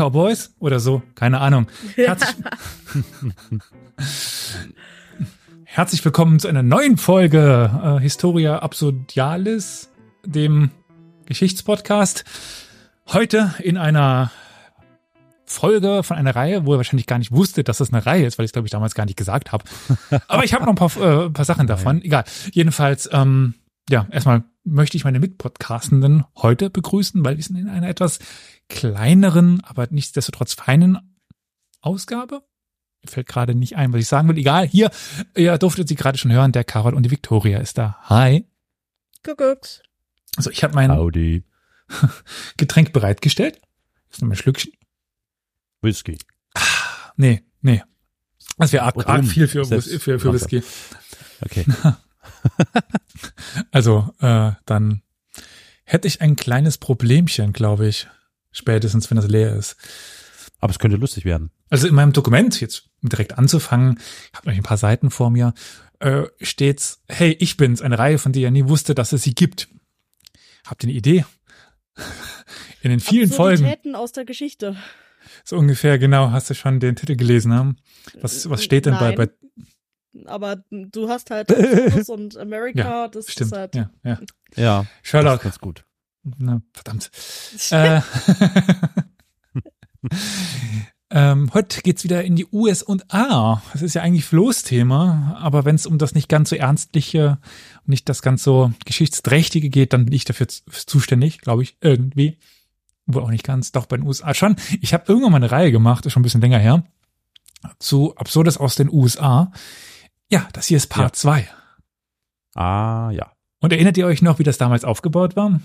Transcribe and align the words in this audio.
Cowboys 0.00 0.54
oder 0.58 0.80
so, 0.80 1.02
keine 1.14 1.40
Ahnung. 1.40 1.66
Herzlich, 1.94 2.34
Herzlich 5.64 6.02
willkommen 6.02 6.38
zu 6.38 6.48
einer 6.48 6.62
neuen 6.62 6.96
Folge 6.96 7.70
äh, 7.84 8.00
Historia 8.00 8.60
Absurdialis, 8.60 9.90
dem 10.24 10.70
Geschichtspodcast. 11.26 12.24
Heute 13.08 13.54
in 13.58 13.76
einer 13.76 14.30
Folge 15.44 16.02
von 16.02 16.16
einer 16.16 16.34
Reihe, 16.34 16.64
wo 16.64 16.72
ihr 16.72 16.78
wahrscheinlich 16.78 17.06
gar 17.06 17.18
nicht 17.18 17.32
wusstet, 17.32 17.68
dass 17.68 17.76
das 17.76 17.92
eine 17.92 18.06
Reihe 18.06 18.24
ist, 18.24 18.38
weil 18.38 18.46
ich 18.46 18.52
glaube 18.52 18.66
ich 18.66 18.72
damals 18.72 18.94
gar 18.94 19.04
nicht 19.04 19.18
gesagt 19.18 19.52
habe. 19.52 19.64
Aber 20.28 20.44
ich 20.44 20.54
habe 20.54 20.64
noch 20.64 20.72
ein 20.72 20.76
paar, 20.76 20.96
äh, 20.96 21.28
paar 21.28 21.44
Sachen 21.44 21.66
davon. 21.66 22.00
Egal. 22.00 22.24
Jedenfalls, 22.52 23.06
ähm, 23.12 23.52
ja, 23.90 24.06
erstmal 24.10 24.44
möchte 24.64 24.96
ich 24.96 25.04
meine 25.04 25.20
Mitpodcastenden 25.20 26.24
heute 26.36 26.70
begrüßen, 26.70 27.22
weil 27.22 27.36
wir 27.36 27.44
sind 27.44 27.56
in 27.56 27.68
einer 27.68 27.88
etwas 27.88 28.18
kleineren, 28.70 29.62
aber 29.64 29.86
nichtsdestotrotz 29.90 30.54
feinen 30.54 30.98
Ausgabe. 31.82 32.42
Mir 33.02 33.10
fällt 33.10 33.26
gerade 33.28 33.54
nicht 33.54 33.76
ein, 33.76 33.92
was 33.92 34.00
ich 34.00 34.08
sagen 34.08 34.28
will. 34.28 34.38
Egal, 34.38 34.66
hier, 34.66 34.90
ihr 35.36 35.56
durftet 35.58 35.88
sie 35.88 35.94
gerade 35.94 36.16
schon 36.18 36.32
hören, 36.32 36.52
der 36.52 36.64
Carol 36.64 36.94
und 36.94 37.02
die 37.02 37.10
Victoria 37.10 37.58
ist 37.58 37.76
da. 37.78 37.98
Hi. 38.04 38.46
Kuckucks. 39.24 39.82
Also 40.36 40.50
ich 40.50 40.62
habe 40.64 40.74
mein 40.74 40.90
Howdy. 40.94 41.44
Getränk 42.56 42.92
bereitgestellt. 42.92 43.60
Jetzt 44.10 44.22
noch 44.22 44.30
ein 44.30 44.36
Schlückchen. 44.36 44.72
Whisky. 45.82 46.18
Nee, 47.16 47.42
nee. 47.62 47.82
Das 48.58 48.72
wäre 48.72 48.84
arg, 48.84 49.06
arg 49.08 49.24
viel 49.24 49.48
für, 49.48 49.64
Selbst- 49.64 49.90
für, 50.02 50.18
für 50.18 50.32
Whisky. 50.32 50.62
Okay. 51.42 51.64
Also, 53.70 54.14
äh, 54.20 54.52
dann 54.66 55.02
hätte 55.84 56.08
ich 56.08 56.20
ein 56.22 56.36
kleines 56.36 56.78
Problemchen, 56.78 57.52
glaube 57.52 57.88
ich. 57.88 58.08
Spätestens, 58.52 59.10
wenn 59.10 59.16
das 59.16 59.28
leer 59.28 59.54
ist. 59.54 59.76
Aber 60.60 60.70
es 60.70 60.78
könnte 60.78 60.96
lustig 60.96 61.24
werden. 61.24 61.50
Also 61.70 61.86
in 61.88 61.94
meinem 61.94 62.12
Dokument, 62.12 62.60
jetzt 62.60 62.88
um 63.02 63.08
direkt 63.08 63.38
anzufangen, 63.38 63.98
ich 64.32 64.36
habe 64.38 64.48
noch 64.50 64.56
ein 64.56 64.62
paar 64.62 64.76
Seiten 64.76 65.10
vor 65.10 65.30
mir, 65.30 65.54
äh, 66.00 66.24
steht's, 66.40 67.02
hey, 67.08 67.36
ich 67.40 67.56
bin's, 67.56 67.80
eine 67.82 67.98
Reihe, 67.98 68.18
von 68.18 68.32
der 68.32 68.42
ihr 68.42 68.50
nie 68.50 68.68
wusste, 68.68 68.94
dass 68.94 69.12
es 69.12 69.22
sie 69.22 69.34
gibt. 69.34 69.68
Habt 70.66 70.82
ihr 70.82 70.88
eine 70.88 70.96
Idee? 70.98 71.24
In 72.82 72.90
den 72.90 73.00
vielen 73.00 73.30
Folgen, 73.30 73.94
aus 73.94 74.12
der 74.12 74.24
Geschichte. 74.24 74.76
so 75.44 75.56
ungefähr, 75.56 75.98
genau, 75.98 76.30
hast 76.30 76.48
du 76.50 76.54
schon 76.54 76.80
den 76.80 76.96
Titel 76.96 77.16
gelesen 77.16 77.52
haben? 77.52 77.76
Was, 78.20 78.48
was 78.48 78.64
steht 78.64 78.86
denn 78.86 78.94
bei, 78.94 79.14
Nein. 79.14 79.28
bei, 80.14 80.26
Aber 80.30 80.64
du 80.70 81.08
hast 81.08 81.30
halt 81.30 81.50
und 82.08 82.36
America, 82.38 82.78
Ja, 82.80 83.08
das 83.08 83.30
stimmt, 83.30 83.52
ist 83.52 83.56
halt. 83.58 83.74
ja, 83.74 83.90
ja. 84.02 84.20
Ja. 84.56 84.78
Das 84.82 84.88
Sherlock, 85.02 85.36
ist 85.36 85.42
ganz 85.42 85.58
gut. 85.58 85.84
Na, 86.22 86.62
verdammt. 86.72 87.10
Äh, 87.70 88.00
ähm, 91.10 91.50
heute 91.52 91.82
geht's 91.82 92.04
wieder 92.04 92.24
in 92.24 92.36
die 92.36 92.46
US 92.52 92.82
und 92.82 93.12
A. 93.12 93.62
Das 93.72 93.82
ist 93.82 93.94
ja 93.94 94.02
eigentlich 94.02 94.24
Floß-Thema, 94.24 95.36
aber 95.38 95.64
wenn 95.64 95.74
es 95.74 95.84
um 95.86 95.98
das 95.98 96.14
nicht 96.14 96.28
ganz 96.28 96.50
so 96.50 96.56
ernstliche 96.56 97.38
und 97.80 97.88
nicht 97.88 98.08
das 98.08 98.22
ganz 98.22 98.42
so 98.42 98.72
geschichtsträchtige 98.86 99.68
geht, 99.68 99.92
dann 99.92 100.06
bin 100.06 100.14
ich 100.14 100.24
dafür 100.24 100.48
zuständig, 100.48 101.40
glaube 101.40 101.62
ich, 101.62 101.76
irgendwie. 101.80 102.38
Wohl 103.06 103.22
auch 103.22 103.30
nicht 103.30 103.44
ganz, 103.44 103.72
doch 103.72 103.86
bei 103.86 103.96
den 103.96 104.06
USA 104.06 104.32
schon. 104.32 104.56
Ich 104.80 104.94
habe 104.94 105.04
irgendwann 105.06 105.32
mal 105.32 105.36
eine 105.38 105.50
Reihe 105.50 105.72
gemacht, 105.72 106.06
ist 106.06 106.12
schon 106.12 106.20
ein 106.20 106.24
bisschen 106.24 106.40
länger 106.40 106.58
her, 106.58 106.84
zu 107.78 108.16
Absurdes 108.16 108.56
aus 108.56 108.76
den 108.76 108.90
USA. 108.90 109.52
Ja, 110.30 110.48
das 110.52 110.66
hier 110.66 110.76
ist 110.76 110.88
Part 110.88 111.16
2. 111.16 111.48
Ah, 112.54 113.10
ja. 113.10 113.32
Und 113.60 113.72
erinnert 113.72 113.98
ihr 113.98 114.06
euch 114.06 114.22
noch, 114.22 114.38
wie 114.38 114.44
das 114.44 114.58
damals 114.58 114.84
aufgebaut 114.84 115.36
war? 115.36 115.60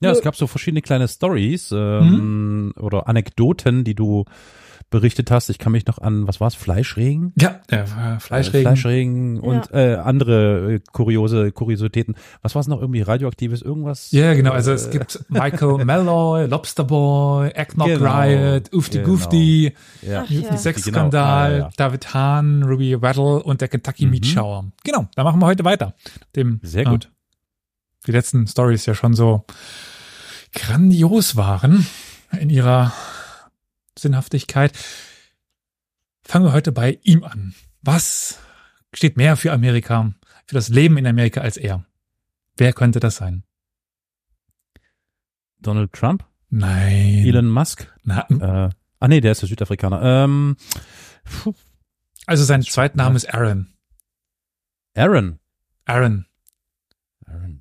Ja, 0.00 0.10
es 0.10 0.18
Ja. 0.18 0.24
gab 0.24 0.36
so 0.36 0.46
verschiedene 0.46 0.82
kleine 0.82 1.08
Stories 1.08 1.72
ähm, 1.72 2.72
oder 2.78 3.08
Anekdoten, 3.08 3.84
die 3.84 3.94
du 3.94 4.24
berichtet 4.90 5.30
hast. 5.30 5.50
Ich 5.50 5.58
kann 5.58 5.72
mich 5.72 5.84
noch 5.86 5.98
an, 5.98 6.26
was 6.26 6.40
war's, 6.40 6.54
Fleischregen? 6.54 7.34
Ja, 7.38 7.60
äh, 7.68 7.84
Fleischregen. 8.20 8.60
Äh, 8.60 8.62
Fleischregen 8.62 9.40
und 9.40 9.70
äh, 9.74 9.96
andere 9.96 10.74
äh, 10.76 10.80
kuriose 10.92 11.52
Kuriositäten. 11.52 12.14
Was 12.40 12.54
war's 12.54 12.68
noch 12.68 12.80
irgendwie 12.80 13.02
radioaktives 13.02 13.60
irgendwas? 13.60 14.10
Ja, 14.12 14.32
genau. 14.32 14.52
Also 14.52 14.72
es 14.72 14.86
Äh, 14.86 14.92
gibt 14.92 15.24
Michael 15.28 15.84
Malloy, 15.84 16.46
Lobster 16.46 16.84
Boy, 16.84 17.50
Eggnog 17.50 17.88
Genau, 17.88 18.18
Riot, 18.18 18.72
Ufti 18.72 18.98
genau. 18.98 19.10
Goofty, 19.10 19.74
ja. 20.00 20.24
Ja. 20.24 20.24
Newton 20.30 20.56
Sex-Skandal, 20.56 21.10
Genau. 21.10 21.18
Ah, 21.26 21.48
ja, 21.50 21.58
ja. 21.58 21.70
David 21.76 22.14
Hahn, 22.14 22.62
Ruby 22.62 22.94
Rattle 22.94 23.42
und 23.42 23.60
der 23.60 23.68
Kentucky 23.68 24.06
Mhm. 24.06 24.10
Meat 24.12 24.26
Shower. 24.26 24.64
Genau, 24.84 25.06
da 25.16 25.24
machen 25.24 25.38
wir 25.40 25.46
heute 25.46 25.64
weiter. 25.64 25.92
Dem, 26.34 26.60
Sehr 26.62 26.86
äh, 26.86 26.90
gut. 26.90 27.10
Die 28.06 28.12
letzten 28.12 28.46
Stories 28.46 28.86
ja 28.86 28.94
schon 28.94 29.14
so 29.14 29.44
grandios 30.52 31.36
waren 31.36 31.86
in 32.38 32.50
ihrer 32.50 32.92
Sinnhaftigkeit. 33.98 34.72
Fangen 36.24 36.44
wir 36.46 36.52
heute 36.52 36.72
bei 36.72 36.98
ihm 37.02 37.24
an. 37.24 37.54
Was 37.82 38.38
steht 38.94 39.16
mehr 39.16 39.36
für 39.36 39.52
Amerika, 39.52 40.12
für 40.46 40.54
das 40.54 40.68
Leben 40.68 40.96
in 40.98 41.06
Amerika 41.06 41.40
als 41.40 41.56
er? 41.56 41.84
Wer 42.56 42.72
könnte 42.72 43.00
das 43.00 43.16
sein? 43.16 43.44
Donald 45.60 45.92
Trump? 45.92 46.24
Nein. 46.50 47.24
Elon 47.26 47.48
Musk? 47.50 47.92
Na, 48.04 48.26
Äh, 48.30 48.70
ah 49.00 49.08
nee, 49.08 49.20
der 49.20 49.32
ist 49.32 49.42
der 49.42 49.48
Südafrikaner. 49.48 50.02
Ähm, 50.02 50.56
Also 52.26 52.44
sein 52.44 52.62
Zweitname 52.62 53.16
ist 53.16 53.32
Aaron. 53.32 53.72
Aaron. 54.94 55.38
Aaron. 55.86 56.26
Aaron. 57.26 57.57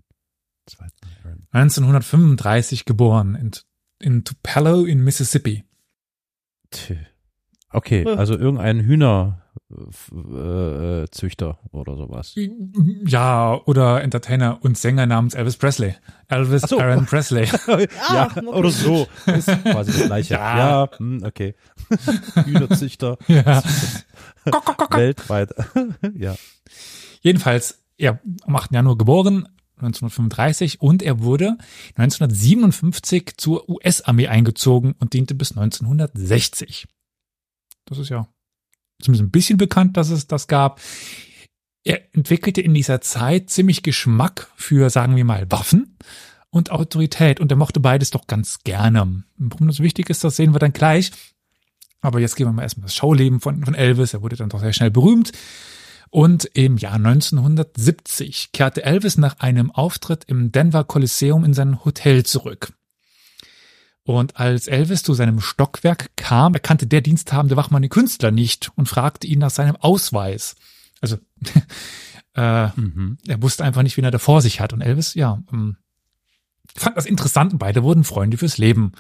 Zweitname 0.68 1.14
Aaron. 1.24 1.48
1935 1.52 2.86
geboren 2.86 3.36
in, 3.36 3.52
in 4.00 4.24
Tupelo 4.24 4.86
in 4.86 5.04
Mississippi. 5.04 5.64
Okay, 7.70 8.04
Äh. 8.04 8.16
also 8.16 8.38
irgendein 8.38 8.80
Hühnerzüchter 8.82 9.44
äh, 11.04 11.08
Züchter 11.12 11.60
oder 11.72 11.98
sowas. 11.98 12.36
Ja, 13.06 13.60
oder 13.66 14.02
Entertainer 14.04 14.60
und 14.62 14.78
Sänger 14.78 15.06
namens 15.06 15.34
Elvis 15.34 15.58
Presley. 15.58 15.96
Elvis 16.28 16.64
Ach 16.64 16.70
so. 16.70 16.80
Aaron 16.80 17.06
Presley. 17.06 17.46
ja, 18.10 18.28
okay. 18.32 18.46
oder 18.46 18.70
so. 18.70 19.08
Ist 19.26 19.48
quasi 19.64 19.92
das 19.92 20.06
gleiche. 20.06 20.34
Ja. 20.36 20.58
Ja, 20.58 20.90
hm, 20.98 21.24
okay. 21.24 21.56
Hühnerzüchter 22.46 23.18
ja. 23.28 23.64
weltweit. 24.92 25.54
ja. 26.16 26.36
Jedenfalls, 27.22 27.84
er 27.98 28.20
am 28.44 28.56
8. 28.56 28.72
Januar 28.74 28.98
geboren, 28.98 29.48
1935, 29.78 30.82
und 30.82 31.04
er 31.04 31.22
wurde 31.22 31.58
1957 31.96 33.38
zur 33.38 33.70
US-Armee 33.70 34.28
eingezogen 34.28 34.96
und 35.00 35.14
diente 35.14 35.36
bis 35.36 35.52
1960. 35.52 36.88
Das 37.86 37.98
ist 37.98 38.10
ja 38.10 38.28
zumindest 39.02 39.28
ein 39.28 39.32
bisschen 39.32 39.58
bekannt, 39.58 39.98
dass 39.98 40.10
es 40.10 40.28
das 40.28 40.48
gab. 40.48 40.82
Er 41.84 42.14
entwickelte 42.14 42.62
in 42.62 42.74
dieser 42.74 43.02
Zeit 43.02 43.50
ziemlich 43.50 43.84
Geschmack 43.84 44.52
für, 44.56 44.90
sagen 44.90 45.16
wir 45.16 45.24
mal, 45.24 45.50
Waffen 45.50 45.98
und 46.50 46.72
Autorität 46.72 47.40
und 47.40 47.52
er 47.52 47.58
mochte 47.58 47.80
beides 47.80 48.12
doch 48.12 48.28
ganz 48.28 48.60
gerne. 48.64 49.24
Warum 49.38 49.68
das 49.68 49.80
wichtig 49.80 50.10
ist, 50.10 50.24
das 50.24 50.36
sehen 50.36 50.54
wir 50.54 50.60
dann 50.60 50.74
gleich. 50.74 51.12
Aber 52.02 52.20
jetzt 52.20 52.36
gehen 52.36 52.48
wir 52.48 52.54
mal 52.54 52.64
erstmal 52.64 52.86
das 52.86 52.96
Schauleben 52.96 53.40
von, 53.40 53.64
von 53.64 53.74
Elvis. 53.74 54.14
Er 54.14 54.22
wurde 54.22 54.36
dann 54.36 54.50
doch 54.50 54.60
sehr 54.60 54.74
schnell 54.74 54.92
berühmt. 54.92 55.32
Und 56.10 56.46
im 56.54 56.78
Jahr 56.78 56.96
1970 56.96 58.52
kehrte 58.52 58.84
Elvis 58.84 59.18
nach 59.18 59.40
einem 59.40 59.72
Auftritt 59.72 60.24
im 60.26 60.52
Denver 60.52 60.84
Coliseum 60.84 61.44
in 61.44 61.54
sein 61.54 61.84
Hotel 61.84 62.26
zurück. 62.26 62.74
Und 64.04 64.38
als 64.38 64.68
Elvis 64.68 65.04
zu 65.04 65.14
seinem 65.14 65.42
Stockwerk 65.42 66.16
kam, 66.16 66.54
erkannte 66.54 66.88
der 66.88 67.02
diensthabende 67.02 67.58
Wachmann 67.58 67.82
den 67.82 67.90
Künstler 67.90 68.32
nicht 68.32 68.72
und 68.76 68.88
fragte 68.88 69.28
ihn 69.28 69.40
nach 69.40 69.50
seinem 69.50 69.76
Ausweis. 69.76 70.56
Also 71.02 71.18
äh, 72.36 72.68
Mhm. 72.76 73.18
er 73.28 73.42
wusste 73.42 73.66
einfach 73.66 73.84
nicht, 73.84 73.98
wen 73.98 74.06
er 74.06 74.12
da 74.12 74.20
vor 74.20 74.42
sich 74.42 74.62
hat. 74.62 74.72
Und 74.72 74.82
Elvis, 74.82 75.14
ja, 75.14 75.44
ähm, 75.52 75.76
fand 76.76 76.96
das 76.96 77.06
interessant 77.06 77.52
und 77.52 77.60
beide 77.60 77.84
wurden 77.84 78.06
Freunde 78.06 78.38
fürs 78.38 78.58
Leben. 78.58 78.94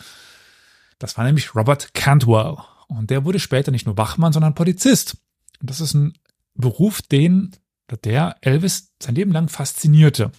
Das 0.99 1.17
war 1.17 1.23
nämlich 1.23 1.55
Robert 1.55 1.93
Cantwell. 1.93 2.57
Und 2.87 3.09
der 3.09 3.23
wurde 3.23 3.39
später 3.39 3.71
nicht 3.71 3.85
nur 3.85 3.97
Wachmann, 3.97 4.33
sondern 4.33 4.55
Polizist. 4.55 5.17
Und 5.61 5.69
das 5.69 5.79
ist 5.79 5.93
ein 5.93 6.17
Beruf, 6.57 7.01
den 7.01 7.55
der 8.03 8.35
Elvis 8.41 8.91
sein 9.01 9.15
Leben 9.15 9.31
lang 9.31 9.47
faszinierte. 9.47 10.31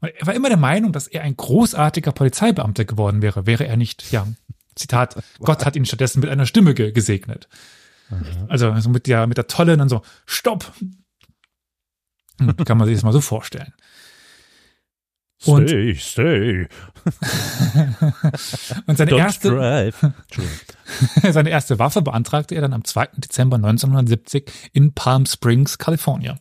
Und 0.00 0.10
er 0.14 0.26
war 0.26 0.34
immer 0.34 0.48
der 0.48 0.58
Meinung, 0.58 0.92
dass 0.92 1.08
er 1.08 1.22
ein 1.22 1.36
großartiger 1.36 2.12
Polizeibeamter 2.12 2.84
geworden 2.84 3.22
wäre, 3.22 3.46
wäre 3.46 3.66
er 3.66 3.76
nicht, 3.76 4.12
ja, 4.12 4.26
Zitat, 4.74 5.16
Gott 5.40 5.64
hat 5.64 5.74
ihn 5.74 5.86
stattdessen 5.86 6.20
mit 6.20 6.28
einer 6.28 6.46
Stimme 6.46 6.74
ge 6.74 6.92
gesegnet. 6.92 7.48
Also, 8.48 8.70
also 8.70 8.88
mit 8.88 9.08
der, 9.08 9.26
mit 9.26 9.36
der 9.36 9.48
Tolle 9.48 9.76
dann 9.76 9.88
so, 9.88 10.02
Stopp! 10.26 10.72
Hm, 12.38 12.56
Kann 12.64 12.78
man 12.78 12.86
sich 12.86 12.96
das 12.96 13.02
mal 13.02 13.12
so 13.12 13.20
vorstellen. 13.20 13.72
Und- 15.44 15.68
stay, 15.68 15.94
stay. 15.94 16.68
Und 18.86 18.96
seine 18.96 19.10
Don't 19.12 19.18
erste, 19.18 19.50
drive. 19.50 20.12
Seine 21.30 21.50
erste 21.50 21.78
Waffe 21.78 22.00
beantragte 22.02 22.54
er 22.54 22.62
dann 22.62 22.72
am 22.72 22.84
2. 22.84 23.08
Dezember 23.16 23.56
1970 23.56 24.50
in 24.72 24.92
Palm 24.94 25.26
Springs, 25.26 25.78
Kalifornien. 25.78 26.40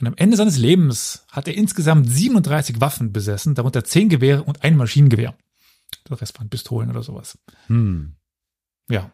Und 0.00 0.06
am 0.08 0.14
Ende 0.16 0.36
seines 0.36 0.58
Lebens 0.58 1.24
hat 1.30 1.48
er 1.48 1.54
insgesamt 1.54 2.08
37 2.10 2.80
Waffen 2.80 3.12
besessen, 3.12 3.54
darunter 3.54 3.84
10 3.84 4.08
Gewehre 4.08 4.42
und 4.42 4.62
ein 4.62 4.76
Maschinengewehr. 4.76 5.34
Der 6.08 6.20
Rest 6.20 6.38
waren 6.38 6.50
Pistolen 6.50 6.90
oder 6.90 7.02
sowas. 7.02 7.38
Hm. 7.68 8.16
Ja. 8.90 9.10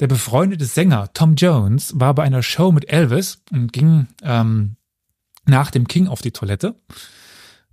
Der 0.00 0.08
befreundete 0.08 0.64
Sänger 0.64 1.12
Tom 1.14 1.36
Jones 1.36 1.92
war 1.98 2.14
bei 2.14 2.24
einer 2.24 2.42
Show 2.42 2.72
mit 2.72 2.90
Elvis 2.92 3.42
und 3.52 3.72
ging 3.72 4.08
ähm, 4.22 4.76
nach 5.46 5.70
dem 5.70 5.86
King 5.86 6.08
auf 6.08 6.20
die 6.20 6.32
Toilette, 6.32 6.74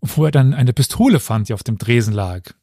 wo 0.06 0.26
er 0.26 0.32
dann 0.32 0.54
eine 0.54 0.74
Pistole 0.74 1.20
fand, 1.20 1.50
die 1.50 1.54
auf 1.54 1.64
dem 1.64 1.78
Tresen 1.78 2.14
lag. 2.14 2.54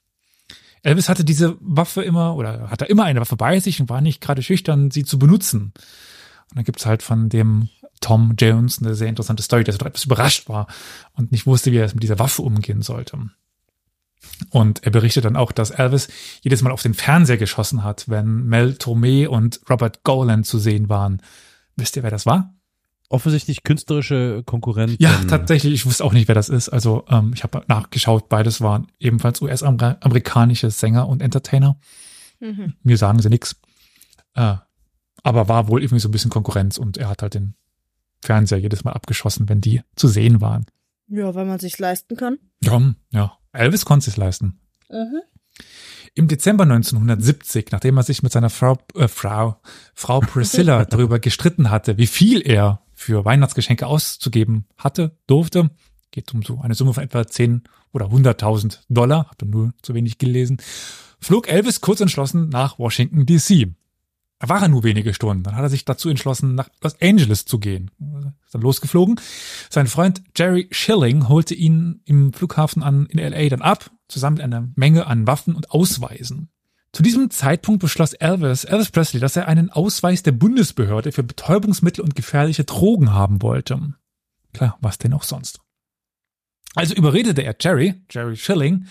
Elvis 0.82 1.08
hatte 1.08 1.24
diese 1.24 1.56
Waffe 1.60 2.02
immer 2.02 2.34
oder 2.36 2.70
hatte 2.70 2.86
immer 2.86 3.04
eine 3.04 3.20
Waffe 3.20 3.36
bei 3.36 3.60
sich 3.60 3.80
und 3.80 3.88
war 3.88 4.00
nicht 4.00 4.20
gerade 4.20 4.42
schüchtern, 4.42 4.90
sie 4.90 5.04
zu 5.04 5.18
benutzen. 5.18 5.72
Und 6.50 6.56
dann 6.56 6.64
gibt's 6.64 6.86
halt 6.86 7.02
von 7.02 7.28
dem 7.28 7.68
Tom 8.00 8.34
Jones 8.38 8.80
eine 8.80 8.94
sehr 8.94 9.08
interessante 9.08 9.42
Story, 9.42 9.64
dass 9.64 9.76
er 9.76 9.86
etwas 9.86 10.04
überrascht 10.04 10.48
war 10.48 10.66
und 11.12 11.30
nicht 11.30 11.46
wusste, 11.46 11.70
wie 11.72 11.76
er 11.76 11.84
es 11.84 11.94
mit 11.94 12.02
dieser 12.02 12.18
Waffe 12.18 12.42
umgehen 12.42 12.82
sollte. 12.82 13.30
Und 14.50 14.82
er 14.84 14.90
berichtet 14.90 15.24
dann 15.24 15.36
auch, 15.36 15.52
dass 15.52 15.70
Elvis 15.70 16.08
jedes 16.42 16.62
Mal 16.62 16.72
auf 16.72 16.82
den 16.82 16.94
Fernseher 16.94 17.38
geschossen 17.38 17.84
hat, 17.84 18.08
wenn 18.08 18.44
Mel 18.44 18.76
Tormé 18.78 19.26
und 19.28 19.60
Robert 19.70 20.04
Golan 20.04 20.44
zu 20.44 20.58
sehen 20.58 20.88
waren. 20.88 21.22
Wisst 21.76 21.96
ihr, 21.96 22.02
wer 22.02 22.10
das 22.10 22.26
war? 22.26 22.54
Offensichtlich 23.12 23.62
künstlerische 23.62 24.42
Konkurrenten. 24.44 24.96
Ja, 24.98 25.12
tatsächlich. 25.28 25.74
Ich 25.74 25.84
wusste 25.84 26.02
auch 26.02 26.14
nicht, 26.14 26.28
wer 26.28 26.34
das 26.34 26.48
ist. 26.48 26.70
Also 26.70 27.04
ähm, 27.10 27.32
ich 27.34 27.42
habe 27.42 27.62
nachgeschaut. 27.68 28.30
Beides 28.30 28.62
waren 28.62 28.86
ebenfalls 28.98 29.42
US-amerikanische 29.42 30.70
Sänger 30.70 31.08
und 31.08 31.20
Entertainer. 31.20 31.76
Mhm. 32.40 32.72
Mir 32.82 32.96
sagen 32.96 33.20
sie 33.20 33.28
nix. 33.28 33.56
Äh, 34.34 34.54
aber 35.22 35.48
war 35.48 35.68
wohl 35.68 35.82
irgendwie 35.82 36.00
so 36.00 36.08
ein 36.08 36.12
bisschen 36.12 36.30
Konkurrenz 36.30 36.78
und 36.78 36.96
er 36.96 37.10
hat 37.10 37.20
halt 37.20 37.34
den 37.34 37.54
Fernseher 38.22 38.58
jedes 38.58 38.82
Mal 38.82 38.92
abgeschossen, 38.92 39.46
wenn 39.48 39.60
die 39.60 39.82
zu 39.94 40.08
sehen 40.08 40.40
waren. 40.40 40.64
Ja, 41.08 41.34
weil 41.34 41.44
man 41.44 41.58
sich's 41.58 41.78
leisten 41.78 42.16
kann. 42.16 42.38
Ja, 42.62 42.94
ja. 43.10 43.36
Elvis 43.52 43.84
konnte 43.84 44.08
es 44.08 44.16
leisten. 44.16 44.58
Mhm. 44.88 45.20
Im 46.14 46.28
Dezember 46.28 46.64
1970, 46.64 47.72
nachdem 47.72 47.96
er 47.96 48.02
sich 48.02 48.22
mit 48.22 48.32
seiner 48.32 48.50
Frau, 48.50 48.78
äh, 48.94 49.08
Frau, 49.08 49.60
Frau 49.94 50.20
Priscilla 50.20 50.84
darüber 50.86 51.18
gestritten 51.18 51.70
hatte, 51.70 51.98
wie 51.98 52.06
viel 52.06 52.40
er 52.40 52.81
für 53.02 53.25
Weihnachtsgeschenke 53.25 53.87
auszugeben 53.87 54.66
hatte, 54.76 55.16
durfte, 55.26 55.70
geht 56.10 56.32
um 56.32 56.43
so 56.43 56.60
eine 56.60 56.75
Summe 56.75 56.94
von 56.94 57.02
etwa 57.02 57.26
10 57.26 57.64
oder 57.93 58.06
100.000 58.06 58.78
Dollar, 58.88 59.28
habe 59.28 59.46
nur 59.46 59.72
zu 59.82 59.94
wenig 59.94 60.19
gelesen, 60.19 60.58
flog 61.20 61.49
Elvis 61.49 61.81
kurz 61.81 62.00
entschlossen 62.00 62.49
nach 62.49 62.78
Washington 62.78 63.26
DC. 63.26 63.69
Er 64.38 64.49
war 64.49 64.66
nur 64.66 64.82
wenige 64.82 65.14
Stunden. 65.14 65.44
Dann 65.44 65.54
hat 65.54 65.62
er 65.62 65.69
sich 65.69 65.84
dazu 65.84 66.08
entschlossen, 66.08 66.56
nach 66.56 66.69
Los 66.82 67.00
Angeles 67.00 67.44
zu 67.44 67.60
gehen. 67.60 67.93
Ist 68.44 68.54
dann 68.54 68.62
losgeflogen. 68.62 69.20
Sein 69.70 69.87
Freund 69.87 70.20
Jerry 70.37 70.66
Schilling 70.72 71.28
holte 71.28 71.55
ihn 71.55 72.00
im 72.06 72.32
Flughafen 72.32 72.82
an 72.82 73.06
in 73.06 73.20
LA 73.20 73.48
dann 73.50 73.62
ab, 73.62 73.93
zusammen 74.08 74.38
mit 74.38 74.44
einer 74.44 74.69
Menge 74.75 75.06
an 75.06 75.28
Waffen 75.28 75.55
und 75.55 75.70
Ausweisen. 75.70 76.48
Zu 76.92 77.02
diesem 77.02 77.30
Zeitpunkt 77.30 77.80
beschloss 77.80 78.12
Elvis, 78.12 78.64
Elvis 78.64 78.90
Presley, 78.90 79.20
dass 79.20 79.36
er 79.36 79.48
einen 79.48 79.70
Ausweis 79.70 80.22
der 80.22 80.32
Bundesbehörde 80.32 81.10
für 81.10 81.22
Betäubungsmittel 81.22 82.04
und 82.04 82.14
gefährliche 82.14 82.64
Drogen 82.64 83.12
haben 83.12 83.40
wollte. 83.40 83.94
Klar, 84.52 84.76
was 84.80 84.98
denn 84.98 85.14
auch 85.14 85.22
sonst. 85.22 85.60
Also 86.74 86.94
überredete 86.94 87.42
er 87.42 87.56
Jerry, 87.58 87.94
Jerry 88.10 88.36
Schilling, 88.36 88.86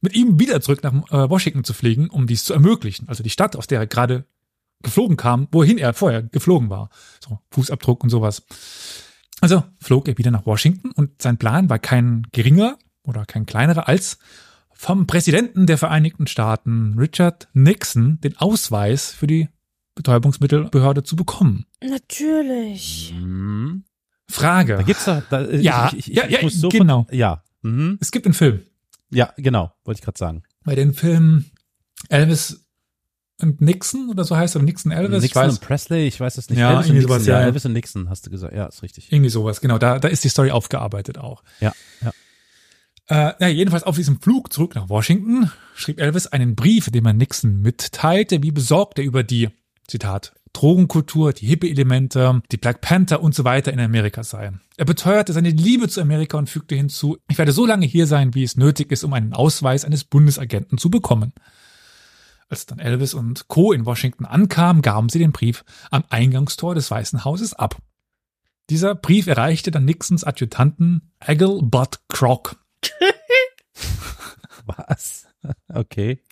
mit 0.00 0.14
ihm 0.14 0.38
wieder 0.40 0.60
zurück 0.60 0.82
nach 0.82 0.92
äh, 1.10 1.30
Washington 1.30 1.64
zu 1.64 1.74
fliegen, 1.74 2.08
um 2.08 2.26
dies 2.26 2.44
zu 2.44 2.54
ermöglichen. 2.54 3.08
Also 3.08 3.22
die 3.22 3.30
Stadt, 3.30 3.56
aus 3.56 3.66
der 3.66 3.80
er 3.80 3.86
gerade 3.86 4.24
geflogen 4.82 5.16
kam, 5.16 5.48
wohin 5.50 5.78
er 5.78 5.94
vorher 5.94 6.22
geflogen 6.22 6.70
war. 6.70 6.90
So, 7.20 7.38
Fußabdruck 7.50 8.02
und 8.04 8.10
sowas. 8.10 8.44
Also 9.40 9.64
flog 9.80 10.08
er 10.08 10.18
wieder 10.18 10.30
nach 10.30 10.46
Washington 10.46 10.90
und 10.92 11.22
sein 11.22 11.38
Plan 11.38 11.70
war 11.70 11.78
kein 11.78 12.26
geringer 12.32 12.78
oder 13.04 13.24
kein 13.26 13.46
kleinerer 13.46 13.88
als 13.88 14.18
vom 14.80 15.08
Präsidenten 15.08 15.66
der 15.66 15.76
Vereinigten 15.76 16.28
Staaten, 16.28 16.94
Richard 16.96 17.48
Nixon, 17.52 18.20
den 18.20 18.36
Ausweis 18.36 19.10
für 19.10 19.26
die 19.26 19.48
Betäubungsmittelbehörde 19.96 21.02
zu 21.02 21.16
bekommen. 21.16 21.66
Natürlich. 21.82 23.12
Hm. 23.16 23.82
Frage. 24.30 24.76
Da 24.76 24.82
gibt's 24.82 25.04
da, 25.04 25.22
da 25.28 25.50
Ja, 25.50 25.90
ich, 25.92 26.10
ich, 26.10 26.16
ja, 26.16 26.26
ich 26.26 26.30
ja, 26.30 26.42
muss 26.42 26.54
so 26.54 26.68
genau. 26.68 27.06
Von, 27.08 27.18
ja. 27.18 27.42
Mhm. 27.62 27.98
Es 28.00 28.12
gibt 28.12 28.26
einen 28.26 28.34
Film. 28.34 28.60
Ja, 29.10 29.32
genau, 29.36 29.72
wollte 29.84 29.98
ich 29.98 30.04
gerade 30.04 30.18
sagen. 30.18 30.44
Bei 30.64 30.76
den 30.76 30.94
Film 30.94 31.46
Elvis 32.08 32.64
und 33.40 33.60
Nixon 33.60 34.10
oder 34.10 34.22
so 34.22 34.36
heißt 34.36 34.54
er, 34.54 34.62
Nixon 34.62 34.92
Elvis, 34.92 35.22
Nixon 35.22 35.24
ich 35.24 35.34
weiß. 35.34 35.52
und 35.54 35.60
Presley, 35.60 36.06
ich 36.06 36.20
weiß 36.20 36.38
es 36.38 36.50
nicht. 36.50 36.60
Ja, 36.60 36.70
Elvis 36.70 36.86
und 36.86 36.96
irgendwie 36.96 37.06
Nixon, 37.06 37.18
sowas, 37.18 37.26
ja, 37.26 37.40
ja. 37.40 37.46
Elvis 37.46 37.64
und 37.64 37.72
Nixon, 37.72 38.08
hast 38.08 38.26
du 38.26 38.30
gesagt. 38.30 38.54
Ja, 38.54 38.66
ist 38.66 38.82
richtig. 38.84 39.10
Irgendwie 39.10 39.30
sowas, 39.30 39.60
genau. 39.60 39.78
Da, 39.78 39.98
da 39.98 40.06
ist 40.06 40.22
die 40.22 40.28
Story 40.28 40.52
aufgearbeitet 40.52 41.18
auch. 41.18 41.42
Ja, 41.58 41.72
ja. 42.00 42.12
Äh, 43.08 43.32
ja, 43.40 43.48
jedenfalls 43.48 43.84
auf 43.84 43.96
diesem 43.96 44.20
Flug 44.20 44.52
zurück 44.52 44.74
nach 44.74 44.88
Washington 44.88 45.50
schrieb 45.74 45.98
Elvis 46.00 46.26
einen 46.26 46.54
Brief, 46.54 46.88
in 46.88 46.92
dem 46.92 47.06
er 47.06 47.14
Nixon 47.14 47.62
mitteilte, 47.62 48.42
wie 48.42 48.50
besorgt 48.50 48.98
er 48.98 49.04
über 49.04 49.22
die, 49.22 49.48
Zitat, 49.86 50.34
Drogenkultur, 50.52 51.32
die 51.32 51.46
Hippie-Elemente, 51.46 52.42
die 52.52 52.56
Black 52.58 52.80
Panther 52.82 53.22
und 53.22 53.34
so 53.34 53.44
weiter 53.44 53.72
in 53.72 53.80
Amerika 53.80 54.22
sei. 54.22 54.52
Er 54.76 54.84
beteuerte 54.84 55.32
seine 55.32 55.50
Liebe 55.50 55.88
zu 55.88 56.00
Amerika 56.00 56.36
und 56.36 56.50
fügte 56.50 56.74
hinzu, 56.74 57.16
ich 57.28 57.38
werde 57.38 57.52
so 57.52 57.64
lange 57.64 57.86
hier 57.86 58.06
sein, 58.06 58.34
wie 58.34 58.42
es 58.42 58.56
nötig 58.56 58.92
ist, 58.92 59.04
um 59.04 59.14
einen 59.14 59.32
Ausweis 59.32 59.84
eines 59.84 60.04
Bundesagenten 60.04 60.76
zu 60.76 60.90
bekommen. 60.90 61.32
Als 62.50 62.66
dann 62.66 62.78
Elvis 62.78 63.14
und 63.14 63.48
Co. 63.48 63.72
in 63.72 63.86
Washington 63.86 64.24
ankamen, 64.24 64.82
gaben 64.82 65.08
sie 65.08 65.18
den 65.18 65.32
Brief 65.32 65.64
am 65.90 66.04
Eingangstor 66.08 66.74
des 66.74 66.90
Weißen 66.90 67.24
Hauses 67.24 67.54
ab. 67.54 67.76
Dieser 68.70 68.94
Brief 68.94 69.26
erreichte 69.26 69.70
dann 69.70 69.84
Nixons 69.84 70.24
Adjutanten 70.24 71.12
Aggle 71.20 71.60
Butt 71.62 72.00
Croc. 72.08 72.56
Was? 74.66 75.26
Okay. 75.68 76.22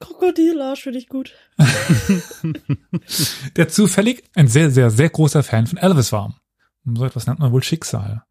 Krokodilarsch 0.00 0.82
finde 0.82 0.98
ich 0.98 1.08
gut. 1.08 1.34
der 3.56 3.68
zufällig 3.68 4.24
ein 4.34 4.48
sehr, 4.48 4.70
sehr, 4.70 4.90
sehr 4.90 5.08
großer 5.08 5.42
Fan 5.42 5.66
von 5.66 5.78
Elvis 5.78 6.12
war. 6.12 6.36
So 6.84 7.04
etwas 7.04 7.26
nennt 7.26 7.38
man 7.38 7.52
wohl 7.52 7.62
Schicksal. 7.62 8.24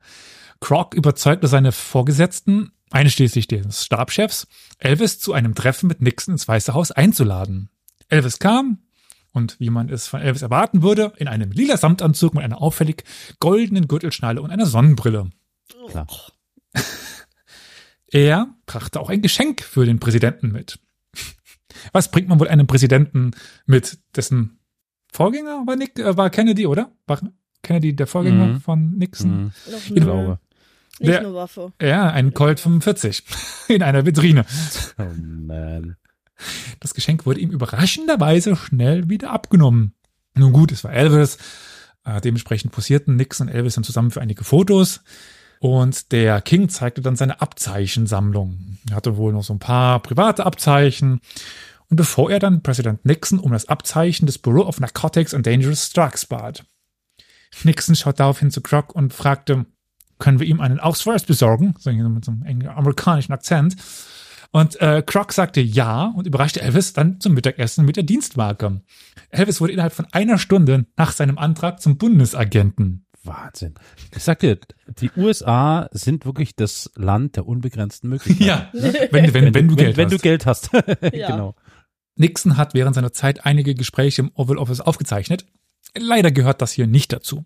Croc 0.59 0.93
überzeugte 0.93 1.47
seine 1.47 1.71
Vorgesetzten, 1.71 2.71
einschließlich 2.91 3.47
des 3.47 3.85
Stabschefs, 3.85 4.47
Elvis 4.77 5.19
zu 5.19 5.33
einem 5.33 5.55
Treffen 5.55 5.87
mit 5.87 6.01
Nixon 6.01 6.35
ins 6.35 6.47
Weiße 6.47 6.73
Haus 6.73 6.91
einzuladen. 6.91 7.69
Elvis 8.09 8.39
kam 8.39 8.79
und, 9.33 9.59
wie 9.59 9.69
man 9.69 9.89
es 9.89 10.07
von 10.07 10.21
Elvis 10.21 10.41
erwarten 10.41 10.83
würde, 10.83 11.13
in 11.17 11.27
einem 11.27 11.51
lila 11.51 11.77
Samtanzug 11.77 12.35
mit 12.35 12.43
einer 12.43 12.61
auffällig 12.61 13.03
goldenen 13.39 13.87
Gürtelschnalle 13.87 14.41
und 14.41 14.51
einer 14.51 14.65
Sonnenbrille. 14.65 15.31
Klar. 15.89 16.07
Er 18.11 18.53
brachte 18.65 18.99
auch 18.99 19.09
ein 19.09 19.21
Geschenk 19.21 19.61
für 19.61 19.85
den 19.85 19.99
Präsidenten 19.99 20.51
mit. 20.51 20.79
Was 21.93 22.11
bringt 22.11 22.27
man 22.27 22.39
wohl 22.39 22.47
einem 22.49 22.67
Präsidenten 22.67 23.31
mit, 23.65 23.97
dessen 24.15 24.59
Vorgänger 25.13 25.63
war, 25.65 25.75
Nick, 25.75 25.97
äh, 25.99 26.15
war 26.17 26.29
Kennedy, 26.29 26.67
oder? 26.67 26.91
War 27.07 27.19
Kennedy 27.63 27.95
der 27.95 28.07
Vorgänger 28.07 28.45
Mhm. 28.47 28.61
von 28.61 28.97
Nixon? 28.97 29.43
Mhm. 29.45 29.51
Ich 29.67 29.91
eine, 29.91 29.99
glaube. 30.01 30.39
nicht 30.99 31.09
Der- 31.11 31.19
eine 31.19 31.33
Waffe. 31.33 31.73
Ja, 31.81 32.09
ein 32.09 32.33
Colt 32.33 32.59
45 32.59 33.23
in 33.67 33.83
einer 33.83 34.05
Vitrine. 34.05 34.45
Oh 34.97 35.03
man. 35.17 35.95
Das 36.79 36.93
Geschenk 36.93 37.25
wurde 37.25 37.39
ihm 37.39 37.51
überraschenderweise 37.51 38.55
schnell 38.55 39.09
wieder 39.09 39.29
abgenommen. 39.31 39.93
Nun 40.33 40.53
gut, 40.53 40.71
es 40.71 40.83
war 40.83 40.91
Elvis. 40.93 41.37
Äh, 42.03 42.19
dementsprechend 42.21 42.71
posierten 42.71 43.15
Nixon 43.15 43.47
und 43.47 43.53
Elvis 43.53 43.75
dann 43.75 43.83
zusammen 43.83 44.09
für 44.11 44.21
einige 44.21 44.43
Fotos. 44.43 45.01
Und 45.61 46.11
der 46.11 46.41
King 46.41 46.69
zeigte 46.69 47.01
dann 47.01 47.15
seine 47.15 47.39
Abzeichensammlung. 47.39 48.79
Er 48.89 48.95
hatte 48.95 49.15
wohl 49.15 49.31
noch 49.31 49.43
so 49.43 49.53
ein 49.53 49.59
paar 49.59 49.99
private 49.99 50.43
Abzeichen. 50.43 51.21
Und 51.87 51.97
bevor 51.97 52.31
er 52.31 52.39
dann 52.39 52.63
Präsident 52.63 53.05
Nixon 53.05 53.37
um 53.37 53.51
das 53.51 53.67
Abzeichen 53.67 54.25
des 54.25 54.39
Bureau 54.39 54.65
of 54.65 54.79
Narcotics 54.79 55.35
and 55.35 55.45
Dangerous 55.45 55.91
Drugs 55.91 56.25
bat. 56.25 56.65
Nixon 57.63 57.95
schaut 57.95 58.19
daraufhin 58.19 58.49
zu 58.49 58.61
Croc 58.61 58.95
und 58.95 59.13
fragte, 59.13 59.67
können 60.17 60.39
wir 60.39 60.47
ihm 60.47 60.61
einen 60.61 60.79
Ausweis 60.79 61.25
besorgen? 61.25 61.75
So 61.77 61.91
mit 61.91 62.25
so 62.25 62.31
einem 62.31 62.43
englischen- 62.43 62.75
amerikanischen 62.75 63.33
Akzent. 63.33 63.75
Und 64.49 64.81
äh, 64.81 65.03
Croc 65.05 65.31
sagte 65.31 65.61
ja 65.61 66.05
und 66.15 66.25
überraschte 66.25 66.61
Elvis 66.61 66.93
dann 66.93 67.19
zum 67.19 67.35
Mittagessen 67.35 67.85
mit 67.85 67.97
der 67.97 68.03
Dienstmarke. 68.03 68.81
Elvis 69.29 69.61
wurde 69.61 69.73
innerhalb 69.73 69.93
von 69.93 70.07
einer 70.11 70.39
Stunde 70.39 70.87
nach 70.97 71.11
seinem 71.11 71.37
Antrag 71.37 71.83
zum 71.83 71.99
Bundesagenten. 71.99 73.05
Wahnsinn. 73.23 73.75
Ich 74.15 74.23
sag 74.23 74.39
dir, 74.39 74.57
die 74.99 75.11
USA 75.15 75.87
sind 75.91 76.25
wirklich 76.25 76.55
das 76.55 76.89
Land 76.95 77.35
der 77.35 77.47
unbegrenzten 77.47 78.09
Möglichkeiten. 78.09 78.69
wenn, 79.11 79.33
wenn, 79.33 79.53
wenn, 79.53 79.67
du 79.67 79.75
Geld 79.75 79.97
wenn 79.97 80.05
hast. 80.05 80.13
du 80.13 80.17
Geld 80.19 80.45
hast. 80.45 80.69
Ja. 81.13 81.31
genau. 81.31 81.55
Nixon 82.15 82.57
hat 82.57 82.73
während 82.73 82.95
seiner 82.95 83.13
Zeit 83.13 83.45
einige 83.45 83.73
Gespräche 83.75 84.21
im 84.21 84.31
Oval 84.35 84.57
Office 84.57 84.81
aufgezeichnet. 84.81 85.45
Leider 85.97 86.31
gehört 86.31 86.61
das 86.61 86.71
hier 86.71 86.87
nicht 86.87 87.13
dazu. 87.13 87.45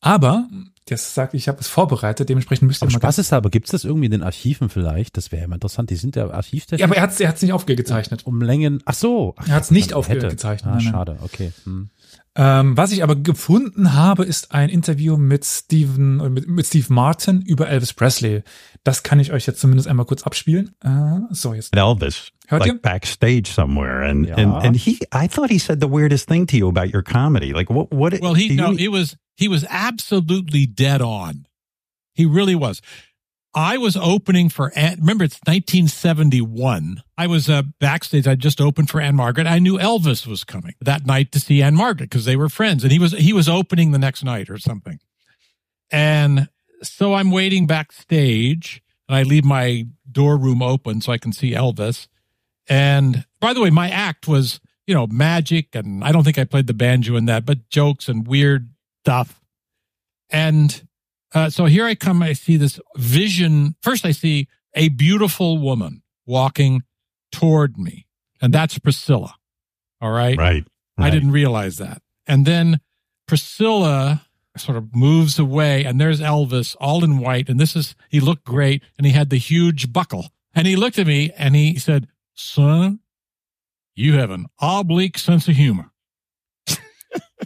Aber, 0.00 0.48
das 0.86 1.14
sagt, 1.14 1.34
ich 1.34 1.48
habe 1.48 1.60
es 1.60 1.68
vorbereitet, 1.68 2.28
dementsprechend 2.28 2.66
müsst 2.66 2.82
ihr 2.82 2.86
Aber 2.86 2.92
mal 2.92 2.98
ganz 2.98 3.14
spaßeshalber, 3.16 3.50
gibt's 3.50 3.70
das 3.70 3.84
irgendwie 3.84 4.06
in 4.06 4.12
den 4.12 4.22
Archiven 4.22 4.68
vielleicht? 4.68 5.16
Das 5.16 5.30
wäre 5.32 5.42
ja 5.42 5.48
mal 5.48 5.54
interessant. 5.56 5.90
Die 5.90 5.96
sind 5.96 6.16
ja 6.16 6.30
archivtechnisch 6.30 6.80
Ja, 6.80 6.86
aber 6.86 6.96
er 6.96 7.02
hat 7.02 7.12
es 7.12 7.20
er 7.20 7.28
hat's 7.28 7.42
nicht 7.42 7.52
aufgezeichnet. 7.52 8.26
um 8.26 8.40
Längen. 8.42 8.82
Ach 8.86 8.94
so. 8.94 9.34
Ach, 9.36 9.46
Er 9.48 9.54
hat's 9.54 9.70
nicht 9.70 9.90
man 9.92 10.02
hätte. 10.04 10.26
aufgezeichnet, 10.26 10.74
Ah, 10.74 10.80
schade. 10.80 11.18
Okay. 11.22 11.52
Hm. 11.64 11.90
Ähm, 12.36 12.76
was 12.76 12.92
ich 12.92 13.02
aber 13.02 13.16
gefunden 13.16 13.94
habe, 13.94 14.24
ist 14.24 14.52
ein 14.52 14.68
Interview 14.68 15.16
mit 15.16 15.44
Steven, 15.44 16.20
äh, 16.20 16.28
mit, 16.28 16.46
mit 16.48 16.66
Steve 16.66 16.86
Martin 16.92 17.42
über 17.42 17.68
Elvis 17.68 17.92
Presley. 17.92 18.42
Das 18.84 19.02
kann 19.02 19.18
ich 19.18 19.32
euch 19.32 19.46
jetzt 19.46 19.60
zumindest 19.60 19.88
einmal 19.88 20.06
kurz 20.06 20.22
abspielen. 20.22 20.70
Äh, 20.84 21.20
so, 21.30 21.52
jetzt. 21.52 21.74
Elvis, 21.76 22.30
Hört 22.46 22.60
like 22.66 22.72
ihr? 22.74 22.80
backstage 22.80 23.48
somewhere, 23.52 24.08
and 24.08 24.26
Yeah. 24.28 24.36
and 24.36 24.64
and 24.64 24.76
he, 24.76 24.98
I 25.12 25.26
thought 25.28 25.50
he 25.50 25.58
said 25.58 25.80
the 25.80 25.90
weirdest 25.90 26.28
thing 26.28 26.46
to 26.46 26.56
you 26.56 26.68
about 26.68 26.92
your 26.94 27.02
comedy. 27.02 27.52
Like 27.52 27.70
what? 27.70 27.92
What? 27.92 28.12
Well, 28.20 28.34
he 28.34 28.54
no, 28.54 28.70
you- 28.70 28.76
he 28.78 28.88
was 28.88 29.16
he 29.36 29.48
was 29.48 29.64
absolutely 29.68 30.66
dead 30.66 31.00
on. 31.02 31.46
He 32.14 32.24
really 32.24 32.54
was. 32.56 32.80
I 33.58 33.76
was 33.76 33.96
opening 33.96 34.50
for 34.50 34.70
Ann, 34.76 34.98
remember 35.00 35.24
it's 35.24 35.40
1971. 35.44 37.02
I 37.18 37.26
was 37.26 37.50
uh, 37.50 37.62
backstage. 37.80 38.28
I 38.28 38.36
just 38.36 38.60
opened 38.60 38.88
for 38.88 39.00
Anne 39.00 39.16
Margaret. 39.16 39.48
I 39.48 39.58
knew 39.58 39.78
Elvis 39.78 40.28
was 40.28 40.44
coming 40.44 40.74
that 40.80 41.04
night 41.04 41.32
to 41.32 41.40
see 41.40 41.60
Anne 41.60 41.74
Margaret 41.74 42.08
because 42.08 42.24
they 42.24 42.36
were 42.36 42.48
friends, 42.48 42.84
and 42.84 42.92
he 42.92 43.00
was 43.00 43.10
he 43.10 43.32
was 43.32 43.48
opening 43.48 43.90
the 43.90 43.98
next 43.98 44.22
night 44.22 44.48
or 44.48 44.58
something. 44.58 45.00
And 45.90 46.48
so 46.84 47.14
I'm 47.14 47.32
waiting 47.32 47.66
backstage, 47.66 48.80
and 49.08 49.16
I 49.16 49.24
leave 49.24 49.44
my 49.44 49.88
door 50.08 50.36
room 50.36 50.62
open 50.62 51.00
so 51.00 51.10
I 51.10 51.18
can 51.18 51.32
see 51.32 51.50
Elvis. 51.50 52.06
And 52.68 53.26
by 53.40 53.54
the 53.54 53.60
way, 53.60 53.70
my 53.70 53.90
act 53.90 54.28
was 54.28 54.60
you 54.86 54.94
know 54.94 55.08
magic, 55.08 55.74
and 55.74 56.04
I 56.04 56.12
don't 56.12 56.22
think 56.22 56.38
I 56.38 56.44
played 56.44 56.68
the 56.68 56.74
banjo 56.74 57.16
in 57.16 57.24
that, 57.24 57.44
but 57.44 57.68
jokes 57.70 58.08
and 58.08 58.24
weird 58.24 58.70
stuff. 59.02 59.40
And 60.30 60.87
uh, 61.34 61.50
so 61.50 61.66
here 61.66 61.84
I 61.84 61.94
come. 61.94 62.22
I 62.22 62.32
see 62.32 62.56
this 62.56 62.80
vision. 62.96 63.76
First, 63.82 64.04
I 64.04 64.12
see 64.12 64.48
a 64.74 64.88
beautiful 64.88 65.58
woman 65.58 66.02
walking 66.26 66.82
toward 67.32 67.78
me, 67.78 68.06
and 68.40 68.52
that's 68.52 68.78
Priscilla. 68.78 69.34
All 70.00 70.10
right. 70.10 70.36
right. 70.96 71.06
I 71.06 71.10
didn't 71.10 71.32
realize 71.32 71.76
that. 71.78 72.02
And 72.26 72.44
then 72.44 72.80
Priscilla 73.26 74.26
sort 74.56 74.76
of 74.76 74.94
moves 74.94 75.38
away, 75.38 75.84
and 75.84 76.00
there's 76.00 76.20
Elvis 76.20 76.76
all 76.80 77.04
in 77.04 77.18
white. 77.18 77.48
And 77.48 77.60
this 77.60 77.76
is, 77.76 77.94
he 78.08 78.20
looked 78.20 78.44
great, 78.44 78.82
and 78.96 79.06
he 79.06 79.12
had 79.12 79.30
the 79.30 79.36
huge 79.36 79.92
buckle. 79.92 80.30
And 80.54 80.66
he 80.66 80.76
looked 80.76 80.98
at 80.98 81.06
me 81.06 81.30
and 81.36 81.54
he 81.54 81.78
said, 81.78 82.08
Son, 82.34 83.00
you 83.94 84.14
have 84.14 84.30
an 84.30 84.46
oblique 84.60 85.18
sense 85.18 85.46
of 85.46 85.54
humor. 85.54 85.92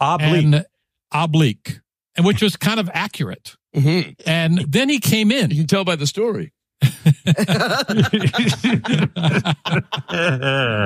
Oblique. 0.01 0.45
And 0.45 0.67
oblique, 1.13 1.81
and 2.17 2.25
which 2.25 2.43
was 2.43 2.57
kind 2.57 2.81
of 2.81 2.91
accurate. 2.95 3.57
Mhm. 3.75 4.15
And 4.27 4.59
then 4.69 4.89
he 4.89 4.99
came 5.01 5.31
in. 5.31 5.51
You 5.51 5.59
can 5.59 5.67
tell 5.67 5.85
by 5.85 5.97
the 5.97 6.07
story. 6.07 6.53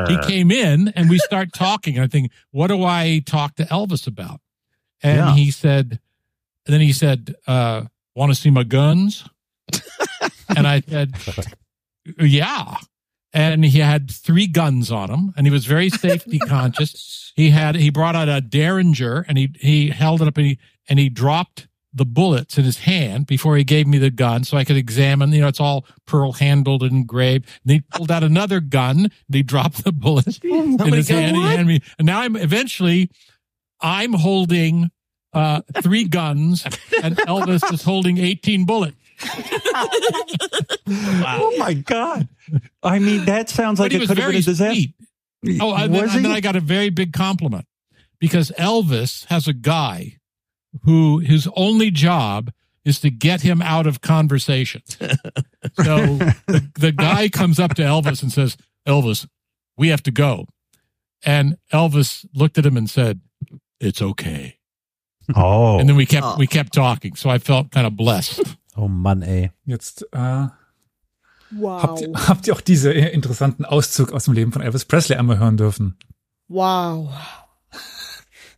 he 0.09 0.19
came 0.29 0.51
in 0.51 0.89
and 0.89 1.09
we 1.11 1.19
start 1.19 1.53
talking. 1.53 1.99
I 1.99 2.07
think, 2.07 2.31
what 2.51 2.69
do 2.69 2.85
I 2.85 3.23
talk 3.25 3.57
to 3.57 3.65
Elvis 3.65 4.07
about? 4.07 4.41
And 5.03 5.19
Yeah. 5.19 5.35
he 5.35 5.51
said, 5.51 5.99
and 6.67 6.73
then 6.75 6.81
he 6.81 6.93
said, 6.93 7.35
uh, 7.47 7.85
want 8.15 8.31
to 8.31 8.35
see 8.41 8.51
my 8.51 8.63
guns? 8.63 9.29
and 10.57 10.67
I 10.67 10.81
said, 10.81 11.15
yeah. 12.19 12.77
And 13.33 13.65
he 13.65 13.81
had 13.81 14.11
three 14.11 14.47
guns 14.47 14.91
on 14.91 15.11
him 15.11 15.35
and 15.37 15.47
he 15.47 15.51
was 15.51 15.67
very 15.67 15.91
safety 15.91 16.39
conscious. 16.39 17.13
He 17.37 17.51
had, 17.51 17.75
he 17.77 17.91
brought 17.91 18.17
out 18.17 18.31
a 18.31 18.41
Derringer 18.41 19.27
and 19.29 19.37
he, 19.37 19.51
he 19.61 19.91
held 19.91 20.23
it 20.23 20.29
up 20.29 20.39
and 20.39 20.47
he, 20.47 20.59
and 20.89 20.99
he 20.99 21.11
dropped 21.11 21.69
the 21.97 22.05
bullets 22.05 22.59
in 22.59 22.65
his 22.65 22.79
hand 22.81 23.27
before 23.27 23.57
he 23.57 23.65
gave 23.65 23.87
me 23.87 23.99
the 23.99 24.11
gun 24.11 24.45
so 24.45 24.57
I 24.57 24.65
could 24.65 24.77
examine, 24.77 25.33
you 25.33 25.41
know, 25.41 25.49
it's 25.49 25.61
all 25.61 25.87
pearl 26.07 26.33
handled 26.33 26.83
and 26.83 26.93
engraved. 26.93 27.49
And 27.65 27.73
he 27.73 27.81
pulled 27.81 28.11
out 28.11 28.23
another 28.23 28.61
gun 28.61 28.99
and 28.99 29.11
he 29.33 29.43
dropped 29.43 29.83
the 29.85 29.93
bullets 29.93 30.39
in 30.43 30.79
his 30.79 31.09
hand. 31.09 31.37
and 31.37 31.37
He 31.37 31.43
handed 31.43 31.67
me, 31.67 31.81
and 31.99 32.07
now 32.07 32.21
I'm 32.21 32.37
eventually, 32.37 33.11
I'm 33.81 34.13
holding, 34.13 34.91
uh, 35.33 35.63
three 35.83 36.05
guns 36.05 36.65
and 37.03 37.17
Elvis 37.27 37.73
is 37.73 37.83
holding 37.83 38.19
18 38.19 38.65
bullets. 38.65 38.97
Oh 40.89 41.55
my 41.59 41.75
god! 41.75 42.29
I 42.83 42.99
mean, 42.99 43.25
that 43.25 43.49
sounds 43.49 43.81
like 43.81 43.93
it 43.93 44.01
could 44.01 44.09
have 44.09 44.17
been 44.29 44.37
a 44.37 44.41
disaster. 44.43 44.75
sweet. 44.75 45.61
Oh, 45.61 45.75
and 45.75 45.95
then, 45.95 46.03
was 46.03 46.11
and 46.15 46.21
he? 46.21 46.29
then 46.29 46.37
I 46.37 46.41
got 46.41 46.57
a 46.57 46.61
very 46.61 46.91
big 46.91 47.13
compliment 47.13 47.67
because 48.19 48.51
Elvis 48.59 49.25
has 49.27 49.49
a 49.49 49.53
guy 49.53 50.19
who 50.87 51.19
his 51.19 51.47
only 51.55 51.91
job 51.91 52.51
is 52.85 53.01
to 53.01 53.11
get 53.11 53.43
him 53.43 53.61
out 53.61 53.87
of 53.87 54.01
conversation. 54.01 54.81
so 55.75 56.17
the, 56.47 56.71
the 56.79 56.93
guy 56.93 57.29
comes 57.29 57.59
up 57.59 57.75
to 57.75 57.83
Elvis 57.83 58.23
and 58.23 58.33
says, 58.33 58.57
Elvis, 58.87 59.27
we 59.77 59.89
have 59.89 60.03
to 60.05 60.11
go. 60.13 60.47
And 61.25 61.57
Elvis 61.73 62.25
looked 62.33 62.57
at 62.59 62.65
him 62.65 62.77
and 62.77 62.89
said, 62.89 63.21
it's 63.81 64.01
okay. 64.01 64.57
oh, 65.35 65.79
And 65.79 65.89
then 65.89 65.97
we 65.97 66.07
kept, 66.07 66.25
Oh. 66.25 66.37
we 66.39 66.47
kept 66.47 66.73
talking. 66.73 67.17
So 67.17 67.29
I 67.29 67.39
felt 67.39 67.71
kind 67.73 67.87
of 67.87 67.97
blessed. 67.97 68.41
oh 68.77 68.89
Mann, 68.89 69.23
ey. 69.23 69.51
Jetzt 69.67 70.05
äh, 70.13 70.49
Wow. 71.51 71.83
habt, 71.83 72.01
ihr- 72.01 72.29
habt 72.29 72.47
ihr 72.47 72.55
auch 72.55 72.61
diese 72.61 72.93
interessanten 72.93 73.65
Auszug 73.65 74.13
aus 74.13 74.25
dem 74.25 74.35
Leben 74.35 74.53
von 74.53 74.63
Elvis 74.63 74.85
Presley 74.85 75.17
einmal 75.19 75.39
hören 75.39 75.57
dürfen. 75.57 75.97
Wow. 76.49 77.11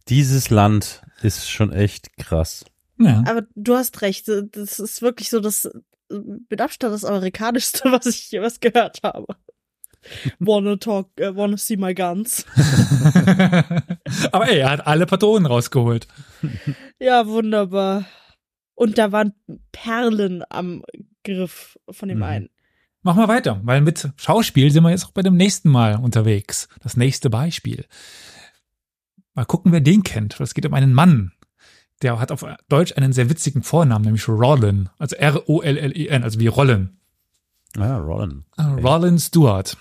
Dieses 0.08 0.50
Land 0.50 1.02
ist 1.22 1.48
schon 1.50 1.72
echt 1.72 2.16
krass. 2.16 2.64
Ja. 2.98 3.22
Aber 3.26 3.42
du 3.54 3.76
hast 3.76 4.02
recht. 4.02 4.28
Das 4.52 4.78
ist 4.78 5.02
wirklich 5.02 5.30
so 5.30 5.40
das 5.40 5.68
mit 6.10 6.60
Abstand 6.60 6.94
das 6.94 7.04
amerikanischste, 7.04 7.82
was 7.92 8.06
ich 8.06 8.30
jemals 8.30 8.60
gehört 8.60 9.00
habe. 9.02 9.26
Wanna 10.38 10.76
talk, 10.76 11.10
uh, 11.20 11.34
wanna 11.34 11.56
see 11.56 11.76
my 11.76 11.92
guns. 11.94 12.46
Aber 14.32 14.48
ey, 14.48 14.58
er 14.60 14.70
hat 14.70 14.86
alle 14.86 15.06
Patronen 15.06 15.46
rausgeholt. 15.46 16.06
Ja, 16.98 17.26
wunderbar. 17.26 18.06
Und 18.74 18.96
da 18.96 19.12
waren 19.12 19.34
Perlen 19.72 20.44
am 20.48 20.82
Griff 21.24 21.78
von 21.90 22.08
dem 22.08 22.18
Mhm. 22.18 22.24
einen. 22.24 22.48
Machen 23.02 23.20
wir 23.20 23.28
weiter, 23.28 23.60
weil 23.64 23.80
mit 23.80 24.08
Schauspiel 24.16 24.70
sind 24.70 24.82
wir 24.82 24.90
jetzt 24.90 25.04
auch 25.04 25.12
bei 25.12 25.22
dem 25.22 25.36
nächsten 25.36 25.68
Mal 25.68 25.96
unterwegs. 25.96 26.68
Das 26.80 26.96
nächste 26.96 27.28
Beispiel. 27.30 27.84
Mal 29.38 29.44
gucken, 29.44 29.70
wer 29.70 29.80
den 29.80 30.02
kennt. 30.02 30.40
Es 30.40 30.52
geht 30.52 30.66
um 30.66 30.74
einen 30.74 30.92
Mann. 30.92 31.30
Der 32.02 32.18
hat 32.18 32.32
auf 32.32 32.44
Deutsch 32.68 32.96
einen 32.96 33.12
sehr 33.12 33.30
witzigen 33.30 33.62
Vornamen, 33.62 34.04
nämlich 34.04 34.26
Rollin. 34.26 34.88
Also 34.98 35.14
R-O-L-L-E-N, 35.14 36.24
also 36.24 36.40
wie 36.40 36.48
Rollen. 36.48 36.98
Ja, 37.76 37.98
Rollin. 37.98 38.46
Rollin 38.58 39.16
Stewart. 39.20 39.76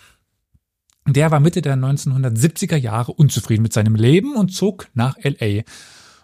Der 1.08 1.32
war 1.32 1.40
Mitte 1.40 1.64
der 1.64 1.76
1970er 1.76 2.76
Jahre 2.76 3.14
unzufrieden 3.14 3.64
mit 3.64 3.74
seinem 3.74 3.96
Leben 3.96 4.36
und 4.36 4.50
zog 4.50 4.90
nach 4.94 5.16
LA, 5.24 5.64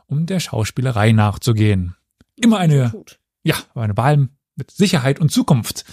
um 0.06 0.28
der 0.28 0.40
Schauspielerei 0.40 1.12
nachzugehen. 1.12 1.96
Immer 2.36 2.60
eine, 2.60 2.92
Gut. 2.92 3.20
ja, 3.42 3.56
eine 3.74 3.98
Wahl 3.98 4.30
mit 4.56 4.70
Sicherheit 4.70 5.20
und 5.20 5.32
Zukunft. 5.32 5.86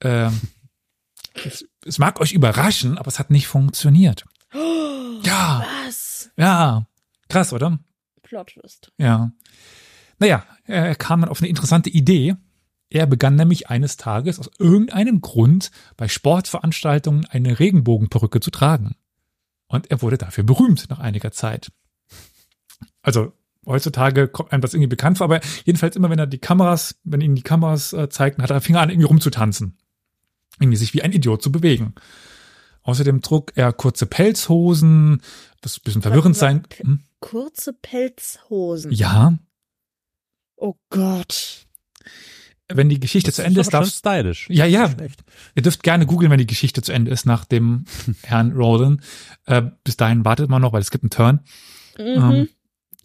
Ähm, 0.00 0.40
es, 1.44 1.68
es 1.84 1.98
mag 1.98 2.22
euch 2.22 2.32
überraschen, 2.32 2.96
aber 2.96 3.08
es 3.08 3.18
hat 3.18 3.30
nicht 3.30 3.48
funktioniert. 3.48 4.24
Ja, 4.52 5.66
Was? 5.84 6.30
ja, 6.36 6.86
krass, 7.28 7.52
oder? 7.52 7.78
Plot 8.22 8.48
Twist. 8.48 8.92
Ja. 8.98 9.32
Naja, 10.18 10.44
er 10.64 10.94
kam 10.94 11.20
dann 11.20 11.30
auf 11.30 11.40
eine 11.40 11.48
interessante 11.48 11.90
Idee. 11.90 12.36
Er 12.90 13.06
begann 13.06 13.36
nämlich 13.36 13.68
eines 13.68 13.96
Tages 13.96 14.38
aus 14.38 14.50
irgendeinem 14.58 15.20
Grund 15.20 15.70
bei 15.96 16.08
Sportveranstaltungen 16.08 17.26
eine 17.26 17.58
Regenbogenperücke 17.58 18.40
zu 18.40 18.50
tragen. 18.50 18.96
Und 19.66 19.90
er 19.90 20.00
wurde 20.00 20.16
dafür 20.16 20.44
berühmt 20.44 20.88
nach 20.88 20.98
einiger 20.98 21.30
Zeit. 21.30 21.70
Also 23.02 23.32
heutzutage 23.66 24.28
kommt 24.28 24.52
einem 24.52 24.62
das 24.62 24.72
irgendwie 24.72 24.88
bekannt 24.88 25.18
vor, 25.18 25.26
aber 25.26 25.40
jedenfalls 25.64 25.96
immer, 25.96 26.08
wenn 26.08 26.18
er 26.18 26.26
die 26.26 26.38
Kameras, 26.38 26.98
wenn 27.04 27.20
ihn 27.20 27.34
die 27.34 27.42
Kameras 27.42 27.92
äh, 27.92 28.08
zeigten, 28.08 28.42
hat 28.42 28.50
er 28.50 28.62
fing 28.62 28.76
er 28.76 28.82
an, 28.82 28.90
irgendwie 28.90 29.06
rumzutanzen. 29.06 29.76
Irgendwie 30.58 30.78
sich 30.78 30.94
wie 30.94 31.02
ein 31.02 31.12
Idiot 31.12 31.42
zu 31.42 31.52
bewegen. 31.52 31.94
Außerdem 32.88 33.20
trug 33.20 33.52
er 33.54 33.74
kurze 33.74 34.06
Pelzhosen, 34.06 35.20
das 35.60 35.76
ein 35.76 35.82
bisschen 35.84 36.00
verwirrend 36.00 36.36
sein. 36.36 36.62
Hm? 36.78 37.00
Kurze 37.20 37.74
Pelzhosen. 37.74 38.90
Ja, 38.92 39.34
Oh 40.56 40.74
Gott. 40.88 41.66
wenn 42.72 42.88
die 42.88 42.98
Geschichte 42.98 43.30
zu 43.30 43.44
Ende 43.44 43.60
ist, 43.60 43.74
darfst 43.74 43.98
stylisch. 43.98 44.48
Ja, 44.48 44.64
ja. 44.64 44.90
Ihr 45.54 45.62
dürft 45.62 45.82
gerne 45.82 46.06
googeln, 46.06 46.30
wenn 46.30 46.38
die 46.38 46.46
Geschichte 46.46 46.80
zu 46.80 46.92
Ende 46.92 47.10
ist, 47.10 47.26
nach 47.26 47.44
dem 47.44 47.84
Herrn 48.22 48.52
Roland. 48.52 49.02
Äh, 49.44 49.64
bis 49.84 49.98
dahin 49.98 50.24
wartet 50.24 50.48
man 50.48 50.62
noch, 50.62 50.72
weil 50.72 50.80
es 50.80 50.90
gibt 50.90 51.04
einen 51.04 51.10
Turn. 51.10 51.40
Mhm. 51.98 52.06
Ähm, 52.06 52.48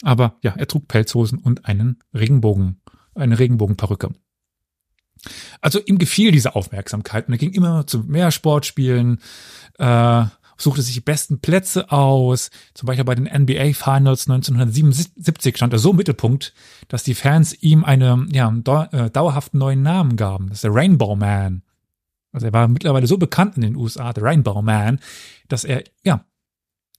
aber 0.02 0.38
ja, 0.44 0.54
er 0.56 0.68
trug 0.68 0.88
Pelzhosen 0.88 1.40
und 1.40 1.66
einen 1.66 2.00
Regenbogen, 2.13 2.82
eine 3.16 3.38
Regenbogenperücke. 3.38 4.12
Also 5.62 5.80
ihm 5.80 5.98
gefiel 5.98 6.32
diese 6.32 6.56
Aufmerksamkeit 6.56 7.27
und 7.27 7.34
er 7.34 7.38
ging 7.38 7.53
immer 7.53 7.88
zu 7.88 8.00
mehr 8.00 8.32
Sportspielen, 8.32 9.20
äh, 9.80 10.25
suchte 10.58 10.82
sich 10.82 10.94
die 10.94 11.01
besten 11.01 11.39
Plätze 11.39 11.92
aus. 11.92 12.50
Zum 12.74 12.88
Beispiel 12.88 13.06
bei 13.06 13.15
den 13.15 13.25
NBA 13.25 13.74
Finals 13.74 14.27
1977 14.30 15.56
stand 15.56 15.74
er 15.74 15.80
so 15.80 15.92
im 15.92 15.98
Mittelpunkt, 15.98 16.53
dass 16.88 17.03
die 17.03 17.15
Fans 17.15 17.53
ihm 17.62 17.84
eine, 17.84 18.27
ja, 18.32 18.48
einen 18.48 18.63
dau 18.63 18.84
äh, 18.92 19.10
dauerhaften 19.10 19.60
neuen 19.60 19.82
Namen 19.82 20.15
gaben. 20.15 20.50
Das 20.50 20.60
ist 20.60 20.63
der 20.63 20.74
Rainbow 20.74 21.15
Man. 21.15 21.63
Also 22.32 22.48
er 22.48 22.53
war 22.53 22.68
mittlerweile 22.68 23.08
so 23.08 23.18
bekannt 23.18 23.56
in 23.56 23.62
den 23.62 23.75
USA, 23.75 24.12
der 24.13 24.24
Rainbow 24.24 24.62
Man, 24.62 25.00
dass 25.48 25.63
er, 25.63 25.84
ja, 26.03 26.25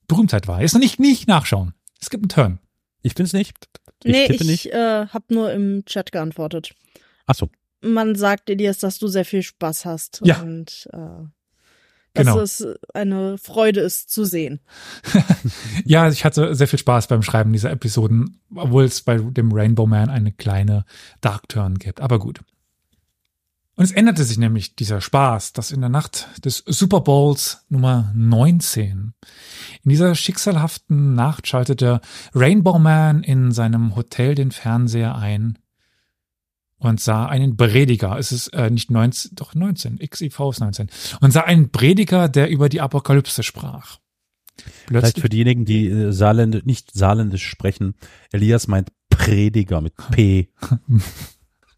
Berühmtheit 0.07 0.47
war. 0.47 0.63
Ist 0.63 0.75
noch 0.75 0.81
nicht, 0.81 1.01
nicht 1.01 1.29
nachschauen. 1.29 1.75
Es 2.01 2.11
gibt 2.11 2.23
einen 2.23 2.29
Turn. 2.29 2.59
Ich 3.03 3.15
bin's 3.15 3.33
nicht. 3.33 3.57
Ich 4.05 4.13
nee, 4.13 4.27
ich 4.27 4.41
nicht. 4.45 4.73
äh, 4.73 5.07
hab 5.07 5.31
nur 5.31 5.53
im 5.53 5.85
Chat 5.87 6.13
geantwortet. 6.13 6.75
Ach 7.27 7.35
so. 7.35 7.49
Man 7.85 8.15
sagt 8.15 8.51
Elias, 8.51 8.79
dass 8.79 8.99
du 8.99 9.09
sehr 9.09 9.25
viel 9.25 9.43
Spaß 9.43 9.85
hast. 9.85 10.21
Ja. 10.25 10.41
Und 10.41 10.89
äh, 10.93 10.99
dass 12.15 12.27
Genau. 12.27 12.41
es 12.41 12.65
eine 12.95 13.39
Freude 13.39 13.81
ist 13.81 14.11
zu 14.11 14.25
sehen. 14.25 14.61
Ja, 15.85 16.09
ich 16.09 16.25
hatte 16.25 16.55
sehr 16.55 16.69
viel 16.69 16.79
Spaß 16.79 17.09
beim 17.09 17.23
Schreiben 17.23 17.53
dieser 17.53 17.71
Episoden, 17.71 18.41
obwohl 18.55 18.85
es 18.85 19.03
bei 19.03 19.19
dem 19.19 19.53
Rainbow 19.53 19.87
Man 19.87 20.09
eine 20.09 20.33
kleine 20.33 20.85
Dark 21.21 21.49
Turn 21.49 21.79
gibt. 21.79 22.01
Aber 22.01 22.19
gut. 22.19 22.41
Und 23.77 23.85
es 23.85 23.91
änderte 23.91 24.23
sich 24.25 24.39
nämlich 24.39 24.77
dieser 24.77 25.01
Spaß, 25.01 25.53
dass 25.53 25.73
in 25.73 25.81
der 25.81 25.91
Nacht 25.91 26.29
des 26.45 26.63
Super 26.67 27.01
Bowls 27.01 27.67
Nummer 27.69 28.13
19. 28.15 29.13
In 29.83 29.89
dieser 29.91 30.15
schicksalhaften 30.15 31.15
Nacht 31.15 31.49
schaltete 31.49 32.01
Rainbow 32.35 32.79
Man 32.79 33.25
in 33.25 33.51
seinem 33.51 33.97
Hotel 33.97 34.37
den 34.37 34.53
Fernseher 34.53 35.17
ein 35.17 35.59
und 36.85 37.01
sah 37.01 37.27
einen 37.27 37.57
Prediger. 37.57 38.19
Es 38.19 38.33
ist 38.33 38.49
äh, 38.49 38.71
nicht 38.71 38.91
19, 38.91 39.33
doch 39.35 39.55
19, 39.55 39.99
XIV 39.99 40.51
ist 40.51 40.61
19. 40.61 40.89
Und 41.21 41.33
sah 41.33 41.43
einen 41.43 41.71
Prediger, 41.71 42.29
der 42.29 42.49
über 42.49 42.69
die 42.69 42.81
Apokalypse 42.81 43.43
sprach. 43.43 43.99
Vielleicht 44.87 45.21
für 45.21 45.29
diejenigen, 45.29 45.65
die 45.65 45.89
äh, 45.89 46.13
Saarländ 46.13 46.65
nicht 46.67 46.93
Saarländisch 46.93 47.47
sprechen. 47.49 47.95
Elias 48.33 48.69
meint 48.69 48.93
Prediger 49.09 49.81
mit 49.81 49.97
P. 50.11 50.53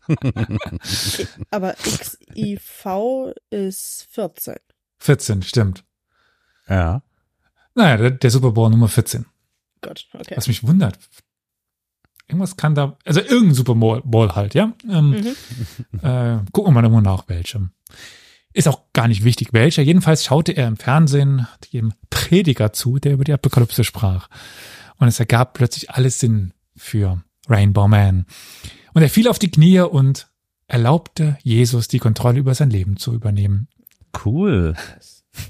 Aber 1.50 1.74
XIV 1.74 3.34
ist 3.50 4.06
14. 4.10 4.56
14, 4.98 5.42
stimmt. 5.42 5.84
Ja. 6.68 7.02
Naja, 7.74 7.96
der, 7.96 8.10
der 8.12 8.30
Super 8.30 8.52
Bowl 8.52 8.70
Nummer 8.70 8.88
14. 8.88 9.26
Gott, 9.80 10.08
okay. 10.14 10.36
Was 10.36 10.48
mich 10.48 10.66
wundert. 10.66 10.98
Irgendwas 12.28 12.56
kann 12.56 12.74
da, 12.74 12.96
also 13.04 13.20
irgendein 13.20 13.54
Super 13.54 13.74
Bowl 13.74 14.34
halt, 14.34 14.54
ja. 14.54 14.72
Ähm, 14.88 15.10
Mhm. 15.10 15.98
äh, 16.02 16.38
gucken 16.52 16.74
wir 16.74 16.80
mal 16.82 16.84
immer 16.86 17.00
nach 17.02 17.28
welchem. 17.28 17.70
Ist 18.52 18.68
auch 18.68 18.84
gar 18.92 19.06
nicht 19.06 19.22
wichtig, 19.22 19.52
welcher. 19.52 19.82
Jedenfalls 19.82 20.24
schaute 20.24 20.52
er 20.52 20.66
im 20.66 20.76
Fernsehen 20.76 21.46
dem 21.72 21.92
Prediger 22.10 22.72
zu, 22.72 22.98
der 22.98 23.12
über 23.12 23.24
die 23.24 23.32
Apokalypse 23.34 23.84
sprach. 23.84 24.28
Und 24.96 25.08
es 25.08 25.20
ergab 25.20 25.52
plötzlich 25.54 25.90
alles 25.90 26.18
Sinn 26.20 26.52
für 26.74 27.22
Rainbow 27.48 27.86
Man. 27.86 28.24
Und 28.94 29.02
er 29.02 29.10
fiel 29.10 29.28
auf 29.28 29.38
die 29.38 29.50
Knie 29.50 29.80
und 29.80 30.28
erlaubte 30.68 31.36
Jesus 31.42 31.86
die 31.86 31.98
Kontrolle 31.98 32.38
über 32.38 32.54
sein 32.54 32.70
Leben 32.70 32.96
zu 32.96 33.12
übernehmen. 33.12 33.68
Cool. 34.24 34.74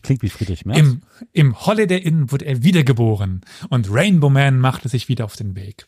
Klingt 0.02 0.22
wie 0.22 0.28
Friedrich 0.28 0.66
Merz. 0.66 0.78
Im, 0.80 1.02
Im 1.32 1.64
Holiday 1.64 1.98
Inn 1.98 2.32
wurde 2.32 2.44
er 2.44 2.64
wiedergeboren 2.64 3.42
und 3.70 3.88
Rainbow 3.90 4.28
Man 4.30 4.58
machte 4.58 4.88
sich 4.88 5.08
wieder 5.08 5.24
auf 5.24 5.36
den 5.36 5.54
Weg. 5.54 5.86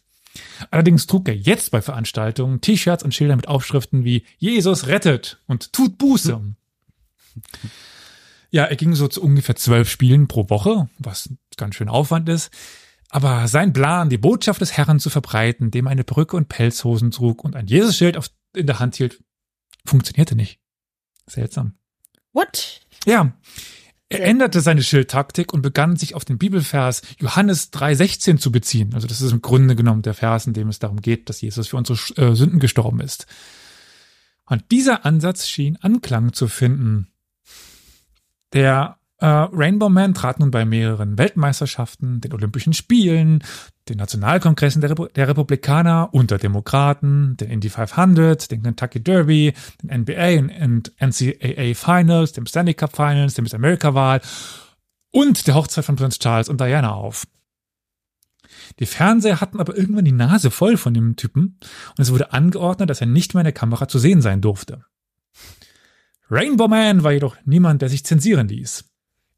Allerdings 0.71 1.07
trug 1.07 1.29
er 1.29 1.37
jetzt 1.37 1.71
bei 1.71 1.83
Veranstaltungen 1.83 2.61
T-Shirts 2.61 3.05
und 3.05 3.15
Schilder 3.15 3.37
mit 3.37 3.49
Aufschriften 3.49 4.05
wie 4.05 4.25
Jesus 4.39 4.87
rettet 4.87 5.41
und 5.47 5.73
tut 5.73 5.99
Buße. 5.99 6.41
Ja, 8.51 8.65
er 8.65 8.77
ging 8.77 8.95
so 8.95 9.09
zu 9.09 9.23
ungefähr 9.23 9.57
zwölf 9.57 9.91
Spielen 9.91 10.29
pro 10.29 10.49
Woche, 10.49 10.89
was 10.99 11.31
ganz 11.57 11.75
schön 11.75 11.89
Aufwand 11.89 12.29
ist. 12.29 12.51
Aber 13.11 13.49
sein 13.49 13.73
Plan, 13.73 14.11
die 14.11 14.19
Botschaft 14.19 14.61
des 14.61 14.77
Herrn 14.77 15.01
zu 15.01 15.11
verbreiten, 15.11 15.71
dem 15.71 15.87
eine 15.87 16.05
Perücke 16.05 16.37
und 16.37 16.49
Pelzhosen 16.49 17.11
trug 17.11 17.45
und 17.45 17.57
ein 17.57 17.67
Jesus-Schild 17.67 18.19
in 18.55 18.67
der 18.67 18.79
Hand 18.79 18.97
hielt, 18.97 19.23
funktionierte 19.85 20.37
nicht. 20.37 20.61
Seltsam. 21.27 21.75
What? 22.33 22.81
Ja. 23.07 23.33
Er 24.11 24.25
änderte 24.25 24.63
seine 24.63 24.83
Schildtaktik 24.83 25.53
und 25.53 25.61
begann 25.61 25.97
sich 25.97 26.15
auf 26.15 26.25
den 26.25 26.39
Bibelvers 26.39 27.03
Johannes 27.19 27.73
3,16 27.73 28.39
zu 28.39 28.51
beziehen. 28.51 28.95
Also 28.95 29.07
das 29.07 29.21
ist 29.21 29.33
im 29.33 29.43
Grunde 29.43 29.77
genommen 29.77 30.03
der 30.03 30.15
Vers, 30.15 30.47
in 30.47 30.55
dem 30.55 30.69
es 30.69 30.79
darum 30.79 31.03
geht, 31.03 31.29
dass 31.29 31.43
Jesus 31.43 31.69
für 31.69 31.77
unsere 31.77 31.99
äh, 32.17 32.35
Sünden 32.35 32.59
gestorben 32.59 33.01
ist. 33.01 33.27
Und 34.47 34.65
dieser 34.71 35.05
Ansatz 35.05 35.47
schien 35.47 35.77
Anklang 35.83 36.33
zu 36.33 36.49
finden. 36.49 37.09
Der 38.55 38.98
Rainbow 39.21 39.89
Man 39.89 40.15
trat 40.15 40.39
nun 40.39 40.53
bei 40.53 40.65
mehreren 40.65 41.19
Weltmeisterschaften, 41.19 42.21
den 42.21 42.33
Olympischen 42.33 42.73
Spielen, 42.73 43.43
den 43.89 43.99
Nationalkongressen 43.99 44.81
der, 44.81 44.91
Repu 44.91 45.07
der 45.07 45.27
Republikaner 45.27 46.11
und 46.13 46.31
der 46.31 46.39
Demokraten, 46.39 47.37
den 47.37 47.51
Indy 47.51 47.69
500, 47.69 48.51
den 48.51 48.63
Kentucky 48.63 49.03
Derby, 49.03 49.55
den 49.83 50.03
NBA 50.03 50.39
und, 50.39 50.51
und 50.51 50.93
NCAA 51.01 51.75
Finals, 51.75 52.33
dem 52.33 52.47
Stanley 52.47 52.75
Cup 52.75 52.95
Finals, 52.95 53.35
dem 53.35 53.43
Miss 53.43 53.55
America 53.55 53.95
Wahl 53.95 54.21
und 55.11 55.47
der 55.47 55.55
Hochzeit 55.57 55.85
von 55.85 55.97
Prinz 55.97 56.19
Charles 56.21 56.49
und 56.49 56.61
Diana 56.61 56.93
auf. 56.93 57.27
Die 58.79 58.87
Fernseher 58.87 59.41
hatten 59.41 59.59
aber 59.59 59.77
irgendwann 59.77 60.05
die 60.05 60.13
Nase 60.13 60.51
voll 60.53 60.77
von 60.77 60.95
dem 60.95 61.17
Typen 61.17 61.59
und 61.97 61.99
es 61.99 62.13
wurde 62.13 62.33
angeordnet, 62.33 62.89
dass 62.89 63.01
er 63.01 63.09
nicht 63.09 63.35
mehr 63.35 63.41
in 63.41 63.47
der 63.47 63.53
Kamera 63.53 63.89
zu 63.89 63.99
sehen 63.99 64.23
sein 64.23 64.41
durfte. 64.41 64.85
Rainbow 66.31 66.69
Man 66.69 67.03
war 67.03 67.13
jedoch 67.13 67.37
niemand, 67.45 67.83
der 67.83 67.89
sich 67.89 68.05
zensieren 68.05 68.49
ließ. 68.49 68.85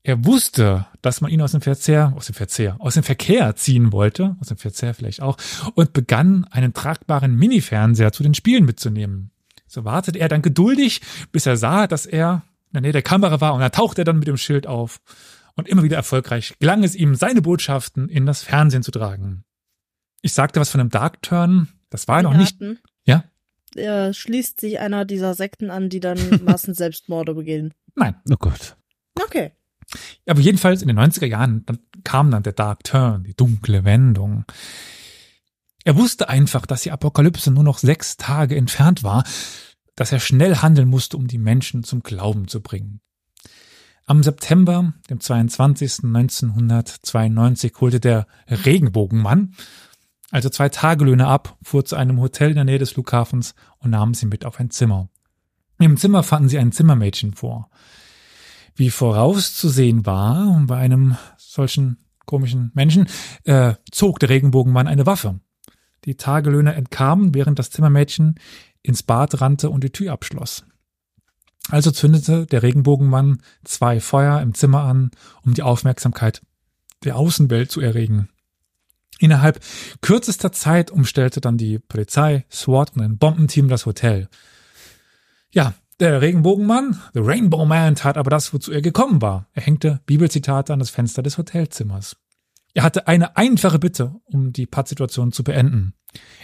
Er 0.02 0.24
wusste, 0.24 0.86
dass 1.02 1.20
man 1.20 1.30
ihn 1.30 1.42
aus 1.42 1.52
dem 1.52 1.60
Verzehr, 1.60 2.14
aus 2.16 2.26
dem 2.26 2.34
Verzehr, 2.34 2.76
aus 2.78 2.94
dem 2.94 3.02
Verkehr 3.02 3.54
ziehen 3.56 3.92
wollte, 3.92 4.36
aus 4.40 4.48
dem 4.48 4.56
Verzehr 4.56 4.94
vielleicht 4.94 5.20
auch, 5.20 5.36
und 5.74 5.92
begann, 5.92 6.44
einen 6.50 6.72
tragbaren 6.72 7.36
Mini-Fernseher 7.36 8.12
zu 8.12 8.22
den 8.22 8.34
Spielen 8.34 8.64
mitzunehmen. 8.64 9.30
So 9.66 9.84
wartete 9.84 10.18
er 10.18 10.28
dann 10.28 10.42
geduldig, 10.42 11.02
bis 11.32 11.46
er 11.46 11.56
sah, 11.56 11.86
dass 11.86 12.06
er 12.06 12.42
in 12.68 12.74
der 12.74 12.82
Nähe 12.82 12.92
der 12.92 13.02
Kamera 13.02 13.40
war, 13.40 13.54
und 13.54 13.60
da 13.60 13.68
tauchte 13.68 14.02
er 14.02 14.04
dann 14.04 14.18
mit 14.18 14.28
dem 14.28 14.38
Schild 14.38 14.66
auf. 14.66 15.00
Und 15.54 15.68
immer 15.68 15.82
wieder 15.82 15.96
erfolgreich 15.96 16.54
gelang 16.58 16.82
es 16.84 16.94
ihm, 16.94 17.14
seine 17.14 17.42
Botschaften 17.42 18.08
in 18.08 18.24
das 18.24 18.42
Fernsehen 18.42 18.82
zu 18.82 18.92
tragen. 18.92 19.44
Ich 20.22 20.32
sagte 20.32 20.60
was 20.60 20.70
von 20.70 20.80
einem 20.80 20.90
Dark 20.90 21.20
Turn, 21.22 21.68
das 21.90 22.08
war 22.08 22.22
noch 22.22 22.34
nicht, 22.34 22.58
ja? 23.04 23.24
Er 23.74 24.14
schließt 24.14 24.60
sich 24.60 24.80
einer 24.80 25.04
dieser 25.04 25.34
Sekten 25.34 25.70
an, 25.70 25.90
die 25.90 26.00
dann 26.00 26.18
Massenselbstmorde 26.44 27.34
begehen. 27.34 27.74
Nein. 27.94 28.16
Oh 28.30 28.36
Gott. 28.38 28.76
Okay. 29.22 29.52
Aber 30.26 30.40
jedenfalls 30.40 30.82
in 30.82 30.88
den 30.88 30.98
90er 30.98 31.26
Jahren 31.26 31.64
dann 31.66 31.78
kam 32.04 32.30
dann 32.30 32.42
der 32.42 32.52
Dark 32.52 32.84
Turn, 32.84 33.24
die 33.24 33.34
dunkle 33.34 33.84
Wendung. 33.84 34.44
Er 35.84 35.96
wusste 35.96 36.28
einfach, 36.28 36.66
dass 36.66 36.82
die 36.82 36.92
Apokalypse 36.92 37.50
nur 37.50 37.64
noch 37.64 37.78
sechs 37.78 38.16
Tage 38.16 38.56
entfernt 38.56 39.02
war, 39.02 39.24
dass 39.96 40.12
er 40.12 40.20
schnell 40.20 40.56
handeln 40.56 40.88
musste, 40.88 41.16
um 41.16 41.26
die 41.26 41.38
Menschen 41.38 41.82
zum 41.84 42.02
Glauben 42.02 42.48
zu 42.48 42.60
bringen. 42.60 43.00
Am 44.06 44.22
September, 44.22 44.94
dem 45.08 45.20
22. 45.20 46.04
1992, 46.04 47.72
holte 47.80 48.00
der 48.00 48.26
Regenbogenmann 48.48 49.54
also 50.30 50.48
zwei 50.48 50.68
Tagelöhne 50.68 51.26
ab, 51.26 51.56
fuhr 51.62 51.84
zu 51.84 51.96
einem 51.96 52.20
Hotel 52.20 52.50
in 52.50 52.54
der 52.54 52.64
Nähe 52.64 52.78
des 52.78 52.92
Flughafens 52.92 53.54
und 53.78 53.90
nahm 53.90 54.14
sie 54.14 54.26
mit 54.26 54.44
auf 54.44 54.60
ein 54.60 54.70
Zimmer. 54.70 55.08
Im 55.78 55.96
Zimmer 55.96 56.22
fanden 56.22 56.48
sie 56.48 56.58
ein 56.58 56.72
Zimmermädchen 56.72 57.34
vor. 57.34 57.70
Wie 58.80 58.88
vorauszusehen 58.88 60.06
war, 60.06 60.64
bei 60.66 60.78
einem 60.78 61.18
solchen 61.36 61.98
komischen 62.24 62.70
Menschen, 62.72 63.08
äh, 63.44 63.74
zog 63.90 64.20
der 64.20 64.30
Regenbogenmann 64.30 64.88
eine 64.88 65.04
Waffe. 65.04 65.38
Die 66.06 66.16
Tagelöhner 66.16 66.74
entkamen, 66.74 67.34
während 67.34 67.58
das 67.58 67.68
Zimmermädchen 67.68 68.36
ins 68.80 69.02
Bad 69.02 69.42
rannte 69.42 69.68
und 69.68 69.84
die 69.84 69.90
Tür 69.90 70.14
abschloss. 70.14 70.64
Also 71.68 71.90
zündete 71.90 72.46
der 72.46 72.62
Regenbogenmann 72.62 73.42
zwei 73.64 74.00
Feuer 74.00 74.40
im 74.40 74.54
Zimmer 74.54 74.84
an, 74.84 75.10
um 75.42 75.52
die 75.52 75.62
Aufmerksamkeit 75.62 76.40
der 77.04 77.16
Außenwelt 77.16 77.70
zu 77.70 77.82
erregen. 77.82 78.30
Innerhalb 79.18 79.60
kürzester 80.00 80.52
Zeit 80.52 80.90
umstellte 80.90 81.42
dann 81.42 81.58
die 81.58 81.78
Polizei, 81.80 82.46
SWAT 82.50 82.96
und 82.96 83.02
ein 83.02 83.18
Bombenteam 83.18 83.68
das 83.68 83.84
Hotel. 83.84 84.30
Ja, 85.50 85.74
der 86.00 86.20
Regenbogenmann, 86.20 87.00
The 87.14 87.20
Rainbow 87.20 87.64
Man, 87.66 87.94
tat 87.94 88.16
aber 88.16 88.30
das, 88.30 88.52
wozu 88.52 88.72
er 88.72 88.82
gekommen 88.82 89.20
war. 89.22 89.46
Er 89.52 89.62
hängte 89.62 90.00
Bibelzitate 90.06 90.72
an 90.72 90.78
das 90.78 90.90
Fenster 90.90 91.22
des 91.22 91.38
Hotelzimmers. 91.38 92.16
Er 92.74 92.82
hatte 92.82 93.06
eine 93.08 93.36
einfache 93.36 93.78
Bitte, 93.78 94.14
um 94.24 94.52
die 94.52 94.66
Pattsituation 94.66 95.32
zu 95.32 95.44
beenden. 95.44 95.94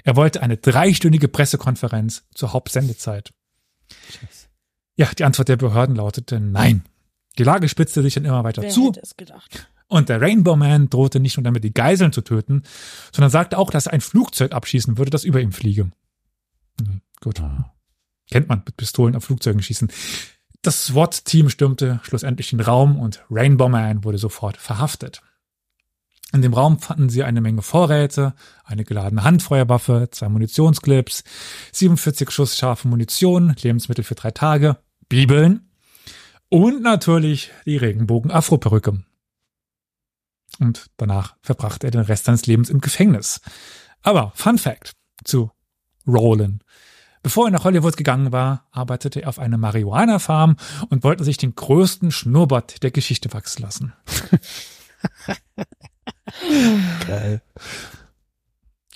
Er 0.05 0.17
wollte 0.17 0.43
eine 0.43 0.57
dreistündige 0.57 1.29
Pressekonferenz 1.29 2.25
zur 2.35 2.53
Hauptsendezeit. 2.53 3.33
Ja, 4.97 5.09
die 5.19 5.25
Antwort 5.25 5.49
der 5.49 5.57
Behörden 5.57 5.97
lautete 5.97 6.41
nein. 6.41 6.85
Die 7.39 7.45
Lage 7.45 7.69
spitzte 7.69 8.03
sich 8.03 8.15
dann 8.15 8.25
immer 8.25 8.45
weiter 8.45 8.63
Wer 8.63 8.71
zu 8.71 8.89
hätte 8.89 9.01
es 9.03 9.17
gedacht? 9.17 9.69
und 9.89 10.09
der 10.09 10.21
Rainbow 10.21 10.57
Man 10.57 10.89
drohte 10.91 11.21
nicht 11.21 11.37
nur 11.37 11.45
damit, 11.45 11.63
die 11.65 11.75
Geiseln 11.75 12.13
zu 12.13 12.23
töten, 12.23 12.63
sondern 13.13 13.31
sagte 13.31 13.59
auch, 13.59 13.71
dass 13.71 13.87
er 13.87 13.93
ein 13.93 14.01
Flugzeug 14.01 14.53
abschießen 14.53 14.99
würde, 14.99 15.11
das 15.11 15.25
über 15.25 15.41
ihm 15.41 15.53
fliege. 15.53 15.91
Hm, 16.81 17.01
Gut. 17.21 17.41
Kennt 18.31 18.49
man 18.49 18.63
mit 18.65 18.77
Pistolen 18.77 19.17
auf 19.17 19.25
Flugzeugen 19.25 19.63
schießen. 19.63 19.91
Das 20.63 20.87
SWAT-Team 20.87 21.49
stürmte 21.49 22.01
schlussendlich 22.03 22.51
den 22.51 22.61
Raum 22.61 22.99
und 22.99 23.25
Rainbow 23.31 23.69
Man 23.69 24.05
wurde 24.05 24.19
sofort 24.19 24.57
verhaftet. 24.57 25.23
In 26.33 26.43
dem 26.43 26.55
Raum 26.55 26.81
fanden 26.81 27.09
sie 27.09 27.23
eine 27.23 27.41
Menge 27.41 27.63
Vorräte, 27.63 28.35
eine 28.65 28.85
geladene 28.85 29.23
Handfeuerwaffe, 29.23 30.09
zwei 30.11 30.29
Munitionsclips, 30.29 31.23
47 31.73 32.31
Schuss 32.31 32.59
scharfe 32.59 32.89
Munition, 32.89 33.55
Lebensmittel 33.63 34.03
für 34.03 34.17
drei 34.17 34.33
Tage, 34.33 34.77
Bibeln 35.09 35.71
und 36.49 36.83
natürlich 36.83 37.53
die 37.65 37.77
Regenbogen-Afro-Perücke. 37.77 39.05
Und 40.59 40.87
danach 40.97 41.37
verbrachte 41.43 41.87
er 41.87 41.91
den 41.93 42.01
Rest 42.01 42.25
seines 42.25 42.47
Lebens 42.47 42.71
im 42.71 42.81
Gefängnis. 42.81 43.41
Aber 44.03 44.33
Fun 44.35 44.59
Fact 44.59 44.93
zu 45.25 45.51
Roland. 46.07 46.63
Bevor 47.27 47.49
er 47.49 47.51
nach 47.51 47.65
Hollywood 47.65 47.97
gegangen 47.97 48.31
war, 48.31 48.69
arbeitete 48.71 49.23
er 49.23 49.29
auf 49.29 49.41
einer 49.41 49.59
Marihuana-Farm 49.59 50.55
und 50.91 51.03
wollte 51.03 51.25
sich 51.25 51.37
den 51.37 51.57
größten 51.57 52.13
Schnurrbart 52.13 52.85
der 52.85 52.93
Geschichte 52.93 53.33
wachsen 53.33 53.63
lassen. 53.63 53.93
Geil. 57.09 57.43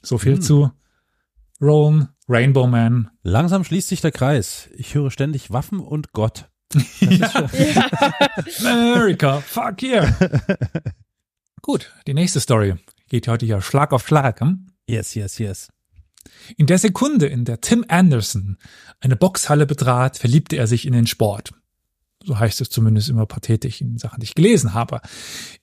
So 0.00 0.16
viel 0.16 0.34
Hm. 0.34 0.42
zu 0.42 0.70
Roland, 1.60 2.10
Rainbow 2.28 2.68
Man. 2.68 3.10
Langsam 3.24 3.64
schließt 3.64 3.88
sich 3.88 4.00
der 4.00 4.12
Kreis. 4.12 4.68
Ich 4.74 4.94
höre 4.94 5.10
ständig 5.10 5.50
Waffen 5.50 5.80
und 5.80 6.12
Gott. 6.12 6.48
America, 8.64 9.40
fuck 9.40 9.82
yeah. 9.82 10.16
Gut, 11.62 11.92
die 12.06 12.14
nächste 12.14 12.38
Story 12.38 12.76
geht 13.08 13.26
heute 13.26 13.44
ja 13.44 13.60
Schlag 13.60 13.92
auf 13.92 14.06
Schlag. 14.06 14.40
Hm? 14.40 14.68
Yes, 14.86 15.16
yes, 15.16 15.38
yes. 15.38 15.68
In 16.56 16.66
der 16.66 16.78
Sekunde, 16.78 17.26
in 17.26 17.44
der 17.44 17.60
Tim 17.60 17.84
Anderson 17.88 18.58
eine 19.00 19.16
Boxhalle 19.16 19.66
betrat, 19.66 20.18
verliebte 20.18 20.56
er 20.56 20.66
sich 20.66 20.86
in 20.86 20.92
den 20.92 21.06
Sport. 21.06 21.52
So 22.24 22.38
heißt 22.38 22.60
es 22.60 22.68
zumindest 22.68 23.08
immer 23.08 23.26
pathetisch 23.26 23.80
in 23.80 23.98
Sachen, 23.98 24.20
die 24.20 24.24
ich 24.24 24.34
gelesen 24.34 24.74
habe. 24.74 25.00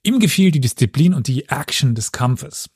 Ihm 0.04 0.20
gefiel 0.20 0.52
die 0.52 0.62
Disziplin 0.62 1.13
und 1.13 1.28
die 1.28 1.50
Action 1.50 1.93
des 1.93 2.12
Kampfes. 2.12 2.70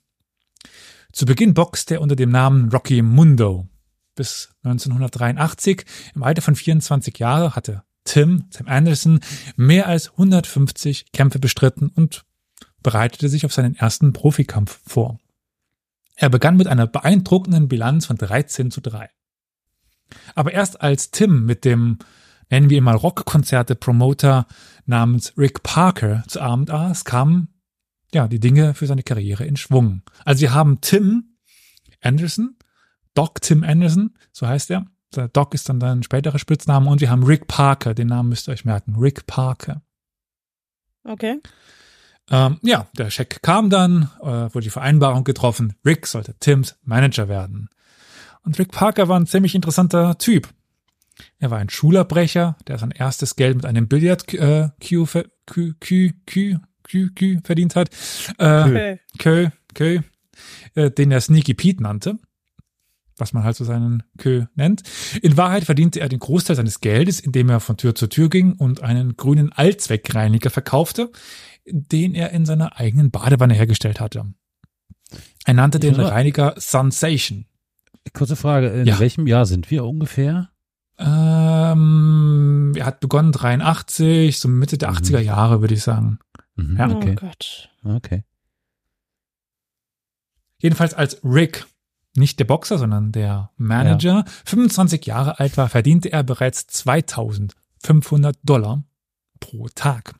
Zu 1.12 1.26
Beginn 1.26 1.54
boxte 1.54 1.96
er 1.96 2.02
unter 2.02 2.16
dem 2.16 2.30
Namen 2.30 2.70
Rocky 2.70 3.02
Mundo. 3.02 3.68
Bis 4.16 4.50
1983, 4.64 5.86
im 6.16 6.24
Alter 6.24 6.42
von 6.42 6.56
24 6.56 7.18
Jahren, 7.18 7.56
hatte 7.56 7.84
Tim, 8.04 8.50
Tim 8.52 8.68
Anderson, 8.68 9.20
mehr 9.56 9.88
als 9.88 10.12
150 10.12 11.12
Kämpfe 11.12 11.40
bestritten 11.40 11.90
und 11.90 12.24
bereitete 12.84 13.30
sich 13.30 13.46
auf 13.46 13.54
seinen 13.54 13.76
ersten 13.76 14.14
Profikampf 14.14 14.80
vor. 14.86 15.20
Er 16.16 16.30
begann 16.30 16.58
mit 16.58 16.68
einer 16.68 16.88
beeindruckenden 16.88 17.68
Bilanz 17.68 18.06
von 18.06 18.18
13 18.18 18.72
zu 18.72 18.82
3. 18.82 19.10
Aber 20.36 20.52
erst 20.52 20.82
als 20.82 21.12
Tim 21.12 21.46
mit 21.46 21.66
dem, 21.66 22.00
nennen 22.50 22.70
wir 22.70 22.78
ihn 22.78 22.84
mal 22.84 22.96
Rockkonzerte-Promoter 22.96 24.46
namens 24.86 25.34
Rick 25.38 25.64
Parker 25.64 26.24
zu 26.28 26.42
Abend 26.42 26.70
aß, 26.70 27.06
kamen 27.06 27.48
ja 28.14 28.28
die 28.28 28.40
Dinge 28.40 28.74
für 28.74 28.88
seine 28.88 29.04
Karriere 29.04 29.46
in 29.46 29.56
Schwung. 29.56 30.02
Also 30.26 30.42
wir 30.42 30.54
haben 30.54 30.82
Tim 30.82 31.38
Anderson, 32.02 32.58
Doc 33.14 33.42
Tim 33.42 33.64
Anderson, 33.64 34.16
so 34.32 34.48
heißt 34.48 34.72
er. 34.72 34.86
Doc 35.34 35.54
ist 35.54 35.68
dann 35.68 35.82
sein 35.82 36.04
späterer 36.04 36.40
Spitzname 36.40 36.90
und 36.90 37.02
wir 37.02 37.10
haben 37.10 37.24
Rick 37.24 37.48
Parker, 37.48 37.94
den 37.94 38.08
Namen 38.08 38.30
müsst 38.30 38.48
ihr 38.48 38.54
euch 38.54 38.64
merken, 38.64 38.96
Rick 38.96 39.28
Parker. 39.28 39.82
Okay. 41.04 41.40
Ähm, 42.32 42.60
ja, 42.64 42.88
der 42.98 43.10
Scheck 43.10 43.42
kam 43.42 43.70
dann, 43.70 44.10
äh, 44.22 44.26
wurde 44.26 44.62
die 44.62 44.70
Vereinbarung 44.70 45.26
getroffen, 45.26 45.74
Rick 45.86 46.08
sollte 46.08 46.34
Tims 46.40 46.78
Manager 46.84 47.28
werden. 47.28 47.70
Und 48.44 48.58
Rick 48.58 48.72
Parker 48.72 49.10
war 49.10 49.20
ein 49.20 49.28
ziemlich 49.28 49.54
interessanter 49.54 50.18
Typ. 50.18 50.48
Er 51.40 51.52
war 51.52 51.60
ein 51.60 51.70
Schulabbrecher, 51.70 52.58
der 52.68 52.78
sein 52.78 52.92
erstes 52.92 53.36
Geld 53.36 53.58
mit 53.58 53.66
einem 53.66 53.88
Billard 53.88 54.34
äh, 54.34 54.70
Q, 54.80 55.06
Q, 55.06 55.74
Q, 55.80 56.10
Q, 56.26 56.60
Q, 56.90 57.08
Q 57.18 57.40
verdient 57.44 57.76
hat. 57.76 57.90
Äh. 58.38 58.98
Kö, 59.20 59.50
Kö, 59.74 60.00
äh, 60.76 60.90
den 60.90 61.12
er 61.12 61.22
Sneaky 61.22 61.54
Pete 61.54 61.84
nannte, 61.84 62.18
was 63.18 63.34
man 63.34 63.44
halt 63.44 63.58
so 63.58 63.66
seinen 63.66 64.04
Kö 64.18 64.46
nennt. 64.56 64.84
In 65.22 65.38
Wahrheit 65.38 65.66
verdiente 65.66 66.00
er 66.00 66.10
den 66.10 66.20
Großteil 66.20 66.56
seines 66.56 66.80
Geldes, 66.80 67.20
indem 67.20 67.50
er 67.50 67.60
von 67.60 67.78
Tür 67.78 67.94
zu 67.94 68.08
Tür 68.08 68.30
ging 68.30 68.54
und 68.54 68.82
einen 68.82 69.18
grünen 69.18 69.52
Allzweckreiniger 69.52 70.50
verkaufte, 70.50 71.12
den 71.66 72.16
er 72.16 72.32
in 72.32 72.46
seiner 72.46 72.78
eigenen 72.80 73.12
Badewanne 73.12 73.54
hergestellt 73.54 74.00
hatte. 74.00 74.26
Er 75.46 75.54
nannte 75.54 75.80
den 75.80 75.96
Ja. 75.96 76.08
Reiniger 76.10 76.54
Sensation. 76.58 77.46
Kurze 78.14 78.36
Frage, 78.36 78.68
in 78.70 78.88
Ja. 78.88 79.00
welchem 79.00 79.28
Jahr 79.28 79.46
sind 79.46 79.70
wir 79.72 79.86
ungefähr? 79.86 80.50
Ähm, 80.98 82.74
er 82.76 82.86
hat 82.86 83.00
begonnen 83.00 83.32
83, 83.32 84.40
so 84.40 84.48
Mitte 84.48 84.78
der 84.78 84.90
Mhm. 84.92 84.96
80er 84.98 85.20
Jahre, 85.20 85.62
würde 85.62 85.74
ich 85.74 85.84
sagen. 85.84 86.20
Mhm, 86.56 86.78
Ja. 86.78 86.90
okay. 86.90 87.16
Oh 87.18 87.26
Gott. 87.28 87.70
Okay. 87.84 88.24
Jedenfalls 90.60 90.94
als 90.94 91.24
Rick, 91.24 91.66
nicht 92.16 92.40
der 92.40 92.46
Boxer, 92.46 92.78
sondern 92.78 93.12
der 93.12 93.52
Manager, 93.58 94.26
25 94.46 95.06
Jahre 95.06 95.40
alt 95.40 95.58
war, 95.58 95.70
verdiente 95.70 96.12
er 96.12 96.24
bereits 96.24 96.68
2500 96.68 98.38
Dollar 98.44 98.84
pro 99.40 99.68
Tag. 99.74 100.16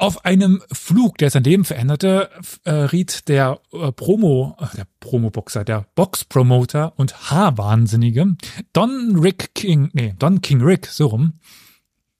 Auf 0.00 0.24
einem 0.24 0.62
Flug, 0.72 1.18
der 1.18 1.28
sein 1.28 1.44
Leben 1.44 1.66
veränderte, 1.66 2.30
äh, 2.64 2.70
riet 2.70 3.28
der 3.28 3.60
äh, 3.70 3.92
Promo, 3.92 4.56
äh, 4.58 4.74
der 4.74 4.86
Promo-Boxer, 4.98 5.62
der 5.62 5.84
Box-Promoter 5.94 6.94
und 6.96 7.30
Haarwahnsinnige 7.30 8.34
Don 8.72 9.18
Rick 9.20 9.54
King, 9.54 9.90
nee, 9.92 10.14
Don 10.18 10.40
King 10.40 10.62
Rick, 10.62 10.86
so 10.86 11.08
rum, 11.08 11.34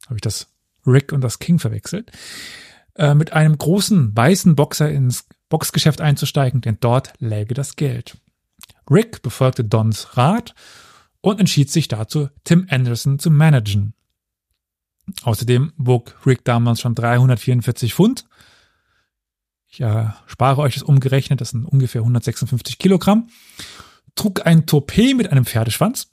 habe 0.05 0.17
ich 0.17 0.21
das 0.21 0.49
Rick 0.87 1.15
und 1.15 1.23
das 1.23 1.39
King 1.39 1.59
verwechselt, 1.59 2.13
äh, 2.97 3.15
mit 3.15 3.33
einem 3.33 3.57
großen 3.57 4.15
weißen 4.15 4.57
Boxer 4.57 4.91
ins 4.91 5.27
Boxgeschäft 5.49 6.03
einzusteigen, 6.03 6.61
denn 6.61 6.77
dort 6.81 7.15
läge 7.19 7.55
das 7.55 7.77
Geld. 7.77 8.19
Rick 8.91 9.23
befolgte 9.23 9.65
Dons 9.65 10.19
Rat 10.19 10.55
und 11.23 11.41
entschied 11.41 11.71
sich 11.71 11.89
dazu, 11.89 12.29
Tim 12.45 12.67
Anderson 12.69 13.19
zu 13.19 13.31
managen. 13.31 13.95
Außerdem 15.23 15.73
wog 15.77 16.15
Rick 16.27 16.45
damals 16.45 16.81
schon 16.81 16.95
344 16.95 17.95
Pfund. 17.95 18.25
Ich 19.69 19.81
äh, 19.81 20.09
spare 20.27 20.61
euch 20.63 20.75
das 20.75 20.83
umgerechnet, 20.83 21.41
das 21.41 21.51
sind 21.51 21.65
ungefähr 21.65 22.01
156 22.01 22.79
Kilogramm. 22.79 23.29
Trug 24.17 24.45
ein 24.45 24.67
Toupet 24.67 25.17
mit 25.17 25.31
einem 25.31 25.45
Pferdeschwanz, 25.45 26.11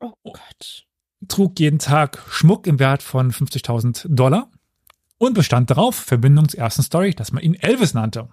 Oh 0.00 0.12
Gott. 0.22 0.86
trug 1.26 1.58
jeden 1.58 1.78
Tag 1.78 2.22
Schmuck 2.30 2.66
im 2.66 2.78
Wert 2.78 3.02
von 3.02 3.32
50.000 3.32 4.06
Dollar 4.08 4.50
und 5.18 5.34
bestand 5.34 5.70
darauf, 5.70 5.96
Verbindung 5.96 6.48
zur 6.48 6.60
ersten 6.60 6.82
Story, 6.82 7.14
dass 7.14 7.32
man 7.32 7.42
ihn 7.42 7.54
Elvis 7.54 7.94
nannte. 7.94 8.28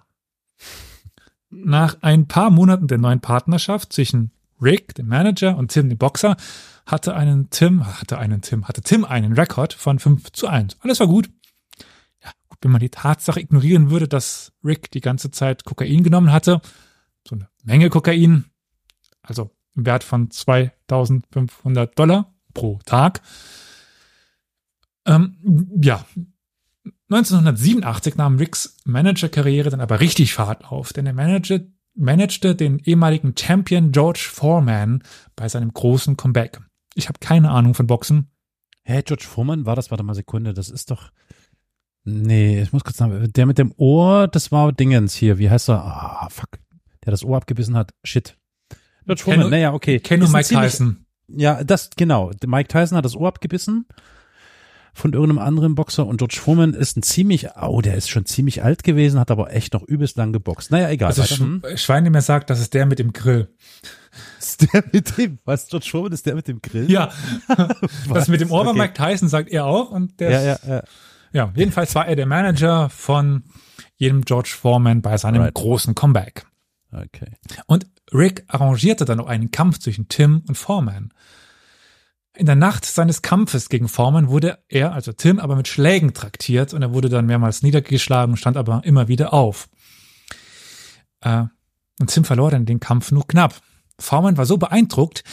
Nach 1.50 1.96
ein 2.02 2.28
paar 2.28 2.50
Monaten 2.50 2.86
der 2.86 2.98
neuen 2.98 3.20
Partnerschaft 3.20 3.92
zwischen 3.92 4.30
Rick, 4.60 4.94
dem 4.94 5.08
Manager, 5.08 5.56
und 5.56 5.70
Tim, 5.70 5.88
dem 5.88 5.98
Boxer, 5.98 6.36
hatte 6.86 7.14
einen 7.14 7.50
Tim, 7.50 7.86
hatte 8.00 8.18
einen 8.18 8.42
Tim, 8.42 8.66
hatte 8.68 8.82
Tim 8.82 9.04
einen 9.04 9.32
Rekord 9.32 9.72
von 9.72 9.98
5 9.98 10.32
zu 10.32 10.46
1. 10.46 10.78
Alles 10.80 11.00
war 11.00 11.08
gut. 11.08 11.28
Ja, 12.22 12.30
gut, 12.48 12.58
wenn 12.62 12.70
man 12.70 12.80
die 12.80 12.90
Tatsache 12.90 13.40
ignorieren 13.40 13.90
würde, 13.90 14.08
dass 14.08 14.52
Rick 14.64 14.90
die 14.90 15.00
ganze 15.00 15.30
Zeit 15.30 15.64
Kokain 15.64 16.02
genommen 16.02 16.32
hatte, 16.32 16.60
so 17.26 17.34
eine 17.34 17.48
Menge 17.64 17.90
Kokain, 17.90 18.46
also 19.22 19.50
im 19.74 19.84
Wert 19.84 20.04
von 20.04 20.30
2500 20.30 21.98
Dollar 21.98 22.34
pro 22.54 22.78
Tag. 22.84 23.20
Ähm, 25.04 25.36
ja, 25.80 26.04
1987 27.08 28.16
nahm 28.16 28.36
Ricks 28.36 28.76
Managerkarriere 28.84 29.70
dann 29.70 29.80
aber 29.80 30.00
richtig 30.00 30.34
Fahrt 30.34 30.64
auf, 30.64 30.92
denn 30.92 31.06
er 31.06 31.12
managte, 31.12 31.70
managte 31.96 32.54
den 32.54 32.78
ehemaligen 32.78 33.34
Champion 33.36 33.92
George 33.92 34.28
Foreman 34.30 35.02
bei 35.34 35.48
seinem 35.48 35.72
großen 35.72 36.16
Comeback. 36.16 36.60
Ich 36.94 37.08
habe 37.08 37.18
keine 37.20 37.50
Ahnung 37.50 37.74
von 37.74 37.86
Boxen. 37.86 38.30
Hey, 38.84 39.02
George 39.02 39.24
Foreman 39.24 39.66
war 39.66 39.76
das? 39.76 39.90
Warte 39.90 40.04
mal 40.04 40.14
Sekunde, 40.14 40.54
das 40.54 40.68
ist 40.70 40.90
doch. 40.90 41.10
Nee, 42.04 42.62
ich 42.62 42.72
muss 42.72 42.84
kurz 42.84 42.96
sagen, 42.98 43.32
der 43.32 43.46
mit 43.46 43.58
dem 43.58 43.72
Ohr, 43.76 44.28
das 44.28 44.52
war 44.52 44.72
Dingens 44.72 45.14
hier. 45.14 45.38
Wie 45.38 45.50
heißt 45.50 45.68
er? 45.70 45.82
Ah, 45.84 46.28
fuck. 46.30 46.50
Der 47.04 47.10
das 47.10 47.24
Ohr 47.24 47.36
abgebissen 47.36 47.74
hat. 47.76 47.92
Shit. 48.04 48.36
George 49.06 49.22
Foreman, 49.22 49.50
naja, 49.50 49.72
okay. 49.72 50.00
Ein 50.08 50.20
Mike 50.20 50.44
ziemlich- 50.44 50.70
Tyson. 50.70 51.06
Ja, 51.28 51.64
das, 51.64 51.90
genau. 51.96 52.30
Mike 52.46 52.68
Tyson 52.68 52.96
hat 52.96 53.04
das 53.04 53.16
Ohr 53.16 53.26
abgebissen 53.28 53.86
von 54.96 55.12
irgendeinem 55.12 55.38
anderen 55.38 55.74
Boxer 55.74 56.06
und 56.06 56.16
George 56.16 56.38
Foreman 56.40 56.72
ist 56.72 56.96
ein 56.96 57.02
ziemlich, 57.02 57.48
oh, 57.60 57.82
der 57.82 57.96
ist 57.96 58.08
schon 58.08 58.24
ziemlich 58.24 58.64
alt 58.64 58.82
gewesen, 58.82 59.20
hat 59.20 59.30
aber 59.30 59.52
echt 59.52 59.74
noch 59.74 59.82
übelst 59.82 60.16
lang 60.16 60.32
geboxt. 60.32 60.70
Naja, 60.70 60.88
egal. 60.88 61.08
Also. 61.08 61.22
Sch 61.22 61.38
Hm? 61.38 61.62
Schwein, 61.74 62.10
mir 62.10 62.22
sagt, 62.22 62.48
das 62.48 62.60
ist 62.60 62.72
der 62.72 62.86
mit 62.86 62.98
dem 62.98 63.12
Grill. 63.12 63.48
Ist 64.38 64.72
der 64.72 64.82
mit 64.92 65.18
dem, 65.18 65.38
was, 65.44 65.68
George 65.68 65.88
Foreman 65.90 66.12
ist 66.12 66.24
der 66.24 66.34
mit 66.34 66.48
dem 66.48 66.62
Grill? 66.62 66.90
Ja, 66.90 67.10
das 68.08 68.28
mit 68.28 68.40
dem 68.40 68.50
Ohr 68.50 68.66
Okay. 68.66 68.78
Mike 68.78 68.94
Tyson, 68.94 69.28
sagt 69.28 69.50
er 69.50 69.66
auch. 69.66 69.90
Und 69.90 70.18
der 70.18 70.30
Ja, 70.30 70.40
ja, 70.42 70.58
ja. 70.66 70.82
Ja, 71.32 71.52
jedenfalls 71.54 71.94
war 71.94 72.08
er 72.08 72.16
der 72.16 72.24
Manager 72.24 72.88
von 72.88 73.42
jedem 73.96 74.24
George 74.24 74.54
Foreman 74.58 75.02
bei 75.02 75.18
seinem 75.18 75.42
Right. 75.42 75.52
großen 75.52 75.94
Comeback. 75.94 76.46
Okay. 76.90 77.32
Und 77.66 77.86
Rick 78.14 78.44
arrangierte 78.48 79.04
dann 79.04 79.18
noch 79.18 79.26
einen 79.26 79.50
Kampf 79.50 79.78
zwischen 79.78 80.08
Tim 80.08 80.42
und 80.48 80.56
Foreman. 80.56 81.12
In 82.36 82.44
der 82.44 82.54
Nacht 82.54 82.84
seines 82.84 83.22
Kampfes 83.22 83.70
gegen 83.70 83.88
Foreman 83.88 84.28
wurde 84.28 84.58
er, 84.68 84.92
also 84.92 85.12
Tim, 85.12 85.38
aber 85.38 85.56
mit 85.56 85.68
Schlägen 85.68 86.12
traktiert 86.12 86.74
und 86.74 86.82
er 86.82 86.92
wurde 86.92 87.08
dann 87.08 87.24
mehrmals 87.24 87.62
niedergeschlagen, 87.62 88.36
stand 88.36 88.58
aber 88.58 88.82
immer 88.84 89.08
wieder 89.08 89.32
auf. 89.32 89.68
Äh, 91.22 91.44
und 91.98 92.10
Tim 92.10 92.24
verlor 92.24 92.50
dann 92.50 92.66
den 92.66 92.78
Kampf 92.78 93.10
nur 93.10 93.26
knapp. 93.26 93.54
Foreman 93.98 94.36
war 94.36 94.44
so 94.44 94.58
beeindruckt, 94.58 95.24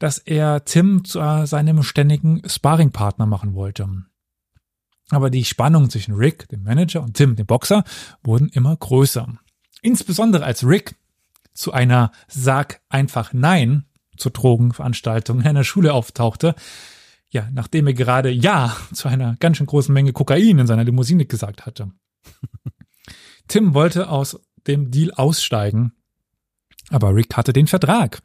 dass 0.00 0.18
er 0.18 0.64
Tim 0.64 1.04
zu 1.04 1.20
äh, 1.20 1.46
seinem 1.46 1.84
ständigen 1.84 2.42
Sparringpartner 2.44 3.26
machen 3.26 3.54
wollte. 3.54 3.88
Aber 5.10 5.30
die 5.30 5.44
Spannungen 5.44 5.90
zwischen 5.90 6.14
Rick, 6.14 6.48
dem 6.48 6.64
Manager, 6.64 7.02
und 7.02 7.14
Tim, 7.14 7.36
dem 7.36 7.46
Boxer, 7.46 7.84
wurden 8.24 8.48
immer 8.48 8.76
größer. 8.76 9.28
Insbesondere 9.80 10.44
als 10.44 10.66
Rick 10.66 10.96
zu 11.54 11.72
einer 11.72 12.10
Sag 12.26 12.80
einfach 12.88 13.32
Nein 13.32 13.84
zur 14.18 14.32
Drogenveranstaltung 14.32 15.40
in 15.40 15.46
einer 15.46 15.64
Schule 15.64 15.94
auftauchte, 15.94 16.54
ja, 17.30 17.48
nachdem 17.52 17.86
er 17.86 17.94
gerade 17.94 18.30
Ja 18.30 18.76
zu 18.92 19.08
einer 19.08 19.36
ganz 19.38 19.58
schön 19.58 19.66
großen 19.66 19.92
Menge 19.92 20.12
Kokain 20.12 20.58
in 20.58 20.66
seiner 20.66 20.84
Limousine 20.84 21.26
gesagt 21.26 21.66
hatte. 21.66 21.90
Tim 23.48 23.74
wollte 23.74 24.08
aus 24.08 24.40
dem 24.66 24.90
Deal 24.90 25.12
aussteigen, 25.12 25.92
aber 26.90 27.14
Rick 27.14 27.36
hatte 27.36 27.52
den 27.52 27.66
Vertrag. 27.66 28.22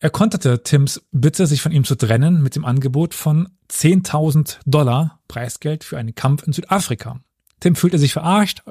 Er 0.00 0.10
konterte 0.10 0.62
Tims 0.62 1.02
Bitte, 1.10 1.46
sich 1.46 1.60
von 1.60 1.72
ihm 1.72 1.84
zu 1.84 1.96
trennen, 1.96 2.42
mit 2.42 2.54
dem 2.54 2.64
Angebot 2.64 3.14
von 3.14 3.48
10.000 3.70 4.58
Dollar 4.64 5.20
Preisgeld 5.26 5.82
für 5.82 5.98
einen 5.98 6.14
Kampf 6.14 6.44
in 6.46 6.52
Südafrika. 6.52 7.20
Tim 7.58 7.74
fühlte 7.74 7.98
sich 7.98 8.12
verarscht, 8.12 8.62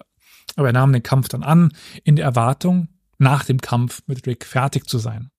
aber 0.55 0.67
er 0.67 0.73
nahm 0.73 0.93
den 0.93 1.03
Kampf 1.03 1.27
dann 1.27 1.43
an, 1.43 1.73
in 2.03 2.15
der 2.15 2.25
Erwartung, 2.25 2.87
nach 3.17 3.43
dem 3.43 3.59
Kampf 3.59 4.03
mit 4.07 4.25
Rick 4.25 4.45
fertig 4.45 4.87
zu 4.87 4.99
sein. 4.99 5.31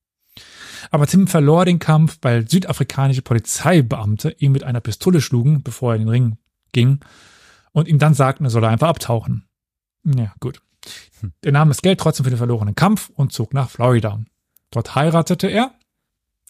Aber 0.91 1.07
Tim 1.07 1.27
verlor 1.27 1.65
den 1.65 1.79
Kampf, 1.79 2.19
weil 2.23 2.49
südafrikanische 2.49 3.23
Polizeibeamte 3.23 4.31
ihn 4.39 4.53
mit 4.53 4.65
einer 4.65 4.81
Pistole 4.81 5.21
schlugen, 5.21 5.63
bevor 5.63 5.93
er 5.93 5.97
in 5.97 6.03
den 6.03 6.09
Ring 6.09 6.39
ging, 6.73 7.01
und 7.73 7.89
ihm 7.89 7.99
dann 7.99 8.15
sagten, 8.15 8.45
er 8.45 8.51
solle 8.51 8.69
einfach 8.69 8.89
abtauchen. 8.89 9.45
Ja, 10.05 10.35
gut. 10.41 10.61
Er 11.43 11.53
nahm 11.53 11.69
das 11.69 11.83
Geld 11.83 12.01
trotzdem 12.01 12.25
für 12.25 12.31
den 12.31 12.39
verlorenen 12.39 12.75
Kampf 12.75 13.11
und 13.11 13.33
zog 13.33 13.53
nach 13.53 13.71
Florida. 13.71 14.21
Dort 14.71 14.95
heiratete 14.95 15.49
er, 15.49 15.75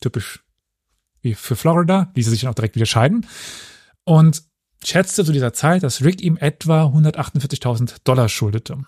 typisch 0.00 0.44
wie 1.20 1.34
für 1.34 1.56
Florida, 1.56 2.10
ließ 2.14 2.26
er 2.26 2.30
sich 2.30 2.40
dann 2.42 2.50
auch 2.50 2.54
direkt 2.54 2.76
wieder 2.76 2.86
scheiden 2.86 3.26
und 4.04 4.42
schätzte 4.84 5.24
zu 5.24 5.32
dieser 5.32 5.52
Zeit, 5.52 5.82
dass 5.82 6.02
Rick 6.04 6.20
ihm 6.22 6.36
etwa 6.36 6.84
148.000 6.84 7.96
Dollar 8.04 8.28
schuldete. 8.28 8.78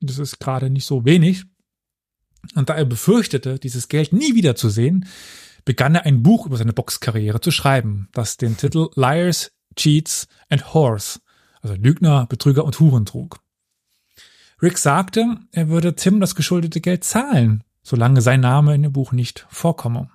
Das 0.00 0.18
ist 0.18 0.38
gerade 0.40 0.70
nicht 0.70 0.86
so 0.86 1.04
wenig. 1.04 1.44
Und 2.54 2.68
da 2.68 2.74
er 2.74 2.84
befürchtete, 2.84 3.58
dieses 3.58 3.88
Geld 3.88 4.12
nie 4.12 4.34
wiederzusehen, 4.34 5.06
begann 5.64 5.94
er 5.94 6.06
ein 6.06 6.22
Buch 6.22 6.46
über 6.46 6.56
seine 6.56 6.72
Boxkarriere 6.72 7.40
zu 7.40 7.50
schreiben, 7.50 8.08
das 8.12 8.36
den 8.36 8.56
Titel 8.56 8.88
Liars, 8.94 9.52
Cheats 9.76 10.26
and 10.48 10.64
Whores, 10.74 11.20
also 11.60 11.74
Lügner, 11.74 12.26
Betrüger 12.26 12.64
und 12.64 12.80
Huren 12.80 13.06
trug. 13.06 13.40
Rick 14.62 14.78
sagte, 14.78 15.38
er 15.52 15.68
würde 15.68 15.94
Tim 15.94 16.20
das 16.20 16.34
geschuldete 16.34 16.80
Geld 16.80 17.04
zahlen, 17.04 17.64
solange 17.82 18.20
sein 18.20 18.40
Name 18.40 18.74
in 18.74 18.82
dem 18.82 18.92
Buch 18.92 19.12
nicht 19.12 19.46
vorkomme. 19.48 20.10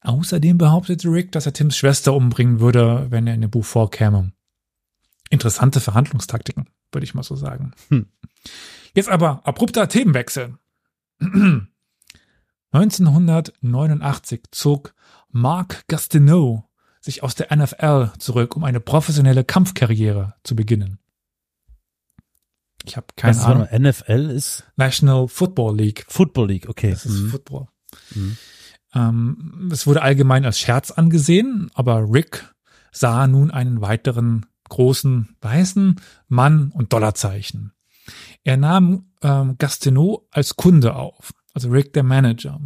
Außerdem 0.00 0.56
behauptete 0.56 1.08
Rick, 1.08 1.32
dass 1.32 1.46
er 1.46 1.52
Tims 1.52 1.76
Schwester 1.76 2.14
umbringen 2.14 2.60
würde, 2.60 3.06
wenn 3.10 3.26
er 3.26 3.34
in 3.34 3.40
dem 3.40 3.50
Buch 3.50 3.64
vorkäme. 3.64 4.32
Interessante 5.28 5.80
Verhandlungstaktiken, 5.80 6.70
würde 6.92 7.04
ich 7.04 7.14
mal 7.14 7.22
so 7.22 7.36
sagen. 7.36 7.72
Hm. 7.88 8.06
Jetzt 8.94 9.10
aber 9.10 9.46
abrupter 9.46 9.88
Themenwechsel. 9.88 10.56
1989 12.72 14.42
zog 14.50 14.94
Mark 15.30 15.84
Gastineau 15.88 16.68
sich 17.00 17.22
aus 17.22 17.34
der 17.34 17.54
NFL 17.56 18.12
zurück, 18.18 18.56
um 18.56 18.64
eine 18.64 18.80
professionelle 18.80 19.44
Kampfkarriere 19.44 20.34
zu 20.42 20.54
beginnen. 20.56 20.98
Ich 22.84 22.96
habe 22.96 23.06
keine 23.16 23.36
Was 23.36 23.44
Ahnung. 23.44 23.68
war 23.70 23.78
NFL 23.78 24.30
ist 24.30 24.64
National 24.76 25.28
Football 25.28 25.76
League. 25.76 26.04
Football 26.08 26.48
League, 26.48 26.68
okay. 26.68 26.90
Das 26.90 27.04
ist 27.06 27.20
Mhm. 27.20 27.30
Football. 27.30 27.68
Mhm. 28.14 28.36
Ähm, 28.94 29.68
es 29.72 29.86
wurde 29.86 30.02
allgemein 30.02 30.44
als 30.44 30.58
Scherz 30.58 30.90
angesehen, 30.90 31.70
aber 31.74 32.10
Rick 32.10 32.54
sah 32.90 33.26
nun 33.26 33.50
einen 33.50 33.80
weiteren 33.80 34.46
großen 34.68 35.36
weißen 35.40 36.00
Mann 36.28 36.70
und 36.72 36.92
Dollarzeichen. 36.92 37.72
Er 38.44 38.56
nahm 38.56 39.12
ähm, 39.22 39.56
Gastineau 39.58 40.26
als 40.30 40.56
Kunde 40.56 40.94
auf, 40.94 41.32
also 41.54 41.70
Rick 41.70 41.92
der 41.92 42.02
Manager. 42.02 42.60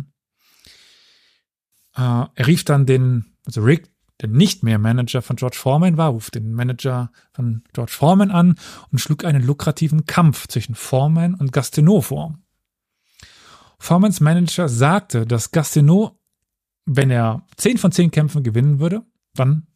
Äh, 1.96 2.26
er 2.34 2.46
rief 2.46 2.64
dann 2.64 2.86
den, 2.86 3.36
also 3.44 3.62
Rick, 3.62 3.90
der 4.20 4.28
nicht 4.28 4.62
mehr 4.62 4.78
Manager 4.78 5.20
von 5.20 5.36
George 5.36 5.56
Foreman 5.58 5.96
war, 5.96 6.10
ruft 6.10 6.36
den 6.36 6.52
Manager 6.52 7.10
von 7.32 7.64
George 7.72 7.92
Foreman 7.92 8.30
an 8.30 8.54
und 8.90 9.00
schlug 9.00 9.24
einen 9.24 9.44
lukrativen 9.44 10.06
Kampf 10.06 10.46
zwischen 10.46 10.74
Foreman 10.74 11.34
und 11.34 11.52
Gastineau 11.52 12.00
vor. 12.00 12.38
Formans 13.78 14.20
Manager 14.20 14.68
sagte, 14.68 15.26
dass 15.26 15.50
Gastineau, 15.50 16.16
wenn 16.86 17.10
er 17.10 17.44
10 17.56 17.78
von 17.78 17.90
10 17.90 18.12
Kämpfen 18.12 18.44
gewinnen 18.44 18.78
würde, 18.78 19.02
dann 19.34 19.66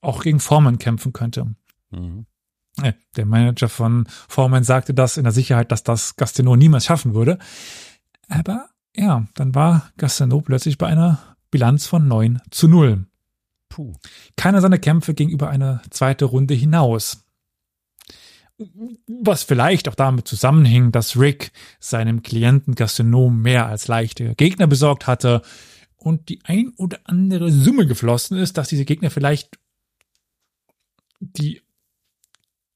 auch 0.00 0.22
gegen 0.22 0.40
Foreman 0.40 0.78
kämpfen 0.78 1.12
könnte. 1.12 1.54
Mhm. 1.90 2.24
Der 3.16 3.26
Manager 3.26 3.68
von 3.68 4.06
Foreman 4.28 4.64
sagte 4.64 4.94
das 4.94 5.16
in 5.16 5.24
der 5.24 5.32
Sicherheit, 5.32 5.72
dass 5.72 5.82
das 5.82 6.16
Gastineau 6.16 6.56
niemals 6.56 6.86
schaffen 6.86 7.14
würde. 7.14 7.38
Aber 8.28 8.70
ja, 8.96 9.26
dann 9.34 9.54
war 9.54 9.90
Gastineau 9.96 10.40
plötzlich 10.40 10.78
bei 10.78 10.86
einer 10.86 11.36
Bilanz 11.50 11.86
von 11.86 12.06
9 12.06 12.40
zu 12.50 12.68
0. 12.68 13.06
Puh. 13.68 13.92
Keiner 14.36 14.60
seiner 14.60 14.78
Kämpfe 14.78 15.14
ging 15.14 15.28
über 15.28 15.50
eine 15.50 15.82
zweite 15.90 16.24
Runde 16.24 16.54
hinaus. 16.54 17.24
Was 19.06 19.42
vielleicht 19.42 19.88
auch 19.88 19.94
damit 19.94 20.28
zusammenhing, 20.28 20.92
dass 20.92 21.18
Rick 21.18 21.52
seinem 21.78 22.22
Klienten 22.22 22.74
Gastineau 22.74 23.30
mehr 23.30 23.66
als 23.66 23.88
leichte 23.88 24.34
Gegner 24.34 24.66
besorgt 24.66 25.06
hatte 25.06 25.42
und 25.96 26.28
die 26.28 26.40
ein 26.44 26.72
oder 26.76 26.98
andere 27.04 27.50
Summe 27.50 27.86
geflossen 27.86 28.36
ist, 28.36 28.58
dass 28.58 28.68
diese 28.68 28.84
Gegner 28.84 29.10
vielleicht 29.10 29.58
die 31.20 31.62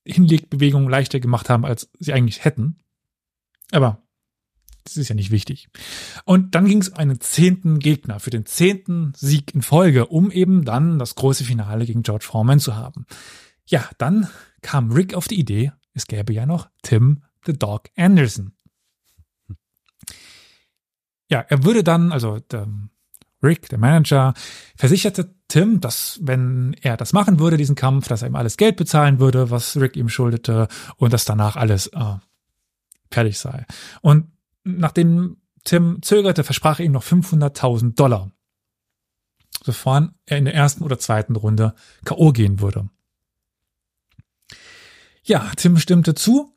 Hinlegbewegung 0.05 0.89
leichter 0.89 1.21
gemacht 1.21 1.49
haben, 1.51 1.65
als 1.65 1.91
sie 1.99 2.13
eigentlich 2.13 2.45
hätten. 2.45 2.79
Aber 3.73 4.03
das 4.85 4.99
ist 4.99 5.09
ja 5.09 5.15
nicht 5.15 5.31
wichtig. 5.31 5.69
Und 6.25 6.55
dann 6.55 6.67
ging 6.67 6.81
es 6.81 6.91
um 6.91 6.99
einen 6.99 7.21
zehnten 7.21 7.79
Gegner 7.79 8.21
für 8.21 8.31
den 8.31 8.45
zehnten 8.45 9.15
Sieg 9.17 9.55
in 9.55 9.63
Folge, 9.63 10.07
um 10.07 10.31
eben 10.31 10.65
dann 10.65 10.99
das 10.99 11.15
große 11.15 11.45
Finale 11.45 11.87
gegen 11.87 12.03
George 12.03 12.27
Foreman 12.27 12.61
zu 12.61 12.77
haben. 12.77 13.07
Ja, 13.67 13.89
dann 13.97 14.29
kam 14.61 14.93
Rick 14.93 15.15
auf 15.15 15.27
die 15.27 15.41
Idee, 15.41 15.73
es 15.95 16.07
gäbe 16.07 16.35
ja 16.35 16.45
noch 16.45 16.69
Tim 16.83 17.23
the 17.47 17.55
Dog 17.55 17.89
Anderson. 17.97 18.53
Ja, 21.31 21.41
er 21.41 21.65
würde 21.65 21.83
dann, 21.83 22.13
also 22.13 22.39
der 22.39 22.69
Rick, 23.45 23.69
der 23.69 23.79
Manager, 23.79 24.35
versicherte 24.77 25.35
Tim, 25.49 25.81
dass 25.81 26.19
wenn 26.23 26.75
er 26.81 26.97
das 26.97 27.13
machen 27.13 27.39
würde, 27.39 27.57
diesen 27.57 27.77
Kampf, 27.77 28.09
dass 28.09 28.23
er 28.23 28.29
ihm 28.29 28.37
alles 28.37 28.57
Geld 28.57 28.77
bezahlen 28.77 29.21
würde, 29.21 29.51
was 29.51 29.77
Rick 29.77 29.97
ihm 29.97 30.09
schuldete 30.09 30.69
und 30.97 31.13
dass 31.13 31.25
danach 31.25 31.57
alles 31.57 31.89
äh, 31.89 32.17
fertig 33.11 33.39
sei. 33.39 33.67
Und 34.01 34.33
nachdem 34.65 35.37
Tim 35.65 36.03
zögerte, 36.03 36.45
versprach 36.45 36.81
er 36.81 36.87
ihm 36.87 36.93
noch 36.93 37.05
500.000 37.05 37.95
Dollar, 37.95 38.31
sofern 39.63 40.15
er 40.27 40.39
in 40.39 40.45
der 40.45 40.55
ersten 40.55 40.83
oder 40.83 40.99
zweiten 40.99 41.37
Runde 41.37 41.75
K.O. 42.05 42.33
gehen 42.33 42.61
würde. 42.61 42.89
Ja, 45.23 45.51
Tim 45.57 45.79
stimmte 45.79 46.15
zu. 46.15 46.51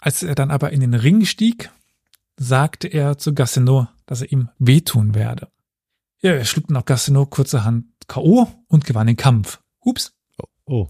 Als 0.00 0.22
er 0.22 0.34
dann 0.34 0.50
aber 0.50 0.70
in 0.70 0.80
den 0.80 0.94
Ring 0.94 1.24
stieg, 1.24 1.70
sagte 2.36 2.88
er 2.88 3.18
zu 3.18 3.34
Gastineau, 3.34 3.88
dass 4.06 4.22
er 4.22 4.30
ihm 4.30 4.50
wehtun 4.58 5.14
werde. 5.14 5.48
Ja, 6.20 6.32
er 6.32 6.44
schlug 6.44 6.70
nach 6.70 6.84
Gastineau 6.84 7.26
kurzerhand 7.26 7.86
K.O. 8.08 8.48
und 8.66 8.84
gewann 8.84 9.06
den 9.06 9.16
Kampf. 9.16 9.60
Ups. 9.80 10.12
Oh. 10.64 10.88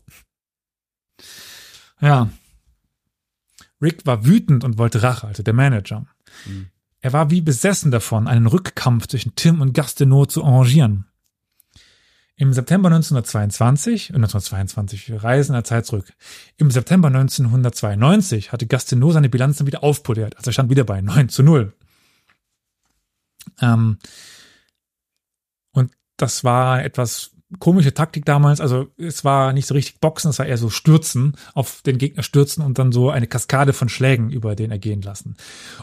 Ja. 2.01 2.31
Rick 3.81 4.07
war 4.07 4.25
wütend 4.25 4.65
und 4.65 4.79
wollte 4.79 5.03
Rache, 5.03 5.27
also 5.27 5.43
der 5.43 5.55
Manager. 5.55 6.07
Mhm. 6.47 6.69
Er 7.01 7.13
war 7.13 7.31
wie 7.31 7.41
besessen 7.41 7.91
davon, 7.91 8.27
einen 8.27 8.47
Rückkampf 8.47 9.07
zwischen 9.07 9.35
Tim 9.37 9.61
und 9.61 9.73
Gastineau 9.73 10.27
zu 10.27 10.45
arrangieren. 10.45 11.05
Im 12.37 12.53
September 12.53 12.89
1922, 12.89 14.11
äh, 14.11 14.15
1922, 14.15 15.09
wir 15.09 15.23
reisen 15.23 15.53
in 15.53 15.57
der 15.57 15.65
Zeit 15.65 15.87
zurück. 15.87 16.13
Im 16.57 16.71
September 16.71 17.09
1992 17.09 18.53
hatte 18.53 18.67
Gastineau 18.67 19.11
seine 19.13 19.29
Bilanz 19.29 19.59
dann 19.59 19.67
wieder 19.67 19.83
aufpoliert, 19.83 20.37
also 20.37 20.51
er 20.51 20.53
stand 20.53 20.71
wieder 20.71 20.85
bei 20.85 21.01
9 21.01 21.29
zu 21.29 21.43
0. 21.43 21.73
Ähm, 23.61 23.99
das 26.19 26.45
war 26.45 26.85
etwas 26.85 27.33
komische 27.59 27.95
Taktik 27.95 28.25
damals. 28.25 28.61
Also 28.61 28.89
es 28.99 29.25
war 29.25 29.53
nicht 29.53 29.67
so 29.67 29.75
richtig 29.75 30.01
Boxen, 30.01 30.31
es 30.31 30.39
war 30.39 30.47
eher 30.47 30.59
so 30.59 30.69
Stürzen, 30.69 31.37
auf 31.55 31.83
den 31.83 31.99
Gegner 31.99 32.23
stürzen 32.23 32.63
und 32.63 32.79
dann 32.79 32.93
so 32.93 33.11
eine 33.11 33.27
Kaskade 33.27 33.73
von 33.73 33.89
Schlägen 33.89 34.31
über 34.31 34.55
den 34.55 34.71
ergehen 34.71 35.01
lassen. 35.01 35.37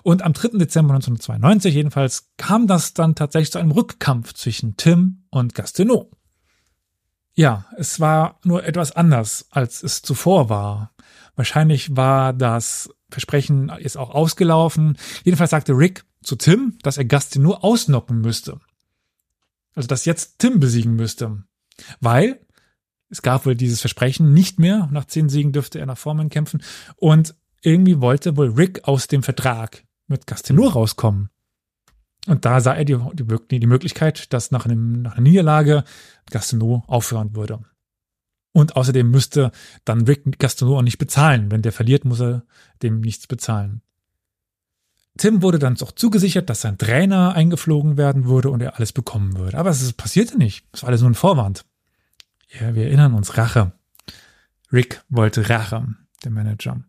Und 0.03 0.21
am 0.21 0.33
3. 0.33 0.59
Dezember 0.59 0.93
1992 0.93 1.73
jedenfalls 1.73 2.29
kam 2.37 2.67
das 2.67 2.93
dann 2.93 3.15
tatsächlich 3.15 3.51
zu 3.51 3.59
einem 3.59 3.71
Rückkampf 3.71 4.33
zwischen 4.33 4.77
Tim 4.77 5.23
und 5.31 5.55
Gastineau. 5.55 6.11
Ja, 7.33 7.65
es 7.77 7.99
war 7.99 8.39
nur 8.43 8.63
etwas 8.63 8.93
anders, 8.93 9.47
als 9.49 9.83
es 9.83 10.01
zuvor 10.01 10.49
war. 10.49 10.91
Wahrscheinlich 11.35 11.95
war 11.95 12.31
das 12.31 12.89
Versprechen 13.09 13.71
jetzt 13.79 13.97
auch 13.97 14.11
ausgelaufen. 14.11 14.97
Jedenfalls 15.23 15.51
sagte 15.51 15.73
Rick 15.73 16.05
zu 16.23 16.37
Tim, 16.37 16.77
dass 16.81 16.97
er 16.97 17.05
Gastineau 17.05 17.55
ausnocken 17.55 18.21
müsste. 18.21 18.59
Also, 19.75 19.87
dass 19.87 20.05
jetzt 20.05 20.39
Tim 20.39 20.59
besiegen 20.59 20.95
müsste. 20.95 21.43
Weil 21.99 22.39
es 23.09 23.21
gab 23.21 23.45
wohl 23.45 23.55
dieses 23.55 23.81
Versprechen 23.81 24.33
nicht 24.33 24.59
mehr. 24.59 24.89
Nach 24.91 25.05
zehn 25.05 25.29
Siegen 25.29 25.51
dürfte 25.51 25.79
er 25.79 25.85
nach 25.85 25.97
Foreman 25.97 26.29
kämpfen. 26.29 26.63
Und 26.95 27.35
irgendwie 27.61 28.01
wollte 28.01 28.37
wohl 28.37 28.51
Rick 28.51 28.87
aus 28.87 29.07
dem 29.07 29.23
Vertrag 29.23 29.83
mit 30.07 30.27
Gastineau 30.27 30.67
rauskommen. 30.67 31.29
Und 32.27 32.45
da 32.45 32.59
sah 32.59 32.73
er 32.73 32.85
die, 32.85 32.97
die, 33.13 33.59
die 33.59 33.67
Möglichkeit, 33.67 34.33
dass 34.33 34.51
nach, 34.51 34.65
einem, 34.65 35.03
nach 35.03 35.13
einer 35.13 35.21
Niederlage 35.21 35.83
Gastineau 36.31 36.83
aufhören 36.87 37.35
würde. 37.35 37.59
Und 38.51 38.75
außerdem 38.75 39.09
müsste 39.11 39.51
dann 39.83 40.05
Rick 40.05 40.39
Gastineau 40.39 40.77
auch 40.77 40.81
nicht 40.81 40.97
bezahlen. 40.97 41.51
Wenn 41.51 41.61
der 41.61 41.71
verliert, 41.71 42.05
muss 42.05 42.21
er 42.21 42.45
dem 42.81 43.01
nichts 43.01 43.27
bezahlen. 43.27 43.81
Tim 45.17 45.41
wurde 45.41 45.59
dann 45.59 45.79
auch 45.81 45.93
zugesichert, 45.93 46.49
dass 46.49 46.61
sein 46.61 46.77
Trainer 46.77 47.33
eingeflogen 47.33 47.97
werden 47.97 48.25
würde 48.25 48.49
und 48.49 48.61
er 48.61 48.75
alles 48.75 48.91
bekommen 48.91 49.37
würde. 49.37 49.57
Aber 49.57 49.69
es 49.69 49.93
passierte 49.93 50.37
nicht. 50.37 50.65
Es 50.73 50.83
war 50.83 50.89
alles 50.89 51.01
nur 51.01 51.09
ein 51.09 51.15
Vorwand. 51.15 51.65
Ja, 52.59 52.75
wir 52.75 52.85
erinnern 52.85 53.13
uns, 53.13 53.37
Rache. 53.37 53.71
Rick 54.71 55.03
wollte 55.09 55.49
Rache, 55.49 55.87
der 56.23 56.31
Manager. 56.31 56.83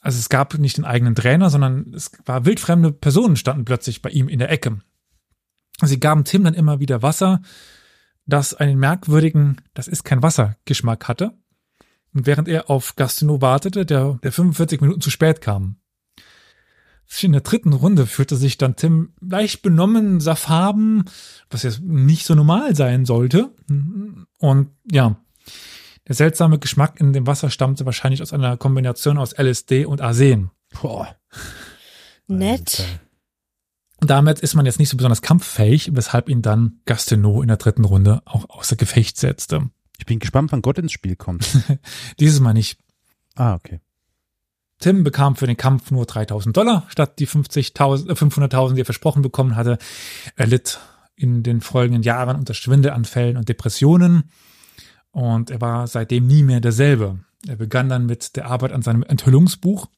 Also 0.00 0.18
es 0.18 0.28
gab 0.28 0.58
nicht 0.58 0.78
den 0.78 0.84
eigenen 0.84 1.14
Trainer, 1.14 1.50
sondern 1.50 1.92
es 1.94 2.10
war 2.24 2.44
wildfremde 2.44 2.92
Personen 2.92 3.36
standen 3.36 3.64
plötzlich 3.64 4.02
bei 4.02 4.10
ihm 4.10 4.28
in 4.28 4.38
der 4.38 4.50
Ecke. 4.50 4.78
Sie 5.82 6.00
gaben 6.00 6.24
Tim 6.24 6.44
dann 6.44 6.54
immer 6.54 6.80
wieder 6.80 7.02
Wasser, 7.02 7.42
das 8.24 8.54
einen 8.54 8.78
merkwürdigen, 8.78 9.60
das 9.74 9.88
ist 9.88 10.04
kein 10.04 10.22
Wasser, 10.22 10.56
Geschmack 10.64 11.08
hatte. 11.08 11.32
Und 12.14 12.26
während 12.26 12.48
er 12.48 12.70
auf 12.70 12.96
Gastineau 12.96 13.42
wartete, 13.42 13.84
der, 13.84 14.18
der 14.22 14.32
45 14.32 14.80
Minuten 14.80 15.02
zu 15.02 15.10
spät 15.10 15.42
kam. 15.42 15.76
In 17.20 17.32
der 17.32 17.40
dritten 17.40 17.72
Runde 17.72 18.06
fühlte 18.06 18.36
sich 18.36 18.58
dann 18.58 18.76
Tim 18.76 19.12
leicht 19.20 19.62
benommen, 19.62 20.20
sah 20.20 20.34
Farben, 20.34 21.04
was 21.50 21.62
jetzt 21.62 21.80
nicht 21.80 22.26
so 22.26 22.34
normal 22.34 22.74
sein 22.76 23.04
sollte. 23.04 23.54
Und 24.38 24.70
ja, 24.90 25.16
der 26.08 26.14
seltsame 26.14 26.58
Geschmack 26.58 27.00
in 27.00 27.12
dem 27.12 27.26
Wasser 27.26 27.50
stammte 27.50 27.86
wahrscheinlich 27.86 28.22
aus 28.22 28.32
einer 28.32 28.56
Kombination 28.56 29.18
aus 29.18 29.32
LSD 29.38 29.86
und 29.86 30.00
Arsen. 30.00 30.50
Boah. 30.80 31.16
Nett. 32.26 32.84
Damit 34.00 34.40
ist 34.40 34.54
man 34.54 34.66
jetzt 34.66 34.78
nicht 34.78 34.88
so 34.88 34.96
besonders 34.96 35.22
kampffähig, 35.22 35.90
weshalb 35.94 36.28
ihn 36.28 36.42
dann 36.42 36.80
Gastineau 36.84 37.40
in 37.40 37.48
der 37.48 37.56
dritten 37.56 37.84
Runde 37.84 38.20
auch 38.24 38.48
außer 38.50 38.76
Gefecht 38.76 39.16
setzte. 39.16 39.70
Ich 39.98 40.06
bin 40.06 40.18
gespannt, 40.18 40.52
wann 40.52 40.62
Gott 40.62 40.78
ins 40.78 40.92
Spiel 40.92 41.16
kommt. 41.16 41.46
Dieses 42.20 42.40
Mal 42.40 42.52
nicht. 42.52 42.78
ah, 43.36 43.54
okay. 43.54 43.80
Tim 44.78 45.04
bekam 45.04 45.36
für 45.36 45.46
den 45.46 45.56
Kampf 45.56 45.90
nur 45.90 46.06
3000 46.06 46.56
Dollar 46.56 46.84
statt 46.88 47.18
die 47.18 47.26
50.000, 47.26 48.10
äh, 48.10 48.14
500.000, 48.14 48.74
die 48.74 48.82
er 48.82 48.84
versprochen 48.84 49.22
bekommen 49.22 49.56
hatte. 49.56 49.78
Er 50.36 50.46
litt 50.46 50.80
in 51.14 51.42
den 51.42 51.60
folgenden 51.60 52.02
Jahren 52.02 52.36
unter 52.36 52.54
Schwindelanfällen 52.54 53.36
und 53.36 53.48
Depressionen 53.48 54.30
und 55.10 55.50
er 55.50 55.60
war 55.60 55.86
seitdem 55.86 56.26
nie 56.26 56.42
mehr 56.42 56.60
derselbe. 56.60 57.20
Er 57.46 57.56
begann 57.56 57.88
dann 57.88 58.06
mit 58.06 58.36
der 58.36 58.46
Arbeit 58.46 58.72
an 58.72 58.82
seinem 58.82 59.02
Enthüllungsbuch 59.02 59.88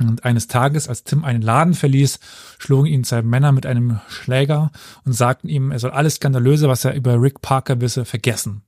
und 0.00 0.24
eines 0.24 0.46
Tages, 0.46 0.88
als 0.88 1.04
Tim 1.04 1.24
einen 1.24 1.42
Laden 1.42 1.74
verließ, 1.74 2.20
schlugen 2.58 2.86
ihn 2.86 3.04
zwei 3.04 3.22
Männer 3.22 3.52
mit 3.52 3.66
einem 3.66 4.00
Schläger 4.08 4.70
und 5.04 5.12
sagten 5.12 5.48
ihm, 5.48 5.70
er 5.70 5.78
soll 5.78 5.90
alles 5.90 6.14
Skandalöse, 6.14 6.68
was 6.68 6.84
er 6.84 6.94
über 6.94 7.20
Rick 7.20 7.42
Parker 7.42 7.80
wisse, 7.80 8.04
vergessen. 8.04 8.62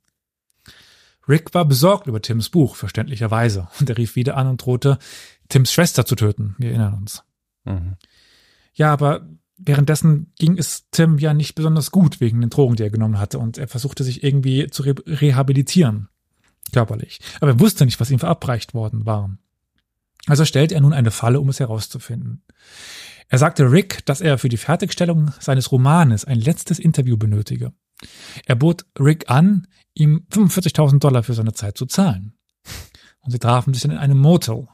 Rick 1.29 1.55
war 1.55 1.65
besorgt 1.65 2.07
über 2.07 2.21
Tims 2.21 2.49
Buch, 2.49 2.77
verständlicherweise, 2.77 3.69
und 3.79 3.89
er 3.89 3.97
rief 3.97 4.17
wieder 4.17 4.37
an 4.37 4.49
und 4.49 4.65
drohte, 4.65 4.99
Tims 5.49 5.73
Schwester 5.73 6.05
zu 6.05 6.17
töten. 6.17 6.55
Wir 6.59 6.71
erinnern 6.71 6.95
uns. 6.95 7.23
Mhm. 7.65 7.97
Ja, 8.75 8.93
aber 8.93 9.29
währenddessen 9.57 10.33
ging 10.39 10.59
es 10.59 10.89
Tim 10.91 11.19
ja 11.19 11.35
nicht 11.35 11.55
besonders 11.55 11.91
gut 11.91 12.21
wegen 12.21 12.41
den 12.41 12.51
Drogen, 12.51 12.77
die 12.77 12.83
er 12.83 12.91
genommen 12.91 13.19
hatte, 13.19 13.39
und 13.39 13.59
er 13.59 13.69
versuchte 13.69 14.05
sich 14.05 14.25
irgendwie 14.25 14.69
zu 14.69 14.83
re 14.83 14.95
rehabilitieren, 15.07 16.09
körperlich. 16.73 17.21
Aber 17.41 17.53
er 17.53 17.61
wusste 17.61 17.85
nicht, 17.85 18.01
was 18.01 18.11
ihm 18.11 18.19
verabreicht 18.19 18.75
worden 18.75 19.07
war. 19.07 19.37
Also 20.27 20.45
stellte 20.45 20.75
er 20.75 20.81
nun 20.81 20.93
eine 20.93 21.11
Falle, 21.11 21.41
um 21.41 21.49
es 21.49 21.61
herauszufinden. 21.61 22.43
Er 23.29 23.39
sagte 23.39 23.71
Rick, 23.71 24.05
dass 24.07 24.21
er 24.21 24.39
für 24.39 24.49
die 24.49 24.57
Fertigstellung 24.57 25.33
seines 25.41 25.73
Romanes 25.73 26.25
ein 26.25 26.39
letztes 26.39 26.79
Interview 26.79 27.17
benötige. 27.17 27.73
Er 28.47 28.57
bot 28.57 28.85
Rick 28.99 29.31
an, 29.31 29.67
ihm 29.95 30.27
45.000 30.33 30.99
Dollar 30.99 31.23
für 31.23 31.35
seine 31.35 31.53
Zeit 31.53 31.77
zu 31.77 31.87
zahlen. 31.87 32.35
Und 33.21 33.31
sie 33.31 33.38
trafen 33.38 33.73
sich 33.73 33.83
dann 33.83 33.93
in 33.93 33.99
einem 33.99 34.19
Motel. 34.19 34.69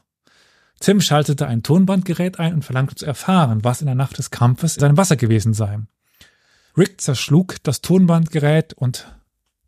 Tim 0.79 1.01
schaltete 1.01 1.47
ein 1.47 1.61
Tonbandgerät 1.61 2.39
ein 2.39 2.53
und 2.53 2.65
verlangte 2.65 2.95
zu 2.95 3.05
erfahren, 3.05 3.63
was 3.63 3.81
in 3.81 3.87
der 3.87 3.95
Nacht 3.95 4.17
des 4.17 4.31
Kampfes 4.31 4.77
in 4.77 4.81
seinem 4.81 4.97
Wasser 4.97 5.17
gewesen 5.17 5.53
sei. 5.53 5.79
Rick 6.77 7.01
zerschlug 7.01 7.61
das 7.63 7.81
Tonbandgerät 7.81 8.73
und 8.73 9.07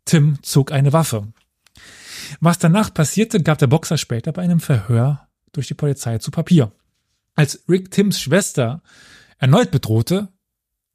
Tim 0.04 0.38
zog 0.42 0.72
eine 0.72 0.92
Waffe. 0.92 1.32
Was 2.40 2.58
danach 2.58 2.94
passierte, 2.94 3.42
gab 3.42 3.58
der 3.58 3.66
Boxer 3.66 3.98
später 3.98 4.32
bei 4.32 4.42
einem 4.42 4.60
Verhör 4.60 5.28
durch 5.52 5.68
die 5.68 5.74
Polizei 5.74 6.18
zu 6.18 6.30
Papier. 6.30 6.72
Als 7.34 7.64
Rick 7.68 7.90
Tims 7.90 8.20
Schwester 8.20 8.82
erneut 9.38 9.70
bedrohte, 9.70 10.28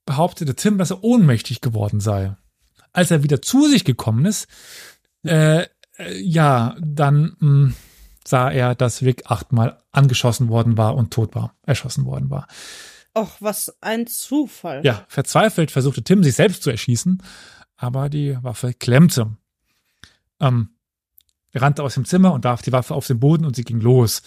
behauptete 0.06 0.56
Tim, 0.56 0.77
dass 0.77 0.91
er 0.91 1.03
ohnmächtig 1.03 1.62
geworden 1.62 1.99
sei. 1.99 2.36
Als 2.97 3.12
er 3.12 3.21
wieder 3.21 3.43
zu 3.43 3.67
sich 3.67 3.86
gekommen 3.86 4.25
ist, 4.25 4.47
äh, 5.23 5.67
äh, 5.99 6.19
ja, 6.19 6.75
dann 6.79 7.36
mh, 7.39 7.73
sah 8.25 8.49
er, 8.49 8.73
dass 8.73 9.03
Rick 9.03 9.29
achtmal 9.29 9.77
angeschossen 9.91 10.49
worden 10.49 10.77
war 10.79 10.95
und 10.95 11.13
tot 11.13 11.36
war, 11.36 11.53
erschossen 11.62 12.05
worden 12.05 12.31
war. 12.31 12.47
Och, 13.15 13.38
was 13.39 13.77
ein 13.81 14.07
Zufall. 14.07 14.81
Ja, 14.83 15.05
verzweifelt 15.10 15.69
versuchte 15.69 16.03
Tim, 16.03 16.23
sich 16.23 16.33
selbst 16.33 16.63
zu 16.63 16.71
erschießen, 16.71 17.21
aber 17.75 18.10
die 18.10 18.36
Waffe 18.41 18.73
klemmte. 18.73 19.38
Ähm, 20.39 20.69
er 21.51 21.62
rannte 21.62 21.83
aus 21.83 21.93
dem 21.93 22.05
Zimmer 22.05 22.33
und 22.33 22.45
warf 22.45 22.63
die 22.63 22.71
Waffe 22.71 22.95
auf 22.95 23.05
den 23.05 23.19
Boden 23.19 23.45
und 23.45 23.55
sie 23.55 23.63
ging 23.63 23.79
los. 23.79 24.23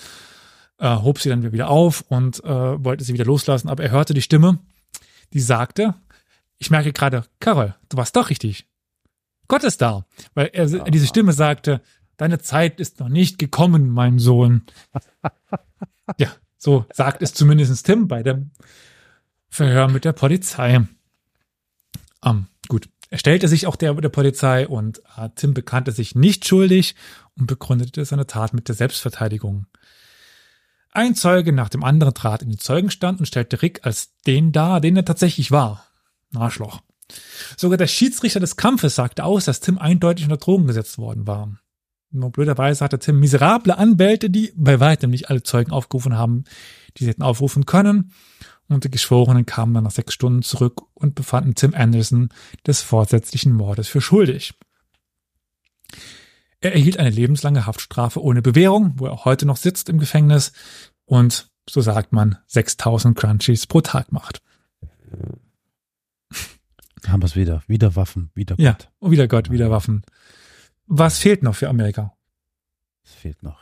Äh, 0.78 0.94
hob 0.94 1.18
sie 1.18 1.28
dann 1.28 1.50
wieder 1.50 1.70
auf 1.70 2.02
und 2.02 2.44
äh, 2.44 2.85
wollte 2.85 3.02
sie 3.02 3.14
wieder 3.14 3.24
loslassen, 3.24 3.68
aber 3.68 3.83
er 3.83 3.90
hörte 3.90 4.14
die 4.14 4.22
Stimme, 4.22 4.61
die 5.33 5.40
sagte, 5.40 5.96
ich 6.61 6.70
merke 6.70 6.92
gerade, 6.92 7.25
Carol, 7.40 7.75
du 7.88 7.96
warst 7.96 8.14
doch 8.14 8.31
richtig. 8.31 8.66
Gott 9.49 9.64
ist 9.64 9.81
da. 9.81 10.07
Weil 10.35 10.51
er, 10.53 10.66
diese 10.66 11.07
Stimme 11.07 11.33
sagte, 11.33 11.81
deine 12.18 12.38
Zeit 12.38 12.79
ist 12.79 13.01
noch 13.01 13.09
nicht 13.09 13.38
gekommen, 13.38 13.88
mein 13.88 14.18
Sohn. 14.18 14.66
ja, 16.18 16.31
so 16.59 16.85
sagt 16.92 17.23
es 17.23 17.35
zumindest 17.35 17.85
Tim 17.87 18.07
bei 18.07 18.23
dem 18.23 18.51
Verhör 19.49 19.88
mit 19.88 20.05
der 20.05 20.12
Polizei. 20.12 20.87
Ähm, 22.25 22.46
gut. 22.68 22.88
Er 23.09 23.18
stellte 23.18 23.49
sich 23.49 23.66
auch 23.66 23.75
der, 23.75 23.94
der 23.94 24.09
Polizei 24.11 24.68
und 24.68 25.03
äh, 25.16 25.31
Tim 25.35 25.53
bekannte 25.53 25.90
sich 25.90 26.14
nicht 26.14 26.46
schuldig 26.46 26.94
und 27.37 27.46
begründete 27.46 28.05
seine 28.05 28.27
Tat 28.27 28.55
mit 28.55 28.68
der 28.68 28.77
Selbstverteidigung. 28.77 29.66
Ein 30.92 31.16
Zeuge 31.16 31.53
nach 31.53 31.70
dem 31.70 31.83
anderen 31.83 32.14
trat 32.14 32.42
in 32.42 32.51
den 32.51 32.59
Zeugenstand 32.59 33.18
und 33.18 33.27
stellte 33.27 33.62
Rick 33.62 33.81
als 33.85 34.14
den 34.27 34.53
dar, 34.53 34.81
den 34.81 34.96
er 34.96 35.05
tatsächlich 35.05 35.51
war. 35.51 35.89
Arschloch. 36.34 36.80
Sogar 37.56 37.76
der 37.76 37.86
Schiedsrichter 37.86 38.40
des 38.40 38.56
Kampfes 38.56 38.94
sagte 38.94 39.24
aus, 39.24 39.44
dass 39.44 39.60
Tim 39.60 39.78
eindeutig 39.78 40.24
unter 40.24 40.36
Drogen 40.36 40.66
gesetzt 40.66 40.98
worden 40.98 41.26
war. 41.26 41.58
Nur 42.12 42.30
blöderweise 42.30 42.84
hatte 42.84 42.98
Tim 42.98 43.20
miserable 43.20 43.76
Anwälte, 43.78 44.30
die 44.30 44.52
bei 44.56 44.80
weitem 44.80 45.10
nicht 45.10 45.30
alle 45.30 45.42
Zeugen 45.42 45.70
aufgerufen 45.70 46.16
haben, 46.16 46.44
die 46.96 47.04
sie 47.04 47.10
hätten 47.10 47.22
aufrufen 47.22 47.66
können. 47.66 48.12
Und 48.68 48.84
die 48.84 48.90
Geschworenen 48.90 49.46
kamen 49.46 49.74
dann 49.74 49.84
nach 49.84 49.90
sechs 49.90 50.14
Stunden 50.14 50.42
zurück 50.42 50.82
und 50.94 51.14
befanden 51.14 51.54
Tim 51.54 51.74
Anderson 51.74 52.28
des 52.66 52.83
vorsätzlichen 52.83 53.52
Mordes 53.52 53.88
für 53.88 54.00
schuldig. 54.00 54.54
Er 56.60 56.72
erhielt 56.72 56.98
eine 56.98 57.10
lebenslange 57.10 57.66
Haftstrafe 57.66 58.22
ohne 58.22 58.42
Bewährung, 58.42 58.92
wo 58.96 59.06
er 59.06 59.24
heute 59.24 59.46
noch 59.46 59.56
sitzt 59.56 59.88
im 59.88 59.98
Gefängnis 59.98 60.52
und, 61.04 61.48
so 61.68 61.81
sagt 61.81 62.12
man, 62.12 62.38
6000 62.46 63.16
Crunchies 63.16 63.66
pro 63.66 63.81
Tag 63.81 64.12
macht. 64.12 64.42
Haben 67.21 67.25
wir 67.25 67.27
es 67.27 67.37
wieder. 67.37 67.62
Wieder 67.66 67.96
Waffen, 67.96 68.31
wieder 68.35 68.56
Gott. 68.56 68.64
Ja, 68.64 68.79
und 68.98 69.10
wieder 69.10 69.29
Gott, 69.29 69.50
wieder 69.50 69.71
Waffen. 69.71 70.02
Was 70.87 71.18
fehlt 71.18 71.42
noch 71.42 71.54
für 71.54 71.68
Amerika? 71.68 72.14
Es 73.04 73.12
fehlt 73.12 73.42
noch. 73.42 73.58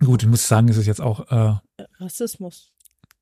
Gut, 0.00 0.22
ich 0.22 0.28
muss 0.28 0.46
sagen, 0.46 0.68
es 0.68 0.76
ist 0.76 0.84
jetzt 0.86 1.00
auch, 1.00 1.20
äh, 1.30 1.56
Rassismus. 1.98 2.70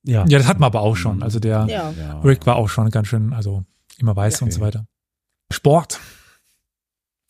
Ja. 0.02 0.24
ja, 0.26 0.38
das 0.38 0.48
hatten 0.48 0.60
wir 0.60 0.66
aber 0.66 0.80
auch 0.80 0.96
schon. 0.96 1.22
Also 1.22 1.38
der 1.38 1.66
Ja. 1.68 1.92
ja. 1.92 2.20
Rick 2.20 2.46
war 2.46 2.56
auch 2.56 2.68
schon 2.68 2.90
ganz 2.90 3.06
schön, 3.06 3.32
also 3.32 3.64
immer 3.98 4.16
weiß 4.16 4.40
Ja. 4.40 4.46
und 4.46 4.50
so 4.50 4.60
weiter. 4.60 4.86
Sport 5.52 6.00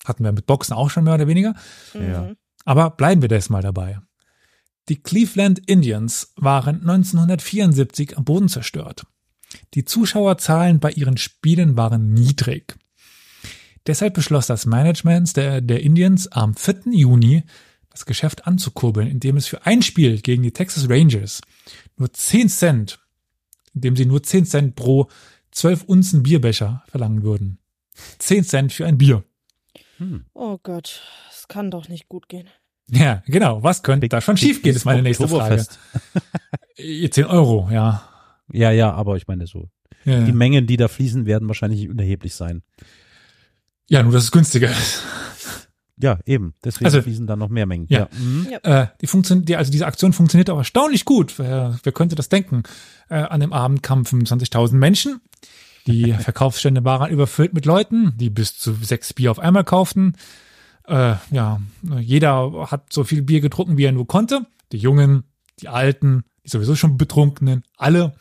hatten 0.07 0.24
wir 0.24 0.32
mit 0.32 0.46
Boxen 0.46 0.72
auch 0.72 0.88
schon 0.88 1.04
mehr 1.04 1.14
oder 1.14 1.26
weniger. 1.28 1.54
Ja. 1.92 2.22
Mhm. 2.22 2.36
Aber 2.64 2.88
bleiben 2.90 3.20
wir 3.20 3.28
das 3.28 3.50
mal 3.50 3.62
dabei. 3.62 3.98
Die 4.88 4.96
Cleveland 5.02 5.59
Indians 5.68 6.32
waren 6.36 6.76
1974 6.80 8.16
am 8.16 8.24
Boden 8.24 8.48
zerstört. 8.48 9.04
Die 9.74 9.84
Zuschauerzahlen 9.84 10.80
bei 10.80 10.90
ihren 10.90 11.16
Spielen 11.16 11.76
waren 11.76 12.12
niedrig. 12.12 12.76
Deshalb 13.86 14.14
beschloss 14.14 14.47
das 14.47 14.66
Management 14.66 15.36
der, 15.36 15.61
der 15.61 15.82
Indians 15.82 16.28
am 16.28 16.55
4. 16.55 16.82
Juni 16.90 17.44
das 17.90 18.05
Geschäft 18.05 18.47
anzukurbeln, 18.47 19.09
indem 19.09 19.36
es 19.36 19.47
für 19.47 19.64
ein 19.64 19.82
Spiel 19.82 20.20
gegen 20.20 20.42
die 20.42 20.53
Texas 20.53 20.88
Rangers 20.88 21.40
nur 21.97 22.12
10 22.12 22.49
Cent, 22.49 22.99
indem 23.74 23.97
sie 23.97 24.07
nur 24.07 24.22
10 24.22 24.44
Cent 24.44 24.76
pro 24.76 25.09
12 25.53 25.84
Unzen 25.84 26.22
Bierbecher 26.22 26.84
verlangen 26.88 27.22
würden. 27.22 27.59
10 28.18 28.44
Cent 28.44 28.72
für 28.72 28.86
ein 28.86 28.99
Bier. 28.99 29.24
Oh 30.34 30.59
Gott, 30.62 31.03
es 31.30 31.49
kann 31.49 31.70
doch 31.70 31.88
nicht 31.88 32.09
gut 32.09 32.28
gehen. 32.28 32.49
Ja, 32.90 33.22
genau. 33.26 33.62
Was 33.62 33.82
könnte 33.82 34.09
da 34.09 34.20
schon 34.20 34.36
schief 34.36 34.62
gehen, 34.62 34.76
ist 34.76 34.84
meine 34.84 35.03
nächste 35.03 35.26
Frage. 35.26 35.61
Oktoberfest. 35.61 35.78
Äh, 36.78 37.09
10 37.09 37.24
Euro, 37.24 37.70
ja. 37.72 38.07
Ja, 38.53 38.70
ja, 38.70 38.92
aber 38.92 39.16
ich 39.16 39.26
meine 39.26 39.47
so. 39.47 39.68
Ja, 40.05 40.22
Die 40.24 40.32
Mengen, 40.32 40.66
die 40.66 40.76
da 40.76 40.88
fließen, 40.88 41.26
werden 41.26 41.49
wahrscheinlich 41.49 41.88
unerheblich 41.88 42.34
sein. 42.34 42.62
ja 43.88 44.03
nur, 44.03 44.12
dass 44.12 44.24
es 44.24 44.32
günstiger 44.32 44.70
ist. 44.70 45.03
Ja, 45.99 46.18
eben. 46.26 46.55
Deswegen 46.64 46.84
Also- 46.86 47.01
fließen 47.03 47.26
da 47.26 47.36
noch 47.36 47.49
mehr 47.49 47.64
Mengen. 47.66 47.86
Ja. 47.88 48.09
Mhm. 48.18 48.49
Äh, 48.62 48.86
die 49.01 49.07
funktioniert, 49.07 49.49
die, 49.49 49.57
also 49.57 49.72
diese 49.72 49.86
Aktion 49.86 50.12
funktioniert 50.12 50.51
auch 50.51 50.59
erstaunlich 50.59 51.05
gut. 51.07 51.38
Wer, 51.38 51.78
wer 51.82 51.92
könnte 51.92 52.14
das 52.16 52.28
denken? 52.28 52.64
Äh, 53.09 53.14
an 53.16 53.40
dem 53.40 53.53
Abend 53.53 53.82
kamen 53.82 54.05
25.000 54.05 54.74
Menschen. 54.78 55.20
Die 55.86 56.12
Verkaufsstände 56.18 56.84
waren 56.84 57.11
überfüllt 57.11 57.55
mit 57.55 57.64
Leuten, 57.64 58.12
die 58.18 58.28
bis 58.28 58.59
zu 58.59 58.74
sechs 58.74 59.14
Bier 59.14 59.30
auf 59.30 59.38
einmal 59.38 59.64
kauften. 59.64 60.14
Äh, 60.86 61.14
ja, 61.30 61.61
jeder 62.01 62.68
hat 62.70 62.92
so 62.92 63.03
viel 63.05 63.22
Bier 63.22 63.40
getrunken, 63.40 63.76
wie 63.78 63.84
er 63.84 63.92
nur 63.92 64.07
konnte. 64.07 64.47
Die 64.72 64.78
Jungen, 64.78 65.24
die 65.61 65.68
Alten, 65.68 66.24
sowieso 66.47 66.74
schon 66.76 66.97
Betrunkenen, 66.97 67.64
alle. 67.76 68.14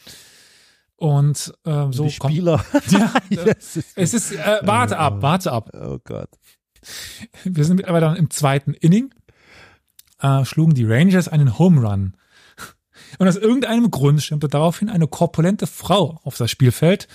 Und 0.97 1.53
äh, 1.65 1.87
so 1.91 2.05
die 2.07 2.17
kommt. 2.17 2.33
Spieler. 2.33 2.63
Ja, 2.89 3.13
Yes. 3.29 3.79
es 3.95 4.13
ist, 4.13 4.31
äh, 4.31 4.59
warte 4.63 4.97
ab, 4.97 5.21
warte 5.21 5.51
ab. 5.51 5.69
Oh 5.73 5.99
Gott. 6.03 6.29
Wir 7.43 7.65
sind 7.65 7.77
mittlerweile 7.77 8.05
dann 8.05 8.15
im 8.15 8.29
zweiten 8.29 8.73
Inning, 8.73 9.13
äh, 10.19 10.45
schlugen 10.45 10.73
die 10.73 10.85
Rangers 10.85 11.27
einen 11.27 11.57
Home 11.59 11.81
Run. 11.87 12.15
Und 13.19 13.27
aus 13.27 13.35
irgendeinem 13.35 13.91
Grund 13.91 14.21
stürmte 14.23 14.47
daraufhin 14.47 14.89
eine 14.89 15.07
korpulente 15.07 15.67
Frau 15.67 16.19
auf 16.23 16.37
das 16.37 16.49
Spielfeld 16.51 17.07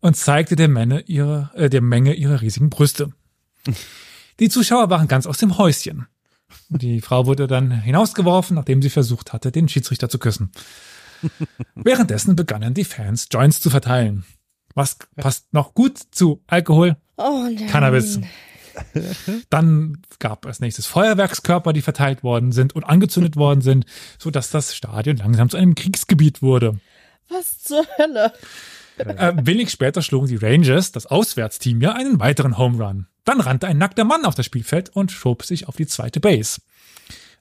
und 0.00 0.16
zeigte 0.16 0.56
der 0.56 0.68
Menge 0.68 1.00
ihre, 1.02 1.50
äh, 1.54 1.68
der 1.68 1.82
Menge 1.82 2.14
ihre 2.14 2.40
riesigen 2.40 2.70
Brüste. 2.70 3.12
Die 4.38 4.48
Zuschauer 4.48 4.88
waren 4.90 5.08
ganz 5.08 5.26
aus 5.26 5.38
dem 5.38 5.58
Häuschen. 5.58 6.06
Die 6.68 7.00
Frau 7.00 7.26
wurde 7.26 7.46
dann 7.46 7.70
hinausgeworfen, 7.70 8.54
nachdem 8.54 8.82
sie 8.82 8.90
versucht 8.90 9.32
hatte, 9.32 9.52
den 9.52 9.68
Schiedsrichter 9.68 10.08
zu 10.08 10.18
küssen. 10.18 10.52
Währenddessen 11.74 12.36
begannen 12.36 12.74
die 12.74 12.84
Fans 12.84 13.28
Joints 13.30 13.60
zu 13.60 13.70
verteilen. 13.70 14.24
Was 14.74 14.98
passt 15.16 15.52
noch 15.52 15.74
gut 15.74 15.98
zu 15.98 16.42
Alkohol? 16.46 16.96
Oh 17.16 17.42
nein. 17.44 17.66
Cannabis. 17.66 18.20
Dann 19.50 19.98
gab 20.18 20.46
es 20.46 20.60
nächstes 20.60 20.86
Feuerwerkskörper, 20.86 21.72
die 21.72 21.82
verteilt 21.82 22.22
worden 22.22 22.52
sind 22.52 22.74
und 22.74 22.84
angezündet 22.84 23.36
worden 23.36 23.60
sind, 23.60 23.84
so 24.18 24.30
dass 24.30 24.50
das 24.50 24.74
Stadion 24.74 25.16
langsam 25.16 25.50
zu 25.50 25.56
einem 25.56 25.74
Kriegsgebiet 25.74 26.40
wurde. 26.40 26.78
Was 27.28 27.62
zur 27.62 27.84
Hölle? 27.98 28.32
Äh, 28.98 29.32
wenig 29.42 29.70
später 29.70 30.02
schlugen 30.02 30.28
die 30.28 30.36
Rangers, 30.36 30.92
das 30.92 31.06
Auswärtsteam, 31.06 31.80
ja 31.80 31.92
einen 31.92 32.20
weiteren 32.20 32.58
Home 32.58 32.84
Run. 32.84 33.06
Dann 33.24 33.40
rannte 33.40 33.66
ein 33.66 33.78
nackter 33.78 34.04
Mann 34.04 34.24
auf 34.24 34.34
das 34.34 34.46
Spielfeld 34.46 34.90
und 34.90 35.12
schob 35.12 35.44
sich 35.44 35.68
auf 35.68 35.76
die 35.76 35.86
zweite 35.86 36.20
Base 36.20 36.60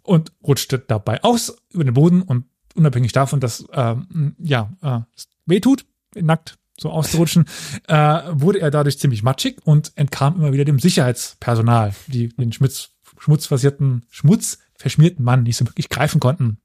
und 0.03 0.31
rutschte 0.43 0.79
dabei 0.79 1.23
aus 1.23 1.55
über 1.71 1.83
den 1.83 1.93
Boden 1.93 2.21
und 2.21 2.45
unabhängig 2.75 3.11
davon, 3.11 3.39
dass 3.39 3.65
ähm, 3.73 4.35
ja 4.39 4.71
äh, 4.81 4.99
es 5.15 5.27
weh 5.45 5.59
tut, 5.59 5.85
nackt 6.15 6.57
so 6.79 6.89
auszurutschen, 6.89 7.45
äh, 7.87 8.21
wurde 8.31 8.59
er 8.59 8.71
dadurch 8.71 8.99
ziemlich 8.99 9.23
matschig 9.23 9.57
und 9.63 9.91
entkam 9.95 10.35
immer 10.35 10.53
wieder 10.53 10.65
dem 10.65 10.79
Sicherheitspersonal, 10.79 11.93
die 12.07 12.29
den 12.29 12.53
Schmutz, 12.53 12.91
schmutzversierten, 13.17 14.05
schmutzverschmierten 14.09 15.23
Mann 15.23 15.43
nicht 15.43 15.57
so 15.57 15.65
wirklich 15.67 15.89
greifen 15.89 16.19
konnten. 16.19 16.59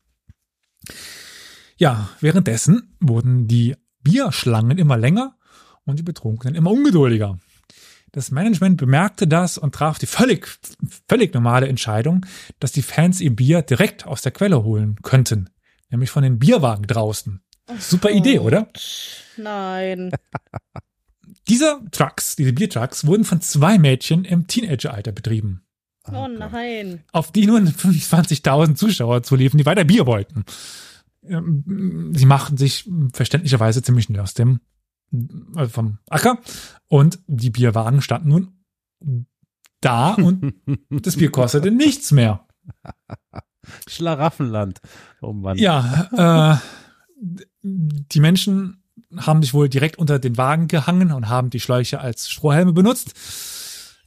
Ja, 1.77 2.11
währenddessen 2.21 2.97
wurden 3.01 3.49
die 3.49 3.75
Bierschlangen 4.03 4.79
immer 4.79 4.97
länger 4.97 5.37
und 5.85 5.99
die 5.99 6.03
Betrunkenen 6.03 6.55
immer 6.55 6.71
ungeduldiger. 6.71 7.39
Das 8.15 8.31
Management 8.31 8.77
bemerkte 8.77 9.27
das 9.27 9.59
und 9.59 9.75
traf 9.75 9.99
die 9.99 10.07
völlig, 10.07 10.47
völlig 11.09 11.35
normale 11.35 11.67
Entscheidung, 11.67 12.25
dass 12.61 12.71
die 12.71 12.83
Fans 12.83 13.21
ihr 13.21 13.35
Bier 13.35 13.63
direkt 13.63 14.07
aus 14.07 14.23
der 14.23 14.31
Quelle 14.31 14.63
holen 14.63 14.97
könnten. 15.03 15.51
Nämlich 15.91 16.11
von 16.11 16.23
den 16.23 16.39
Bierwagen 16.39 16.87
draußen. 16.87 17.41
Super 17.77 18.13
Idee, 18.13 18.39
oder? 18.39 18.69
Nein. 19.37 20.13
Diese 21.49 21.81
Trucks, 21.91 22.37
diese 22.37 22.53
Biertrucks, 22.53 23.05
wurden 23.07 23.25
von 23.25 23.41
zwei 23.41 23.79
Mädchen 23.79 24.25
im 24.25 24.47
Teenageralter 24.47 25.13
betrieben. 25.13 25.63
Oh 26.11 26.29
nein. 26.29 27.03
auf 27.13 27.33
die 27.33 27.47
nur 27.47 27.59
25.000 27.61 28.77
Zuschauer 28.77 29.23
zuliefen, 29.25 29.59
die 29.59 29.67
weiter 29.67 29.85
Bier 29.85 30.07
wollten. 30.07 30.45
Ähm, 31.27 32.13
Sie 32.15 32.27
machten 32.27 32.57
sich 32.57 32.89
verständlicherweise 33.13 33.83
ziemlich 33.83 34.05
schnell 34.05 34.21
aus 34.21 34.35
dem 34.35 34.61
äh, 35.13 35.67
vom 35.67 35.99
Acker 36.09 36.39
und 36.89 37.19
die 37.27 37.51
Bierwagen 37.51 38.03
standen 38.03 38.29
nun 38.29 38.55
da 39.81 40.15
und 40.15 40.55
das 40.91 41.17
Bier 41.17 41.31
kostete 41.31 41.71
nichts 41.71 42.11
mehr. 42.13 42.47
Schlaraffenland. 43.87 44.81
Oh 45.21 45.33
Mann. 45.33 45.59
Ja, 45.59 46.61
äh, 46.61 47.37
die 47.63 48.21
Menschen 48.21 48.83
haben 49.17 49.43
sich 49.43 49.55
wohl 49.55 49.69
direkt 49.69 49.99
unter 49.99 50.19
den 50.19 50.37
Wagen 50.37 50.69
gehangen 50.69 51.13
und 51.13 51.29
haben 51.29 51.51
die 51.51 51.61
Schläuche 51.61 52.01
als 52.01 52.29
Strohhelme 52.29 52.73
benutzt. 52.73 53.15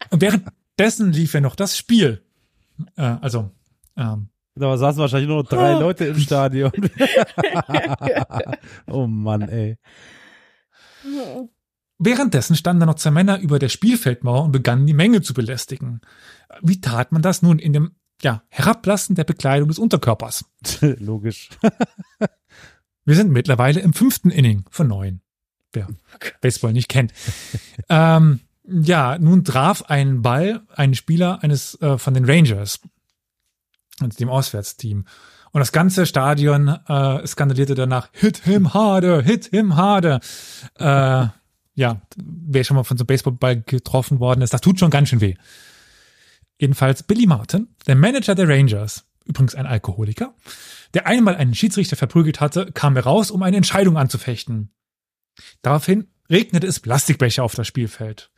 Und 0.09 0.21
währenddessen 0.21 1.11
lief 1.11 1.33
ja 1.33 1.41
noch 1.41 1.55
das 1.55 1.77
Spiel. 1.77 2.23
Äh, 2.95 3.15
also 3.21 3.51
ähm, 3.95 4.29
Da 4.55 4.77
saßen 4.77 4.99
wahrscheinlich 4.99 5.29
nur 5.29 5.43
noch 5.43 5.49
drei. 5.49 5.73
Leute 5.79 6.05
im 6.05 6.19
Stadion. 6.19 6.71
oh 8.87 9.07
Mann, 9.07 9.43
ey. 9.43 9.77
Währenddessen 11.99 12.55
standen 12.55 12.81
da 12.81 12.85
noch 12.85 12.95
zwei 12.95 13.11
Männer 13.11 13.39
über 13.39 13.59
der 13.59 13.69
Spielfeldmauer 13.69 14.43
und 14.43 14.51
begannen 14.51 14.85
die 14.85 14.93
Menge 14.93 15.21
zu 15.21 15.33
belästigen. 15.33 16.01
Wie 16.61 16.79
tat 16.79 17.11
man 17.11 17.21
das 17.21 17.41
nun 17.41 17.59
in 17.59 17.73
dem 17.73 17.91
ja, 18.21 18.43
Herablassen 18.49 19.15
der 19.15 19.23
Bekleidung 19.23 19.67
des 19.67 19.79
Unterkörpers? 19.79 20.45
Logisch. 20.81 21.49
Wir 23.05 23.15
sind 23.15 23.31
mittlerweile 23.31 23.79
im 23.79 23.93
fünften 23.93 24.29
Inning 24.29 24.65
von 24.69 24.87
neun. 24.87 25.21
Wer 25.73 25.87
Baseball 26.41 26.73
nicht 26.73 26.89
kennt. 26.89 27.13
ähm, 27.89 28.41
ja, 28.63 29.17
nun 29.17 29.43
traf 29.43 29.83
ein 29.83 30.21
Ball 30.21 30.61
einen 30.75 30.93
Spieler 30.93 31.41
eines 31.41 31.81
äh, 31.81 31.97
von 31.97 32.13
den 32.13 32.25
Rangers, 32.25 32.81
also 33.99 34.17
dem 34.17 34.29
Auswärtsteam. 34.29 35.05
Und 35.51 35.59
das 35.59 35.71
ganze 35.71 36.05
Stadion 36.05 36.67
äh, 36.67 37.25
skandalierte 37.25 37.75
danach, 37.75 38.09
hit 38.11 38.37
him 38.37 38.73
harder, 38.73 39.21
hit 39.21 39.45
him 39.45 39.75
harder. 39.75 40.19
Äh, 40.77 41.27
ja, 41.75 42.01
wer 42.15 42.63
schon 42.63 42.75
mal 42.75 42.83
von 42.83 42.97
so 42.97 43.03
einem 43.03 43.07
Baseballball 43.07 43.61
getroffen 43.61 44.19
worden 44.19 44.41
ist, 44.41 44.53
das 44.53 44.61
tut 44.61 44.79
schon 44.79 44.89
ganz 44.89 45.09
schön 45.09 45.21
weh. 45.21 45.35
Jedenfalls 46.59 47.03
Billy 47.03 47.27
Martin, 47.27 47.67
der 47.85 47.95
Manager 47.95 48.33
der 48.33 48.49
Rangers, 48.49 49.05
übrigens 49.25 49.55
ein 49.55 49.67
Alkoholiker, 49.67 50.33
der 50.93 51.05
einmal 51.05 51.35
einen 51.35 51.53
Schiedsrichter 51.53 51.95
verprügelt 51.95 52.41
hatte, 52.41 52.71
kam 52.71 52.95
heraus, 52.95 53.29
um 53.29 53.43
eine 53.43 53.57
Entscheidung 53.57 53.97
anzufechten. 53.97 54.71
Daraufhin 55.61 56.07
regnete 56.29 56.67
es 56.67 56.79
Plastikbecher 56.79 57.43
auf 57.43 57.53
das 57.53 57.67
Spielfeld. 57.67 58.31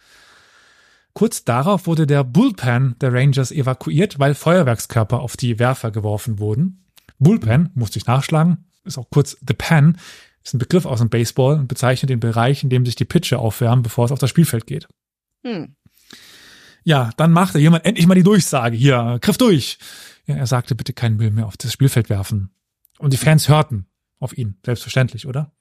Kurz 1.14 1.44
darauf 1.44 1.88
wurde 1.88 2.06
der 2.06 2.24
Bullpen 2.24 2.96
der 3.00 3.14
Rangers 3.14 3.52
evakuiert, 3.52 4.20
weil 4.20 4.36
Feuerwerkskörper 4.36 5.20
auf 5.20 5.38
die 5.38 5.60
Werfer 5.60 5.92
geworfen 5.92 6.40
wurden. 6.40 6.86
Bullpen, 7.20 7.70
musste 7.74 8.00
ich 8.00 8.06
nachschlagen, 8.06 8.66
ist 8.84 8.98
auch 8.98 9.10
kurz 9.10 9.38
The 9.46 9.54
Pen, 9.54 9.98
ist 10.44 10.54
ein 10.54 10.60
Begriff 10.60 10.86
aus 10.86 11.00
dem 11.00 11.10
Baseball 11.10 11.60
und 11.60 11.68
bezeichnet 11.68 12.10
den 12.10 12.20
Bereich, 12.20 12.64
in 12.64 12.70
dem 12.70 12.86
sich 12.86 12.96
die 12.96 13.06
Pitcher 13.06 13.40
aufwärmen, 13.40 13.84
bevor 13.84 14.06
es 14.06 14.12
auf 14.12 14.20
das 14.20 14.30
Spielfeld 14.30 14.66
geht. 14.66 14.88
Hm. 15.44 15.76
Ja, 16.84 17.12
dann 17.18 17.32
machte 17.32 17.60
jemand 17.60 17.86
endlich 17.86 18.08
mal 18.08 18.16
die 18.16 18.24
Durchsage. 18.24 18.76
Hier, 18.76 19.20
griff 19.22 19.38
durch. 19.38 19.78
Ja, 20.26 20.36
er 20.36 20.48
sagte, 20.48 20.76
bitte 20.76 20.94
keinen 20.94 21.18
Müll 21.18 21.32
mehr 21.32 21.46
auf 21.46 21.58
das 21.58 21.74
Spielfeld 21.74 22.10
werfen. 22.10 22.52
Und 22.98 23.14
die 23.14 23.18
Fans 23.18 23.50
hörten 23.50 23.88
auf 24.20 24.38
ihn. 24.38 24.58
Selbstverständlich, 24.66 25.28
oder? 25.28 25.52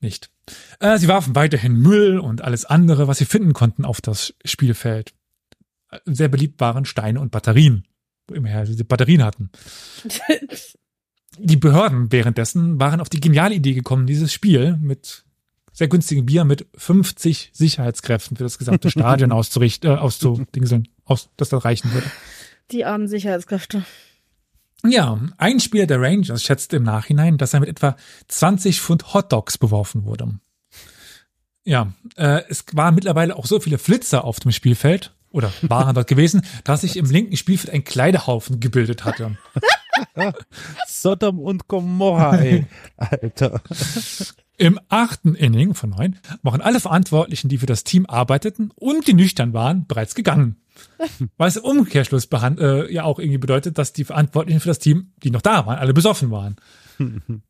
Nicht. 0.00 0.30
Äh, 0.78 0.98
sie 0.98 1.08
warfen 1.08 1.34
weiterhin 1.34 1.76
Müll 1.76 2.18
und 2.18 2.42
alles 2.42 2.64
andere, 2.64 3.06
was 3.06 3.18
sie 3.18 3.26
finden 3.26 3.52
konnten, 3.52 3.84
auf 3.84 4.00
das 4.00 4.34
Spielfeld. 4.44 5.12
Sehr 6.04 6.28
beliebt 6.28 6.60
waren 6.60 6.84
Steine 6.84 7.20
und 7.20 7.30
Batterien. 7.30 7.86
Immerher 8.34 8.66
sie 8.66 8.82
Batterien 8.84 9.24
hatten. 9.24 9.50
Die 11.38 11.56
Behörden 11.56 12.12
währenddessen 12.12 12.80
waren 12.80 13.00
auf 13.00 13.08
die 13.08 13.20
geniale 13.20 13.54
Idee 13.54 13.74
gekommen, 13.74 14.06
dieses 14.06 14.32
Spiel 14.32 14.76
mit 14.80 15.24
sehr 15.72 15.88
günstigem 15.88 16.26
Bier 16.26 16.44
mit 16.44 16.66
50 16.76 17.50
Sicherheitskräften 17.52 18.36
für 18.36 18.42
das 18.42 18.58
gesamte 18.58 18.90
Stadion 18.90 19.32
auszurichten, 19.32 19.90
äh, 19.90 19.94
auszudingseln, 19.94 20.88
aus, 21.04 21.30
dass 21.36 21.48
das 21.48 21.64
reichen 21.64 21.92
würde. 21.92 22.10
Die 22.70 22.84
armen 22.84 23.08
Sicherheitskräfte. 23.08 23.84
Ja, 24.84 25.20
ein 25.36 25.60
Spieler 25.60 25.86
der 25.86 26.00
Rangers 26.00 26.42
schätzte 26.42 26.76
im 26.76 26.84
Nachhinein, 26.84 27.38
dass 27.38 27.54
er 27.54 27.60
mit 27.60 27.68
etwa 27.68 27.96
20 28.28 28.80
Pfund 28.80 29.14
Hotdogs 29.14 29.58
beworfen 29.58 30.04
wurde. 30.04 30.38
Ja, 31.64 31.92
äh, 32.16 32.42
es 32.48 32.64
waren 32.72 32.94
mittlerweile 32.94 33.36
auch 33.36 33.46
so 33.46 33.60
viele 33.60 33.78
Flitzer 33.78 34.24
auf 34.24 34.40
dem 34.40 34.52
Spielfeld 34.52 35.14
oder 35.30 35.52
waren 35.62 35.94
dort 35.94 36.08
gewesen, 36.08 36.42
dass 36.64 36.82
sich 36.82 36.96
im 36.96 37.06
linken 37.06 37.36
Spielfeld 37.36 37.72
ein 37.72 37.84
Kleidehaufen 37.84 38.60
gebildet 38.60 39.04
hatte. 39.04 39.36
Sodom 40.86 41.38
und 41.38 41.68
Gomorra, 41.68 42.36
ey. 42.36 42.66
Alter. 42.96 43.62
Im 44.56 44.78
achten 44.88 45.34
Inning 45.34 45.74
von 45.74 45.90
neun 45.90 46.18
waren 46.42 46.60
alle 46.60 46.80
Verantwortlichen, 46.80 47.48
die 47.48 47.58
für 47.58 47.66
das 47.66 47.84
Team 47.84 48.06
arbeiteten 48.06 48.72
und 48.74 49.06
die 49.06 49.14
nüchtern 49.14 49.52
waren, 49.52 49.86
bereits 49.86 50.14
gegangen. 50.14 50.56
Was 51.36 51.56
im 51.56 51.64
Umkehrschluss 51.64 52.28
äh, 52.30 52.92
ja 52.92 53.04
auch 53.04 53.18
irgendwie 53.18 53.38
bedeutet, 53.38 53.78
dass 53.78 53.92
die 53.92 54.04
Verantwortlichen 54.04 54.60
für 54.60 54.68
das 54.68 54.78
Team, 54.78 55.12
die 55.22 55.30
noch 55.30 55.42
da 55.42 55.66
waren, 55.66 55.78
alle 55.78 55.94
besoffen 55.94 56.30
waren. 56.30 56.56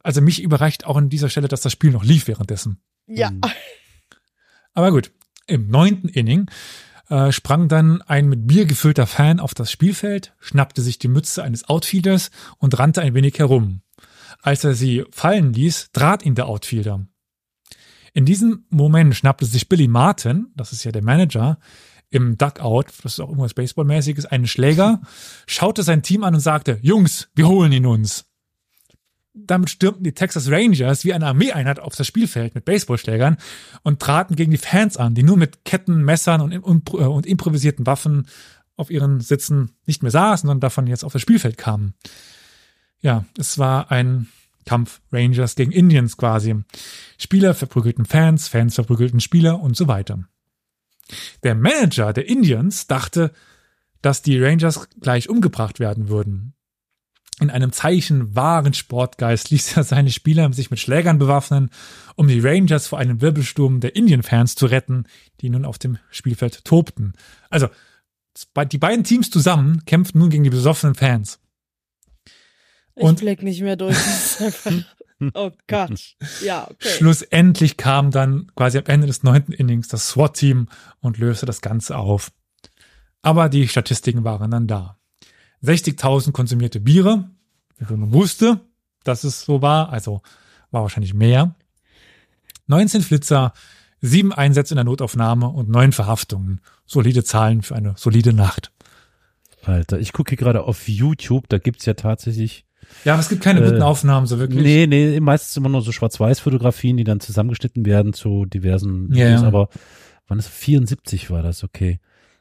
Also 0.03 0.21
mich 0.21 0.43
überreicht 0.43 0.87
auch 0.87 0.97
an 0.97 1.09
dieser 1.09 1.29
Stelle, 1.29 1.49
dass 1.49 1.61
das 1.61 1.73
Spiel 1.73 1.91
noch 1.91 2.05
lief 2.05 2.29
währenddessen. 2.29 2.81
Ja. 3.07 3.31
Mhm. 3.31 3.41
Aber 4.75 4.93
gut, 4.93 5.11
im 5.47 5.69
neunten 5.69 6.09
Inning 6.09 6.49
äh, 7.11 7.33
sprang 7.33 7.69
dann 7.69 8.03
ein 8.03 8.29
mit 8.29 8.47
Bier 8.47 8.67
gefüllter 8.67 9.07
Fan 9.07 9.41
auf 9.41 9.53
das 9.53 9.71
Spielfeld, 9.71 10.35
schnappte 10.39 10.81
sich 10.81 10.99
die 10.99 11.09
Mütze 11.09 11.43
eines 11.43 11.69
Outfielders 11.69 12.31
und 12.59 12.79
rannte 12.79 13.03
ein 13.03 13.15
wenig 13.15 13.39
herum. 13.39 13.83
Als 14.41 14.65
er 14.65 14.75
sie 14.75 15.05
fallen 15.11 15.53
ließ, 15.53 15.91
trat 15.93 16.25
ihn 16.25 16.35
der 16.35 16.47
Outfielder. 16.47 17.07
In 18.13 18.25
diesem 18.25 18.65
Moment 18.71 19.15
schnappte 19.15 19.45
sich 19.45 19.69
Billy 19.69 19.89
Martin, 19.89 20.49
das 20.57 20.73
ist 20.73 20.85
ja 20.85 20.93
der 20.93 21.05
Manager, 21.05 21.59
im 22.11 22.37
Duckout, 22.39 22.87
das 23.03 23.13
ist 23.13 23.21
auch 23.21 23.29
irgendwas 23.29 23.55
Baseballmäßiges, 23.55 24.27
einen 24.27 24.47
Schläger, 24.47 25.01
schaute 25.47 25.83
sein 25.83 26.03
Team 26.03 26.25
an 26.25 26.35
und 26.35 26.41
sagte, 26.41 26.79
Jungs, 26.83 27.29
wir 27.35 27.47
holen 27.47 27.73
ihn 27.73 27.87
uns. 27.87 28.30
Damit 29.47 29.71
stürmten 29.71 30.05
die 30.05 30.13
Texas 30.13 30.51
Rangers 30.51 31.05
wie 31.05 31.13
eine 31.13 31.27
Armeeeinheit 31.27 31.81
auf 31.81 31.95
das 31.97 32.07
Spielfeld 32.07 32.55
mit 32.55 32.65
Baseballschlägern 32.65 33.37
und 33.83 34.01
traten 34.01 34.37
gegen 34.37 34.51
die 34.51 34.59
Fans 34.59 34.97
an, 34.97 35.15
die 35.15 35.23
nur 35.23 35.37
mit 35.37 35.65
Ketten, 35.65 36.05
Messern 36.05 36.41
und, 36.41 36.59
und, 36.59 36.91
und 36.91 37.27
improvisierten 37.27 37.87
Waffen 37.87 38.27
auf 38.77 38.91
ihren 38.91 39.21
Sitzen 39.21 39.73
nicht 39.87 40.03
mehr 40.03 40.11
saßen, 40.11 40.47
sondern 40.47 40.61
davon 40.61 40.87
jetzt 40.87 41.05
auf 41.05 41.13
das 41.13 41.23
Spielfeld 41.23 41.59
kamen. 41.59 41.95
Ja, 43.01 43.25
es 43.39 43.59
war 43.59 43.91
ein 43.91 44.29
Kampf 44.65 45.01
Rangers 45.13 45.55
gegen 45.55 45.73
Indians 45.73 46.17
quasi. 46.17 46.57
Spieler 47.19 47.55
verprügelten 47.55 48.05
Fans, 48.05 48.49
Fans 48.49 48.75
verprügelten 48.75 49.21
Spieler 49.21 49.61
und 49.61 49.77
so 49.77 49.89
weiter. 49.89 50.25
Der 51.43 51.55
Manager 51.55 52.13
der 52.13 52.29
Indians 52.29 52.87
dachte, 52.87 53.33
dass 54.03 54.23
die 54.23 54.41
Rangers 54.43 54.89
gleich 55.01 55.29
umgebracht 55.29 55.81
werden 55.81 56.09
würden. 56.09 56.55
In 57.41 57.51
einem 57.51 57.73
Zeichen 57.73 58.37
wahren 58.37 58.75
Sportgeist 58.75 59.51
ließ 59.51 59.77
er 59.77 59.85
seine 59.85 60.11
Spieler 60.11 60.53
sich 60.53 60.71
mit 60.71 60.79
Schlägern 60.79 61.19
bewaffnen, 61.19 61.71
um 62.15 62.29
die 62.29 62.41
Rangers 62.41 62.87
vor 62.87 62.99
einem 62.99 63.21
Wirbelsturm 63.23 63.81
der 63.81 63.97
Indian-Fans 63.97 64.55
zu 64.55 64.67
retten, 64.67 65.05
die 65.41 65.49
nun 65.49 65.65
auf 65.65 65.79
dem 65.79 65.99
Spielfeld 66.11 66.65
tobten. 66.65 67.15
Also, 67.49 67.69
die 68.71 68.79
beiden 68.79 69.05
Teams 69.05 69.31
zusammen 69.31 69.85
kämpften 69.87 70.21
nun 70.21 70.31
gegen 70.31 70.45
die 70.45 70.51
besoffenen 70.51 70.95
Fans. 70.95 71.41
Ich 72.95 73.03
Und- 73.03 73.21
blick 73.21 73.43
nicht 73.43 73.63
mehr 73.63 73.77
durch. 73.77 73.97
Oh 75.35 75.51
Gott. 75.67 76.17
Ja, 76.43 76.65
okay. 76.71 76.89
Schlussendlich 76.97 77.77
kam 77.77 78.11
dann 78.11 78.51
quasi 78.57 78.79
am 78.79 78.87
Ende 78.87 79.07
des 79.07 79.23
neunten 79.23 79.53
Innings 79.53 79.89
das 79.89 80.09
SWAT-Team 80.09 80.69
und 81.01 81.19
löste 81.19 81.45
das 81.45 81.61
Ganze 81.61 81.99
auf. 81.99 82.33
Aber 83.23 83.49
die 83.51 83.69
Statistiken 83.69 84.25
waren 84.25 84.51
dann 84.51 84.67
da. 84.67 84.97
60.000 85.63 86.33
konsumierte 86.33 86.81
Biere, 86.81 87.31
man 87.89 88.13
wusste, 88.13 88.61
dass 89.05 89.25
es 89.25 89.43
so 89.43 89.63
war, 89.63 89.91
also 89.91 90.23
war 90.71 90.83
wahrscheinlich 90.83 91.15
mehr. 91.15 91.55
19 92.67 93.03
Flitzer, 93.03 93.53
sieben 94.01 94.33
Einsätze 94.33 94.75
in 94.75 94.77
der 94.77 94.85
Notaufnahme 94.85 95.49
und 95.49 95.69
neun 95.69 95.93
Verhaftungen. 95.93 96.61
Solide 96.87 97.25
Zahlen 97.25 97.63
für 97.63 97.75
eine 97.75 97.95
solide 97.97 98.33
Nacht. 98.33 98.73
Alter, 99.65 99.99
ich 99.99 100.13
gucke 100.13 100.31
hier 100.31 100.39
gerade 100.39 100.63
auf 100.63 100.89
YouTube, 100.89 101.49
da 101.49 101.59
gibt's 101.59 101.85
ja 101.85 101.95
tatsächlich. 101.95 102.65
Ja, 103.05 103.13
aber 103.15 103.21
es 103.21 103.29
gibt 103.29 103.43
keine 103.43 103.61
Äh, 103.61 103.69
guten 103.71 103.83
Aufnahmen, 103.83 104.27
so 104.27 104.39
wirklich. 104.39 104.63
Nee, 104.63 104.87
nee, 104.87 105.21
meistens 105.21 105.57
immer 105.57 105.69
nur 105.69 105.83
so 105.83 105.93
Schwarz-Weiß-Fotografien, 105.93 106.97
die 106.97 107.05
dann 107.05 107.21
zusammengeschnitten 107.21 107.85
werden 107.85 108.13
zu 108.13 108.47
diversen 108.47 109.13
Ja, 109.15 109.27
Videos, 109.27 109.43
ja. 109.43 109.49
aber 109.49 109.69
wann 110.29 110.39
ist 110.39 110.49
74 110.49 111.31
war 111.31 111.43
das, 111.43 111.63
okay. 111.63 112.01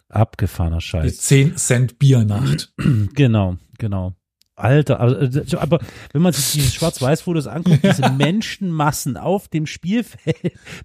Abgefahrener 0.10 0.78
Die 0.78 0.84
Scheiß. 0.84 1.18
10 1.18 1.58
Cent 1.58 2.00
Biernacht. 2.00 2.74
Genau, 3.16 3.58
genau. 3.78 4.16
Alter, 4.56 5.00
aber, 5.00 5.30
aber 5.62 5.80
wenn 6.12 6.22
man 6.22 6.34
sich 6.34 6.52
diese 6.52 6.72
Schwarz-Weiß-Fotos 6.74 7.48
anguckt, 7.48 7.82
diese 7.82 8.10
Menschenmassen 8.18 9.16
auf 9.16 9.48
dem 9.48 9.66
Spielfeld, 9.66 10.36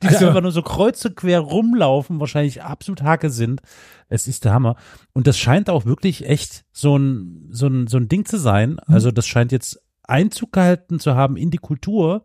die 0.01 0.07
Also- 0.07 0.21
da 0.21 0.29
einfach 0.29 0.43
nur 0.43 0.53
so 0.53 0.63
kreuz 0.63 1.05
und 1.05 1.17
quer 1.17 1.41
rumlaufen, 1.41 2.21
wahrscheinlich 2.21 2.63
absolut 2.63 3.03
Hacke 3.03 3.31
sind. 3.31 3.63
Es 4.09 4.29
ist 4.29 4.45
der 4.45 4.53
Hammer. 4.53 4.77
Und 5.13 5.27
das 5.27 5.39
scheint 5.39 5.69
auch 5.71 5.87
wirklich 5.87 6.25
echt 6.27 6.65
so 6.71 6.97
ein, 6.97 7.49
so 7.51 7.67
ein, 7.67 7.89
so 7.89 7.97
ein 7.97 8.09
Ding 8.09 8.25
zu 8.27 8.39
sein. 8.39 8.79
Also 8.87 9.11
das 9.11 9.27
scheint 9.27 9.51
jetzt 9.51 9.83
Einzug 10.05 10.53
gehalten 10.53 11.01
zu 11.01 11.17
haben 11.17 11.37
in 11.37 11.51
die 11.51 11.59
Kultur, 11.59 12.23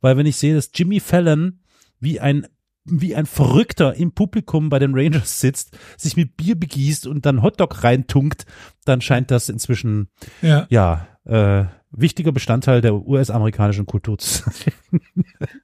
weil 0.00 0.16
wenn 0.16 0.26
ich 0.26 0.36
sehe, 0.36 0.54
dass 0.54 0.70
Jimmy 0.74 1.00
Fallon 1.00 1.58
wie 1.98 2.20
ein 2.20 2.46
wie 2.84 3.14
ein 3.14 3.26
Verrückter 3.26 3.94
im 3.94 4.12
Publikum 4.12 4.68
bei 4.68 4.78
den 4.78 4.94
Rangers 4.94 5.40
sitzt, 5.40 5.78
sich 5.96 6.16
mit 6.16 6.36
Bier 6.36 6.54
begießt 6.58 7.06
und 7.06 7.24
dann 7.26 7.42
Hotdog 7.42 7.82
reintunkt, 7.82 8.44
dann 8.84 9.00
scheint 9.00 9.30
das 9.30 9.48
inzwischen 9.48 10.08
Ja. 10.42 10.66
ja, 10.68 11.08
äh, 11.24 11.64
wichtiger 11.90 12.32
Bestandteil 12.32 12.80
der 12.82 12.94
US-amerikanischen 12.94 13.86
Kultur 13.86 14.18
zu 14.18 14.42
sein. 14.50 14.72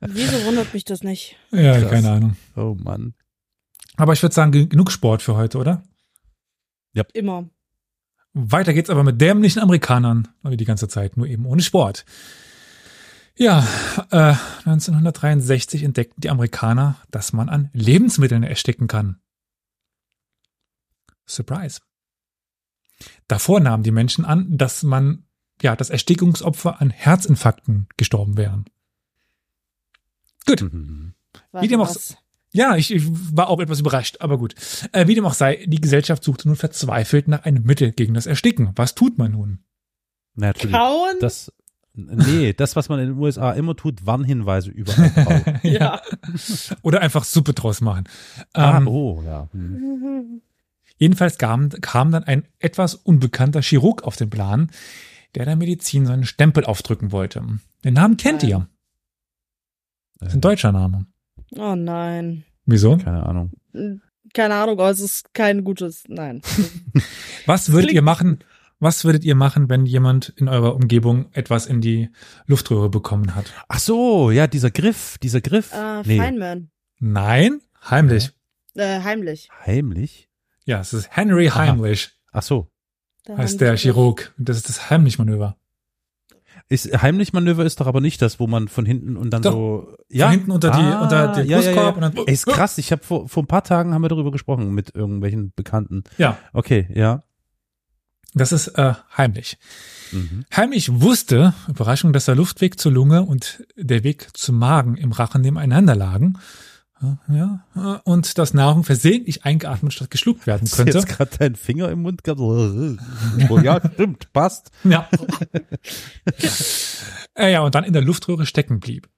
Wieso 0.01 0.45
wundert 0.47 0.73
mich 0.73 0.85
das 0.85 1.03
nicht? 1.03 1.37
Ja, 1.51 1.79
Krass. 1.79 1.91
keine 1.91 2.11
Ahnung. 2.11 2.37
Oh 2.57 2.77
Mann. 2.79 3.14
Aber 3.97 4.12
ich 4.14 4.23
würde 4.23 4.35
sagen, 4.35 4.53
ge- 4.53 4.66
genug 4.66 4.91
Sport 4.91 5.21
für 5.23 5.37
heute, 5.37 5.59
oder? 5.59 5.83
Immer. 7.12 7.49
Weiter 8.33 8.73
geht's 8.73 8.91
aber 8.91 9.03
mit 9.05 9.21
dämlichen 9.21 9.61
Amerikanern, 9.61 10.29
wie 10.43 10.57
die 10.57 10.64
ganze 10.64 10.87
Zeit, 10.89 11.16
nur 11.16 11.27
eben 11.27 11.45
ohne 11.47 11.62
Sport. 11.62 12.05
Ja, 13.41 13.66
äh, 14.11 14.34
1963 14.66 15.82
entdeckten 15.82 16.20
die 16.20 16.28
Amerikaner, 16.28 16.97
dass 17.11 17.32
man 17.32 17.49
an 17.49 17.70
Lebensmitteln 17.72 18.43
ersticken 18.43 18.86
kann. 18.86 19.18
Surprise. 21.26 21.80
Davor 23.28 23.61
nahmen 23.61 23.82
die 23.82 23.93
Menschen 23.93 24.26
an, 24.26 24.59
dass 24.59 24.82
man, 24.82 25.24
ja, 25.62 25.74
dass 25.74 25.88
Erstickungsopfer 25.88 26.82
an 26.82 26.91
Herzinfarkten 26.91 27.88
gestorben 27.97 28.36
wären. 28.36 28.66
Gut. 30.45 30.61
Mhm. 30.61 31.14
Warte, 31.51 31.66
dem 31.66 31.80
auch? 31.80 31.97
Ja, 32.53 32.76
ich, 32.76 32.93
ich 32.93 33.05
war 33.34 33.49
auch 33.49 33.61
etwas 33.61 33.80
überrascht, 33.80 34.18
aber 34.20 34.36
gut. 34.36 34.55
Äh, 34.93 35.07
wie 35.07 35.14
dem 35.14 35.24
auch 35.24 35.32
sei, 35.32 35.64
die 35.66 35.80
Gesellschaft 35.80 36.24
suchte 36.24 36.47
nun 36.47 36.57
verzweifelt 36.57 37.26
nach 37.26 37.45
einem 37.47 37.62
Mittel 37.62 37.93
gegen 37.93 38.12
das 38.12 38.26
Ersticken. 38.26 38.72
Was 38.76 38.95
tut 38.95 39.16
man 39.16 39.32
nun? 39.32 39.61
Natürlich. 40.34 40.76
Kauen? 40.76 41.16
Das, 41.20 41.51
nee, 41.95 42.53
das, 42.53 42.76
was 42.76 42.88
man 42.88 43.01
in 43.01 43.09
den 43.11 43.18
USA 43.18 43.53
immer 43.53 43.76
tut, 43.76 44.07
Warnhinweise 44.07 44.70
überall. 44.70 45.61
ja. 45.62 46.01
Oder 46.82 47.01
einfach 47.01 47.24
Suppe 47.24 47.53
draus 47.53 47.80
machen. 47.80 48.05
ah, 48.53 48.78
Ähm, 48.78 48.88
oh, 48.88 49.22
ja. 49.24 49.49
Hm. 49.53 50.43
Jedenfalls 50.99 51.38
kam, 51.38 51.70
kam 51.70 52.12
dann 52.12 52.24
ein 52.24 52.45
etwas 52.59 52.95
unbekannter 52.95 53.62
Chirurg 53.62 54.05
auf 54.05 54.16
den 54.16 54.28
Plan, 54.30 54.70
der 55.34 55.47
der 55.47 55.57
Medizin 55.57 56.07
seinen 56.07 56.24
Stempel 56.24 56.64
aufdrücken 56.64 57.11
wollte. 57.12 57.43
Den 57.84 57.95
Namen 57.95 58.16
kennt 58.16 58.43
ihr. 58.43 58.68
Das 60.18 60.28
ist 60.28 60.34
ein 60.34 60.41
deutscher 60.43 60.72
Name. 60.72 61.07
Oh 61.57 61.74
nein. 61.74 62.45
Wieso? 62.66 62.99
Keine 62.99 63.24
Ahnung. 63.24 63.53
Keine 64.34 64.55
Ahnung, 64.55 64.78
aber 64.78 64.91
es 64.91 65.01
ist 65.01 65.32
kein 65.34 65.64
gutes. 65.64 66.05
Nein. 66.09 66.43
Was 67.47 67.72
würdet 67.72 67.93
ihr 67.93 68.03
machen? 68.03 68.41
Was 68.81 69.05
würdet 69.05 69.24
ihr 69.24 69.35
machen, 69.35 69.68
wenn 69.68 69.85
jemand 69.85 70.31
in 70.37 70.49
eurer 70.49 70.74
Umgebung 70.74 71.26
etwas 71.33 71.66
in 71.66 71.83
die 71.83 72.09
Luftröhre 72.47 72.89
bekommen 72.89 73.35
hat? 73.35 73.53
Ach 73.68 73.78
so, 73.78 74.31
ja, 74.31 74.47
dieser 74.47 74.70
Griff, 74.70 75.18
dieser 75.18 75.43
Griff. 75.43 75.72
Äh, 75.72 76.03
nee, 76.07 76.16
Feynman. 76.16 76.70
Nein, 76.99 77.61
heimlich. 77.89 78.31
Äh, 78.74 79.01
heimlich. 79.03 79.51
heimlich. 79.66 80.28
Ja, 80.64 80.81
es 80.81 80.93
ist 80.95 81.09
Henry 81.14 81.49
Aha. 81.49 81.59
Heimlich, 81.59 82.11
Ach 82.33 82.43
so. 82.43 82.70
Da 83.24 83.37
heißt 83.37 83.61
der 83.61 83.76
Chirurg. 83.76 84.35
Das 84.39 84.57
ist 84.57 84.68
das 84.68 84.89
Heimlich-Manöver. 84.89 85.57
Ist, 86.68 87.03
Heimlich-Manöver 87.03 87.64
ist 87.64 87.81
doch 87.81 87.87
aber 87.87 88.01
nicht 88.01 88.22
das, 88.22 88.39
wo 88.41 88.47
man 88.47 88.68
von 88.68 88.87
hinten 88.87 89.16
und 89.16 89.31
dann 89.31 89.43
Doch. 89.43 89.53
so. 89.53 89.97
Ja, 90.09 90.26
Von 90.26 90.35
hinten 90.37 90.51
unter 90.53 90.70
die, 90.70 90.78
Ah, 90.78 91.03
unter 91.03 91.33
den 91.33 91.47
ja, 91.47 91.59
ja, 91.59 91.62
Brustkorb 91.64 91.97
ja. 91.99 92.07
und 92.07 92.16
dann. 92.16 92.26
Ey, 92.26 92.33
ist 92.33 92.47
krass. 92.47 92.78
Ich 92.78 92.93
habe 92.93 93.03
vor, 93.03 93.28
vor 93.28 93.43
ein 93.43 93.47
paar 93.47 93.64
Tagen 93.64 93.93
haben 93.93 94.03
wir 94.03 94.09
darüber 94.09 94.31
gesprochen 94.31 94.70
mit 94.72 94.95
irgendwelchen 94.95 95.53
Bekannten. 95.55 96.05
Ja, 96.16 96.39
Okay, 96.53 96.89
ja. 96.95 97.24
Das 98.35 98.53
ist 98.53 98.68
äh, 98.68 98.95
heimlich. 99.16 99.59
Mhm. 100.12 100.45
Heimlich 100.55 101.01
wusste, 101.01 101.55
Überraschung, 101.68 102.12
dass 102.12 102.26
der 102.26 102.35
Luftweg 102.35 102.78
zur 102.78 102.93
Lunge 102.93 103.22
und 103.22 103.64
der 103.76 104.05
Weg 104.05 104.28
zum 104.37 104.59
Magen 104.59 104.97
im 104.97 105.12
Rachen 105.12 105.43
nebeneinander 105.43 105.95
lagen. 105.95 106.39
Ja, 107.28 107.64
und 108.05 108.37
dass 108.37 108.53
Nahrung 108.53 108.85
versehentlich 108.85 109.47
eingeatmet 109.47 109.95
statt 109.95 110.11
geschluckt 110.11 110.47
werden 110.47 110.64
Hast 110.64 110.74
du 110.74 110.76
könnte. 110.85 110.99
jetzt 110.99 111.09
gerade 111.09 111.35
deinen 111.39 111.57
Finger 111.57 111.89
im 111.91 112.03
Mund 112.03 112.24
gehabt? 112.24 112.41
Oh, 112.43 113.59
ja, 113.59 113.81
stimmt, 113.95 114.31
passt. 114.35 114.70
Ja. 114.85 115.09
ja, 117.39 117.62
und 117.62 117.74
dann 117.74 117.85
in 117.85 117.95
der 117.95 118.03
Luftröhre 118.03 118.45
stecken 118.45 118.81
blieb. 118.81 119.09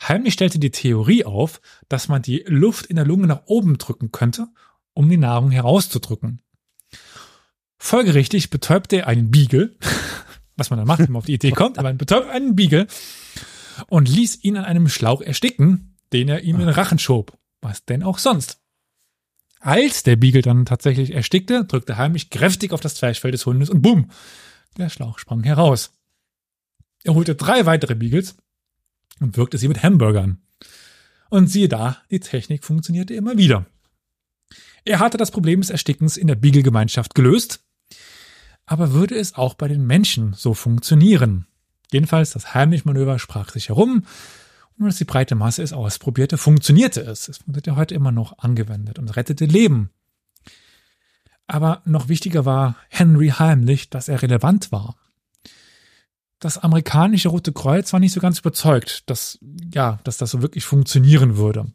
Heimlich 0.00 0.34
stellte 0.34 0.60
die 0.60 0.70
Theorie 0.70 1.24
auf, 1.24 1.60
dass 1.88 2.06
man 2.06 2.22
die 2.22 2.44
Luft 2.46 2.86
in 2.86 2.96
der 2.96 3.04
Lunge 3.04 3.26
nach 3.26 3.42
oben 3.46 3.78
drücken 3.78 4.12
könnte, 4.12 4.46
um 4.92 5.08
die 5.08 5.16
Nahrung 5.16 5.50
herauszudrücken. 5.50 6.43
Folgerichtig 7.84 8.48
betäubte 8.48 8.96
er 8.96 9.08
einen 9.08 9.30
Beagle, 9.30 9.76
was 10.56 10.70
man 10.70 10.78
dann 10.78 10.88
macht, 10.88 11.00
wenn 11.00 11.12
man 11.12 11.18
auf 11.18 11.26
die 11.26 11.34
Idee 11.34 11.50
kommt, 11.50 11.78
aber 11.78 11.92
betäubt 11.92 12.30
einen 12.30 12.56
Beagle 12.56 12.86
und 13.88 14.08
ließ 14.08 14.42
ihn 14.42 14.56
an 14.56 14.64
einem 14.64 14.88
Schlauch 14.88 15.20
ersticken, 15.20 15.94
den 16.10 16.30
er 16.30 16.40
ihm 16.40 16.58
in 16.60 16.64
den 16.64 16.70
Rachen 16.70 16.98
schob. 16.98 17.36
Was 17.60 17.84
denn 17.84 18.02
auch 18.02 18.16
sonst? 18.16 18.58
Als 19.60 20.02
der 20.02 20.16
Beagle 20.16 20.40
dann 20.40 20.64
tatsächlich 20.64 21.10
erstickte, 21.10 21.66
drückte 21.66 21.98
Heimlich 21.98 22.30
kräftig 22.30 22.72
auf 22.72 22.80
das 22.80 22.94
Zwerchfell 22.94 23.32
des 23.32 23.44
Hundes 23.44 23.68
und 23.68 23.82
bumm, 23.82 24.10
der 24.78 24.88
Schlauch 24.88 25.18
sprang 25.18 25.44
heraus. 25.44 25.92
Er 27.02 27.14
holte 27.14 27.34
drei 27.34 27.66
weitere 27.66 27.94
Beagles 27.94 28.34
und 29.20 29.36
wirkte 29.36 29.58
sie 29.58 29.68
mit 29.68 29.82
Hamburgern. 29.82 30.42
Und 31.28 31.48
siehe 31.48 31.68
da, 31.68 31.98
die 32.10 32.20
Technik 32.20 32.64
funktionierte 32.64 33.12
immer 33.12 33.36
wieder. 33.36 33.66
Er 34.86 35.00
hatte 35.00 35.18
das 35.18 35.30
Problem 35.30 35.60
des 35.60 35.68
Erstickens 35.68 36.16
in 36.16 36.28
der 36.28 36.36
Beagle-Gemeinschaft 36.36 37.14
gelöst, 37.14 37.60
aber 38.66 38.92
würde 38.92 39.16
es 39.16 39.34
auch 39.34 39.54
bei 39.54 39.68
den 39.68 39.86
Menschen 39.86 40.32
so 40.34 40.54
funktionieren? 40.54 41.46
Jedenfalls, 41.92 42.32
das 42.32 42.54
Heimlich-Manöver 42.54 43.18
sprach 43.18 43.50
sich 43.50 43.68
herum 43.68 44.04
und 44.78 44.86
als 44.86 44.96
die 44.96 45.04
breite 45.04 45.34
Masse 45.34 45.62
es 45.62 45.72
ausprobierte, 45.72 46.38
funktionierte 46.38 47.00
es. 47.00 47.28
Es 47.28 47.40
wird 47.46 47.66
ja 47.66 47.76
heute 47.76 47.94
immer 47.94 48.12
noch 48.12 48.38
angewendet 48.38 48.98
und 48.98 49.14
rettete 49.16 49.44
Leben. 49.44 49.90
Aber 51.46 51.82
noch 51.84 52.08
wichtiger 52.08 52.44
war 52.44 52.76
Henry 52.88 53.28
Heimlich, 53.28 53.90
dass 53.90 54.08
er 54.08 54.22
relevant 54.22 54.72
war. 54.72 54.96
Das 56.40 56.58
amerikanische 56.58 57.28
Rote 57.28 57.52
Kreuz 57.52 57.92
war 57.92 58.00
nicht 58.00 58.12
so 58.12 58.20
ganz 58.20 58.40
überzeugt, 58.40 59.08
dass, 59.08 59.38
ja, 59.72 59.98
dass 60.04 60.16
das 60.16 60.30
so 60.30 60.42
wirklich 60.42 60.64
funktionieren 60.64 61.36
würde. 61.36 61.66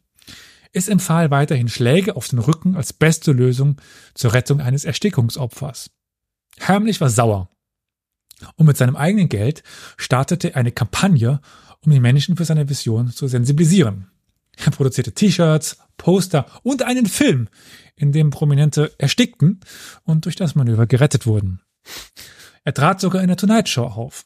Es 0.74 0.88
empfahl 0.88 1.32
weiterhin 1.32 1.70
Schläge 1.70 2.16
auf 2.16 2.28
den 2.28 2.40
Rücken 2.40 2.76
als 2.76 2.94
beste 2.94 3.32
Lösung 3.32 3.78
zur 4.14 4.34
Rettung 4.34 4.62
eines 4.62 4.86
Erstickungsopfers. 4.86 5.90
Heimlich 6.68 7.02
war 7.02 7.10
sauer. 7.10 7.50
Und 8.56 8.66
mit 8.66 8.78
seinem 8.78 8.96
eigenen 8.96 9.30
Geld 9.30 9.64
startete 9.98 10.54
er 10.54 10.58
eine 10.58 10.72
Kampagne, 10.72 11.42
um 11.82 11.92
die 11.92 12.00
Menschen 12.00 12.38
für 12.38 12.46
seine 12.46 12.70
Vision 12.70 13.12
zu 13.12 13.28
sensibilisieren. 13.28 14.08
Er 14.58 14.72
produzierte 14.72 15.14
T-Shirts, 15.14 15.78
Poster 15.98 16.46
und 16.64 16.84
einen 16.84 17.06
Film, 17.06 17.48
in 17.96 18.12
dem 18.12 18.30
Prominente 18.30 18.94
erstickten 18.98 19.60
und 20.04 20.26
durch 20.26 20.36
das 20.36 20.56
Manöver 20.56 20.88
gerettet 20.88 21.26
wurden. 21.26 21.62
Er 22.64 22.74
trat 22.74 23.02
sogar 23.02 23.22
in 23.22 23.28
der 23.28 23.38
Tonight 23.38 23.70
Show 23.70 23.86
auf. 23.86 24.26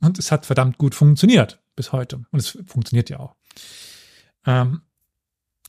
Und 0.00 0.18
es 0.18 0.30
hat 0.30 0.44
verdammt 0.44 0.78
gut 0.78 0.94
funktioniert 0.94 1.62
bis 1.74 1.92
heute. 1.92 2.24
Und 2.30 2.40
es 2.40 2.58
funktioniert 2.66 3.10
ja 3.10 3.20
auch. 3.20 3.36
Ähm, 4.44 4.82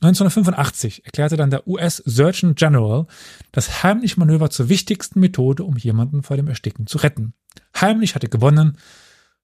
1985 0.00 1.04
erklärte 1.06 1.36
dann 1.36 1.50
der 1.50 1.66
US 1.66 1.96
Surgeon 1.96 2.54
General 2.54 3.06
das 3.50 3.82
Heimlich-Manöver 3.82 4.48
zur 4.50 4.68
wichtigsten 4.68 5.18
Methode, 5.18 5.64
um 5.64 5.76
jemanden 5.76 6.22
vor 6.22 6.36
dem 6.36 6.46
Ersticken 6.46 6.86
zu 6.86 6.98
retten. 6.98 7.34
Heimlich 7.80 8.14
hatte 8.14 8.28
gewonnen, 8.28 8.78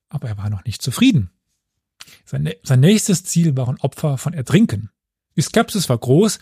aber 0.08 0.28
er 0.28 0.38
war 0.38 0.50
noch 0.50 0.64
nicht 0.64 0.80
zufrieden. 0.80 1.30
Sein, 2.24 2.50
sein 2.62 2.80
nächstes 2.80 3.24
Ziel 3.24 3.56
waren 3.56 3.78
Opfer 3.80 4.16
von 4.18 4.32
Ertrinken. 4.32 4.90
Die 5.36 5.42
Skepsis 5.42 5.88
war 5.88 5.98
groß 5.98 6.38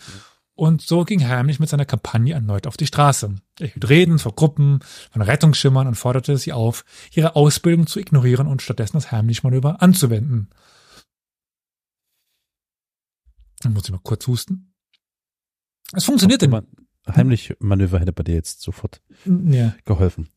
und 0.55 0.83
so 0.83 1.03
ging 1.03 1.27
Heimlich 1.27 1.59
mit 1.59 1.69
seiner 1.69 1.85
Kampagne 1.85 2.35
erneut 2.35 2.67
auf 2.67 2.77
die 2.77 2.85
Straße. 2.85 3.33
Er 3.59 3.67
hielt 3.67 3.89
Reden 3.89 4.19
vor 4.19 4.35
Gruppen 4.35 4.81
von 5.11 5.23
Rettungsschimmern 5.23 5.87
und 5.87 5.95
forderte 5.95 6.37
sie 6.37 6.53
auf, 6.53 6.85
ihre 7.11 7.35
Ausbildung 7.35 7.87
zu 7.87 7.99
ignorieren 7.99 8.47
und 8.47 8.61
stattdessen 8.61 8.97
das 8.97 9.11
Heimlich-Manöver 9.11 9.81
anzuwenden. 9.81 10.49
Dann 13.63 13.73
muss 13.73 13.85
ich 13.85 13.91
mal 13.91 13.99
kurz 14.03 14.27
husten. 14.27 14.73
Es 15.93 16.05
funktionierte. 16.05 16.47
Man, 16.47 16.67
heimlich 17.07 17.55
Manöver 17.59 17.99
hätte 17.99 18.13
bei 18.13 18.23
dir 18.23 18.35
jetzt 18.35 18.61
sofort 18.61 19.01
Ja. 19.25 19.75
geholfen. 19.85 20.29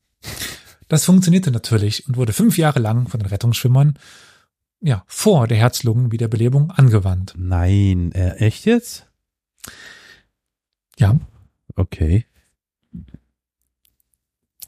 Das 0.89 1.05
funktionierte 1.05 1.51
natürlich 1.51 2.07
und 2.07 2.17
wurde 2.17 2.33
fünf 2.33 2.59
Jahre 2.59 2.79
lang 2.79 3.09
von 3.09 3.21
den 3.21 3.29
Rettungsschwimmern 3.29 3.99
ja, 4.81 5.03
vor 5.07 5.49
der 5.49 5.57
Herz-Lungen-Wiederbelebung 5.57 6.71
angewandt. 6.71 7.35
Nein, 7.37 8.13
äh, 8.13 8.35
echt 8.37 8.67
jetzt? 8.67 9.07
Ja. 10.99 11.19
Okay. 11.75 12.27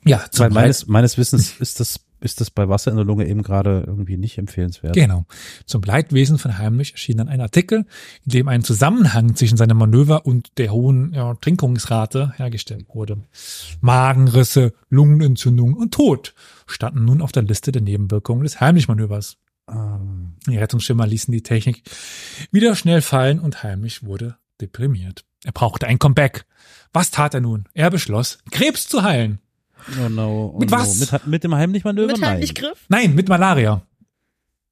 Ja, 0.04 0.26
zum 0.30 0.44
Weil 0.44 0.50
meines, 0.50 0.86
meines 0.86 1.18
Wissens 1.18 1.60
ist 1.60 1.80
das, 1.80 2.00
ist 2.20 2.40
das 2.40 2.50
bei 2.50 2.68
Wasser 2.68 2.90
in 2.90 2.96
der 2.96 3.06
Lunge 3.06 3.26
eben 3.26 3.42
gerade 3.42 3.84
irgendwie 3.86 4.16
nicht 4.16 4.38
empfehlenswert. 4.38 4.94
genau. 4.94 5.26
Zum 5.66 5.82
Leidwesen 5.82 6.38
von 6.38 6.58
Heimlich 6.58 6.92
erschien 6.92 7.18
dann 7.18 7.28
ein 7.28 7.40
Artikel, 7.40 7.86
in 8.24 8.30
dem 8.32 8.48
ein 8.48 8.62
Zusammenhang 8.62 9.36
zwischen 9.36 9.56
seinem 9.56 9.76
Manöver 9.76 10.26
und 10.26 10.58
der 10.58 10.72
hohen 10.72 11.12
ja, 11.14 11.34
Trinkungsrate 11.34 12.32
hergestellt 12.36 12.86
wurde. 12.92 13.18
Magenrisse, 13.80 14.72
Lungenentzündung 14.90 15.74
und 15.74 15.92
Tod 15.94 16.34
standen 16.66 17.04
nun 17.04 17.22
auf 17.22 17.32
der 17.32 17.42
Liste 17.42 17.72
der 17.72 17.82
Nebenwirkungen 17.82 18.42
des 18.42 18.60
Heimlich-Manövers. 18.60 19.36
Ähm, 19.70 20.34
Die 20.46 20.56
Rettungsschimmer 20.58 21.06
ließen 21.06 21.32
die 21.32 21.42
Technik 21.42 21.82
wieder 22.50 22.74
schnell 22.74 23.02
fallen 23.02 23.38
und 23.38 23.62
Heimlich 23.62 24.04
wurde 24.04 24.36
deprimiert. 24.60 25.24
Er 25.44 25.52
brauchte 25.52 25.86
ein 25.86 25.98
Comeback. 25.98 26.46
Was 26.92 27.10
tat 27.10 27.34
er 27.34 27.40
nun? 27.40 27.68
Er 27.74 27.90
beschloss, 27.90 28.38
Krebs 28.50 28.88
zu 28.88 29.02
heilen. 29.02 29.38
Oh 30.04 30.08
no, 30.08 30.52
oh 30.54 30.58
Mit 30.58 30.70
no. 30.70 30.76
was? 30.78 31.12
Mit, 31.12 31.26
mit 31.26 31.44
dem 31.44 31.54
Heimlich-Manöver? 31.54 32.08
Mit 32.12 32.20
Nein. 32.20 32.30
halt 32.30 32.40
nicht 32.40 32.54
Griff. 32.56 32.84
Nein, 32.88 33.14
mit 33.14 33.28
Malaria. 33.28 33.82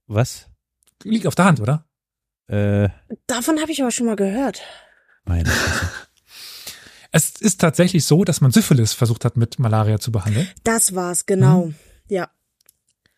Was? 0.07 0.49
Liegt 1.03 1.27
auf 1.27 1.35
der 1.35 1.45
Hand, 1.47 1.61
oder? 1.61 1.85
Äh, 2.49 2.89
Davon 3.27 3.61
habe 3.61 3.73
ich 3.73 3.81
aber 3.83 3.91
schon 3.91 4.07
mal 4.07 4.17
gehört. 4.17 4.63
meine. 5.25 5.51
Es 7.13 7.31
ist 7.41 7.63
tatsächlich 7.63 8.05
so, 8.05 8.25
dass 8.25 8.43
man 8.43 8.51
Syphilis 8.51 8.93
versucht 8.93 9.25
hat, 9.25 9.39
mit 9.39 9.59
Malaria 9.59 9.99
zu 9.99 10.13
behandeln, 10.13 10.49
Das 10.65 10.95
war's, 10.95 11.25
genau. 11.25 11.73
Ja. 12.09 12.29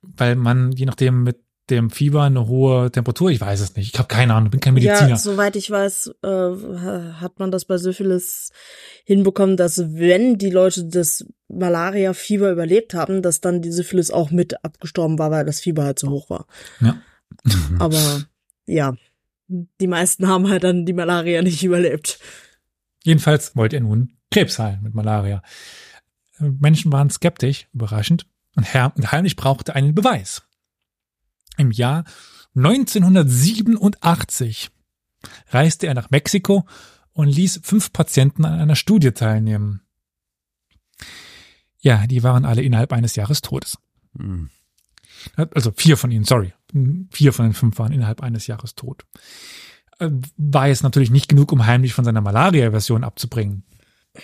weil 0.02 0.36
man 0.36 0.70
je 0.70 0.86
nachdem 0.86 1.24
mit 1.24 1.40
dem 1.70 1.90
Fieber 1.90 2.22
eine 2.22 2.46
hohe 2.46 2.90
Temperatur, 2.90 3.30
ich 3.30 3.40
weiß 3.40 3.60
es 3.60 3.76
nicht, 3.76 3.92
ich 3.92 3.98
habe 3.98 4.08
keine 4.08 4.34
Ahnung, 4.34 4.50
bin 4.50 4.60
kein 4.60 4.74
Mediziner. 4.74 5.10
Ja, 5.10 5.16
soweit 5.16 5.56
ich 5.56 5.70
weiß, 5.70 6.12
äh, 6.22 6.28
hat 6.28 7.38
man 7.38 7.50
das 7.50 7.64
bei 7.64 7.78
Syphilis 7.78 8.52
hinbekommen, 9.04 9.56
dass 9.56 9.78
wenn 9.78 10.38
die 10.38 10.50
Leute 10.50 10.84
das 10.84 11.26
Malaria-Fieber 11.48 12.50
überlebt 12.50 12.94
haben, 12.94 13.22
dass 13.22 13.40
dann 13.40 13.62
die 13.62 13.72
Syphilis 13.72 14.10
auch 14.10 14.30
mit 14.30 14.64
abgestorben 14.64 15.18
war, 15.18 15.30
weil 15.30 15.44
das 15.44 15.60
Fieber 15.60 15.84
halt 15.84 15.98
so 15.98 16.10
hoch 16.10 16.30
war. 16.30 16.46
Ja. 16.80 17.00
Aber 17.78 18.24
ja, 18.66 18.94
die 19.48 19.86
meisten 19.86 20.28
haben 20.28 20.48
halt 20.48 20.64
dann 20.64 20.86
die 20.86 20.92
Malaria 20.92 21.42
nicht 21.42 21.62
überlebt. 21.62 22.18
Jedenfalls 23.04 23.56
wollte 23.56 23.76
er 23.76 23.82
nun 23.82 24.12
Krebs 24.30 24.58
heilen 24.58 24.82
mit 24.82 24.94
Malaria. 24.94 25.42
Menschen 26.38 26.92
waren 26.92 27.10
skeptisch, 27.10 27.66
überraschend, 27.72 28.26
und 28.56 28.64
Herr 28.64 28.92
und 28.96 29.12
Heinrich 29.12 29.36
brauchte 29.36 29.74
einen 29.74 29.94
Beweis. 29.94 30.42
Im 31.58 31.70
Jahr 31.70 32.04
1987 32.54 34.70
reiste 35.48 35.86
er 35.86 35.94
nach 35.94 36.10
Mexiko 36.10 36.66
und 37.12 37.28
ließ 37.28 37.60
fünf 37.62 37.92
Patienten 37.92 38.44
an 38.44 38.58
einer 38.58 38.76
Studie 38.76 39.12
teilnehmen. 39.12 39.82
Ja, 41.80 42.06
die 42.06 42.22
waren 42.22 42.44
alle 42.44 42.62
innerhalb 42.62 42.92
eines 42.92 43.16
Jahres 43.16 43.42
Todes. 43.42 43.78
Hm. 44.16 44.50
Also 45.54 45.72
vier 45.72 45.96
von 45.96 46.10
ihnen, 46.10 46.24
sorry. 46.24 46.52
Vier 47.10 47.32
von 47.32 47.46
den 47.46 47.54
fünf 47.54 47.78
waren 47.78 47.92
innerhalb 47.92 48.22
eines 48.22 48.46
Jahres 48.46 48.74
tot. 48.74 49.04
Äh, 49.98 50.10
War 50.36 50.68
jetzt 50.68 50.82
natürlich 50.82 51.10
nicht 51.10 51.28
genug, 51.28 51.52
um 51.52 51.66
heimlich 51.66 51.92
von 51.92 52.04
seiner 52.04 52.20
Malaria-Version 52.20 53.04
abzubringen. 53.04 53.64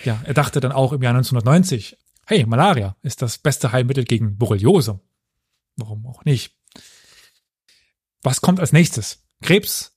Ja, 0.03 0.21
er 0.23 0.33
dachte 0.33 0.59
dann 0.59 0.71
auch 0.71 0.93
im 0.93 1.01
Jahr 1.01 1.13
1990, 1.13 1.97
hey, 2.25 2.45
Malaria 2.45 2.95
ist 3.01 3.21
das 3.21 3.37
beste 3.37 3.71
Heilmittel 3.71 4.03
gegen 4.03 4.37
Borreliose. 4.37 4.99
Warum 5.75 6.05
auch 6.05 6.25
nicht? 6.25 6.54
Was 8.25 8.41
kommt 8.41 8.59
als 8.59 8.73
nächstes? 8.73 9.23
Krebs? 9.43 9.95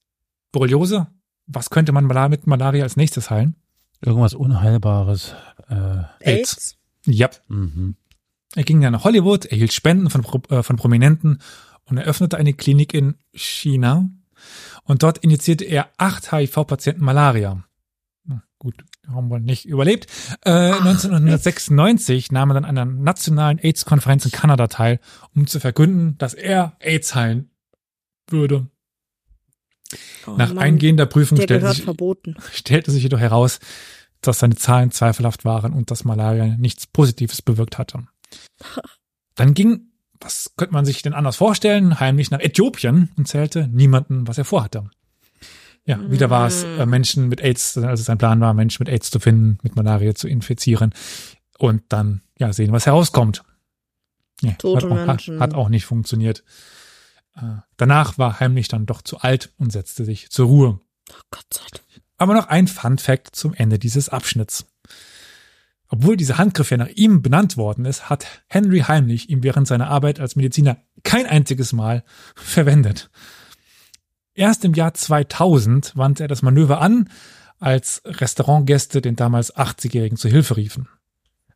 Borreliose? 0.53 1.07
Was 1.47 1.71
könnte 1.71 1.93
man 1.93 2.07
mit 2.29 2.47
Malaria 2.47 2.85
als 2.85 2.99
nächstes 2.99 3.31
heilen? 3.31 3.57
Irgendwas 4.03 4.35
Unheilbares. 4.35 5.35
Äh, 5.71 5.75
AIDS. 5.75 6.19
AIDS? 6.21 6.79
Ja. 7.07 7.31
mhm. 7.49 7.97
Er 8.55 8.65
ging 8.65 8.83
dann 8.83 8.93
nach 8.93 9.05
Hollywood, 9.05 9.47
erhielt 9.47 9.73
Spenden 9.73 10.11
von, 10.11 10.27
äh, 10.51 10.63
von 10.63 10.77
Prominenten 10.77 11.39
und 11.85 11.97
eröffnete 11.97 12.37
eine 12.37 12.53
Klinik 12.53 12.93
in 12.93 13.15
China. 13.33 14.11
Und 14.85 15.03
dort 15.03 15.19
injizierte 15.19 15.65
er 15.65 15.89
acht 15.97 16.31
HIV-Patienten 16.31 17.03
Malaria. 17.03 17.65
Na, 18.25 18.43
gut, 18.59 18.85
haben 19.07 19.31
wir 19.31 19.39
nicht 19.39 19.65
überlebt. 19.65 20.07
Äh, 20.45 20.73
1996 20.73 22.31
nahm 22.31 22.51
er 22.51 22.55
dann 22.55 22.65
an 22.67 22.77
einer 22.77 22.93
nationalen 22.93 23.59
AIDS-Konferenz 23.59 24.27
in 24.27 24.33
Kanada 24.33 24.67
teil, 24.67 25.01
um 25.35 25.47
zu 25.47 25.61
verkünden, 25.61 26.19
dass 26.19 26.35
er 26.35 26.77
AIDS 26.81 27.15
heilen 27.15 27.51
würde. 28.33 28.67
Oh 30.27 30.33
Nach 30.33 30.49
Mann, 30.49 30.59
eingehender 30.59 31.07
Prüfung 31.07 31.41
stellte 31.41 31.69
sich, 31.73 31.83
verboten. 31.83 32.37
stellte 32.53 32.91
sich 32.91 33.03
jedoch 33.03 33.21
heraus, 33.21 33.59
dass 34.21 34.41
seine 34.41 34.57
Zahlen 34.57 34.91
zweifelhaft 34.91 35.45
waren 35.45 35.73
und 35.73 35.91
dass 35.91 36.05
Malaria 36.05 36.57
nichts 36.57 36.87
Positives 36.87 37.43
bewirkt 37.43 37.79
hatte. 37.79 38.07
Dann 39.35 39.55
ging, 39.55 39.93
was 40.21 40.53
könnte 40.57 40.75
man 40.75 40.85
sich 40.85 41.03
denn 41.03 41.15
anders 41.15 41.37
vorstellen, 41.37 42.01
heimlich 42.01 42.31
nach 42.31 42.41
Äthiopien 42.41 43.11
und 43.17 43.29
zählte 43.29 43.69
niemanden, 43.69 44.27
was 44.27 44.37
er 44.37 44.45
vorhatte. 44.45 44.91
Ja, 45.85 45.99
wieder 46.11 46.29
war 46.29 46.47
es 46.47 46.65
äh, 46.65 46.85
Menschen 46.85 47.29
mit 47.29 47.41
AIDS, 47.41 47.79
also 47.79 48.03
sein 48.03 48.19
Plan 48.19 48.41
war, 48.41 48.53
Menschen 48.53 48.83
mit 48.83 48.93
AIDS 48.93 49.11
zu 49.11 49.21
finden, 49.21 49.59
mit 49.63 49.75
Malaria 49.75 50.15
zu 50.15 50.29
infizieren 50.29 50.93
und 51.57 51.83
dann 51.89 52.21
ja 52.39 52.53
sehen, 52.53 52.73
was 52.73 52.85
herauskommt. 52.85 53.43
Ja, 54.43 54.53
Tote 54.53 54.85
hat, 54.85 54.93
auch, 54.93 54.97
hat, 54.99 55.07
Menschen. 55.07 55.41
hat 55.41 55.55
auch 55.55 55.69
nicht 55.71 55.87
funktioniert. 55.87 56.45
Äh, 57.37 57.61
danach 57.77 58.19
war 58.19 58.41
Heimlich 58.41 58.69
dann 58.69 58.87
doch 58.87 59.03
zu 59.03 59.19
alt 59.19 59.53
und 59.59 59.73
setzte 59.73 60.05
sich 60.05 60.31
zur 60.31 60.47
Ruhe. 60.47 60.81
Oh 61.11 61.21
Gott 61.31 61.47
sei 61.53 61.65
Dank. 61.73 61.85
Aber 62.17 62.35
noch 62.35 62.49
ein 62.49 62.67
Fun 62.67 62.99
Fact 62.99 63.35
zum 63.35 63.55
Ende 63.55 63.79
dieses 63.79 64.09
Abschnitts. 64.09 64.67
Obwohl 65.89 66.17
dieser 66.17 66.37
Handgriff 66.37 66.71
ja 66.71 66.77
nach 66.77 66.89
ihm 66.89 67.23
benannt 67.23 67.57
worden 67.57 67.85
ist, 67.85 68.11
hat 68.11 68.27
Henry 68.49 68.81
heimlich 68.81 69.31
ihn 69.31 69.43
während 69.43 69.67
seiner 69.67 69.89
Arbeit 69.89 70.21
als 70.21 70.37
Mediziner 70.37 70.77
kein 71.03 71.27
einziges 71.27 71.73
Mal 71.73 72.05
verwendet. 72.35 73.11
Erst 74.35 74.65
im 74.65 74.75
Jahr 74.75 74.95
2000 74.95 75.97
wandte 75.97 76.25
er 76.25 76.29
das 76.29 76.43
Manöver 76.43 76.81
an, 76.81 77.09
als 77.59 78.03
Restaurantgäste 78.05 79.01
den 79.01 79.17
damals 79.17 79.57
80-Jährigen 79.57 80.17
zu 80.17 80.29
Hilfe 80.29 80.57
riefen. 80.57 80.89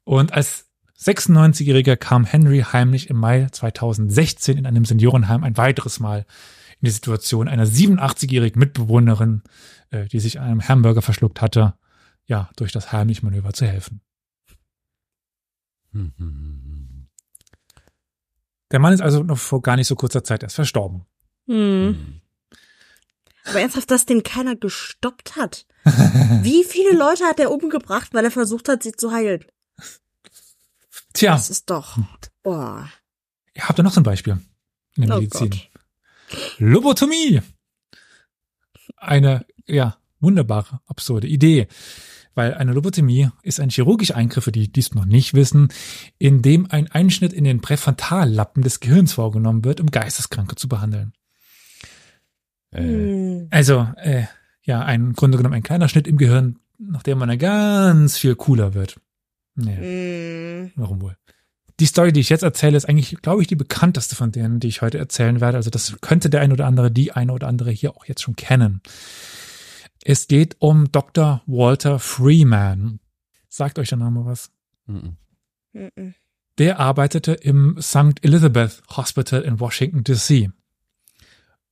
Und 0.04 0.32
als 0.32 0.71
96-Jähriger 1.02 1.96
kam 1.96 2.24
Henry 2.24 2.60
heimlich 2.60 3.10
im 3.10 3.16
Mai 3.16 3.48
2016 3.50 4.58
in 4.58 4.66
einem 4.66 4.84
Seniorenheim 4.84 5.42
ein 5.42 5.56
weiteres 5.56 6.00
Mal 6.00 6.26
in 6.80 6.86
die 6.86 6.90
Situation 6.90 7.48
einer 7.48 7.66
87-jährigen 7.66 8.58
Mitbewohnerin, 8.58 9.42
äh, 9.90 10.06
die 10.06 10.20
sich 10.20 10.40
einem 10.40 10.66
Hamburger 10.66 11.02
verschluckt 11.02 11.40
hatte, 11.40 11.74
ja, 12.26 12.50
durch 12.56 12.72
das 12.72 12.92
heimliche 12.92 13.24
Manöver 13.24 13.52
zu 13.52 13.66
helfen. 13.66 14.00
Der 18.70 18.78
Mann 18.78 18.94
ist 18.94 19.02
also 19.02 19.22
noch 19.22 19.38
vor 19.38 19.60
gar 19.60 19.76
nicht 19.76 19.86
so 19.86 19.96
kurzer 19.96 20.24
Zeit 20.24 20.42
erst 20.42 20.56
verstorben. 20.56 21.04
Hm. 21.46 22.20
Aber 23.44 23.60
ernsthaft, 23.60 23.90
dass 23.90 24.06
den 24.06 24.22
keiner 24.22 24.56
gestoppt 24.56 25.36
hat. 25.36 25.66
Wie 25.84 26.64
viele 26.64 26.96
Leute 26.96 27.24
hat 27.24 27.40
er 27.40 27.50
umgebracht, 27.50 28.14
weil 28.14 28.24
er 28.24 28.30
versucht 28.30 28.68
hat, 28.68 28.82
sie 28.82 28.92
zu 28.92 29.12
heilen? 29.12 29.44
Tja, 31.12 31.32
Das 31.32 31.50
ist 31.50 31.68
doch. 31.70 31.98
Boah. 32.42 32.88
ihr 33.54 33.68
habt 33.68 33.78
da 33.78 33.82
noch 33.82 33.92
so 33.92 34.00
ein 34.00 34.04
Beispiel 34.04 34.38
in 34.96 35.06
der 35.06 35.16
Oh 35.16 35.20
Medizin. 35.20 35.50
Gott. 35.50 35.70
Lobotomie. 36.58 37.40
Eine, 38.96 39.44
ja, 39.66 39.96
wunderbare, 40.20 40.80
absurde 40.86 41.26
Idee. 41.26 41.66
Weil 42.34 42.54
eine 42.54 42.72
Lobotomie 42.72 43.28
ist 43.42 43.60
ein 43.60 43.68
chirurgischer 43.68 44.16
Eingriff, 44.16 44.44
für 44.44 44.52
die 44.52 44.60
die 44.62 44.72
dies 44.72 44.94
noch 44.94 45.04
nicht 45.04 45.34
wissen, 45.34 45.68
in 46.18 46.40
dem 46.40 46.70
ein 46.70 46.90
Einschnitt 46.90 47.32
in 47.34 47.44
den 47.44 47.60
Präfrontallappen 47.60 48.62
des 48.62 48.80
Gehirns 48.80 49.12
vorgenommen 49.12 49.64
wird, 49.64 49.80
um 49.80 49.90
Geisteskranke 49.90 50.54
zu 50.56 50.68
behandeln. 50.68 51.12
Äh, 52.70 52.82
Hm. 52.82 53.48
Also, 53.50 53.86
äh, 53.96 54.24
ja, 54.62 54.80
ein 54.80 55.00
im 55.08 55.12
Grunde 55.12 55.36
genommen 55.36 55.54
ein 55.54 55.62
kleiner 55.62 55.88
Schnitt 55.88 56.06
im 56.08 56.16
Gehirn, 56.16 56.58
nachdem 56.78 57.18
man 57.18 57.28
dann 57.28 57.38
ganz 57.38 58.16
viel 58.16 58.34
cooler 58.34 58.72
wird. 58.72 58.98
Naja, 59.54 59.78
Hm. 59.78 60.72
warum 60.76 61.00
wohl? 61.02 61.16
Die 61.80 61.86
Story, 61.86 62.12
die 62.12 62.20
ich 62.20 62.28
jetzt 62.28 62.42
erzähle, 62.42 62.76
ist 62.76 62.88
eigentlich, 62.88 63.16
glaube 63.22 63.42
ich, 63.42 63.48
die 63.48 63.56
bekannteste 63.56 64.14
von 64.14 64.30
denen, 64.30 64.60
die 64.60 64.68
ich 64.68 64.82
heute 64.82 64.98
erzählen 64.98 65.40
werde. 65.40 65.56
Also 65.56 65.70
das 65.70 65.96
könnte 66.00 66.30
der 66.30 66.40
ein 66.42 66.52
oder 66.52 66.66
andere, 66.66 66.90
die 66.90 67.12
eine 67.12 67.32
oder 67.32 67.48
andere 67.48 67.70
hier 67.70 67.96
auch 67.96 68.04
jetzt 68.04 68.22
schon 68.22 68.36
kennen. 68.36 68.82
Es 70.04 70.28
geht 70.28 70.56
um 70.58 70.92
Dr. 70.92 71.42
Walter 71.46 71.98
Freeman. 71.98 73.00
Sagt 73.48 73.78
euch 73.78 73.88
der 73.88 73.98
Name 73.98 74.24
was? 74.24 74.50
mhm. 74.86 75.16
Mhm. 75.72 76.14
Der 76.58 76.78
arbeitete 76.78 77.32
im 77.32 77.78
St. 77.80 78.22
Elizabeth 78.22 78.82
Hospital 78.94 79.40
in 79.40 79.58
Washington, 79.58 80.04
D.C. 80.04 80.50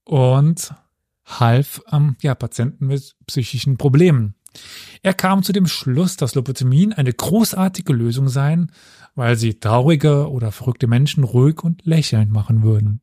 und 0.05 0.75
half 1.27 1.83
ähm, 1.93 2.17
ja, 2.23 2.35
Patienten 2.35 2.87
mit 2.87 3.15
psychischen 3.27 3.77
Problemen. 3.77 4.35
Er 5.03 5.15
kam 5.15 5.43
zu 5.43 5.53
dem 5.53 5.67
Schluss, 5.67 6.17
dass 6.17 6.35
Lobotomien 6.35 6.93
eine 6.93 7.13
großartige 7.13 7.93
Lösung 7.93 8.29
seien, 8.29 8.73
weil 9.15 9.37
sie 9.37 9.59
traurige 9.59 10.31
oder 10.31 10.53
verrückte 10.53 10.87
Menschen 10.87 11.25
ruhig 11.25 11.63
und 11.63 11.85
lächelnd 11.85 12.31
machen 12.31 12.63
würden. 12.63 13.01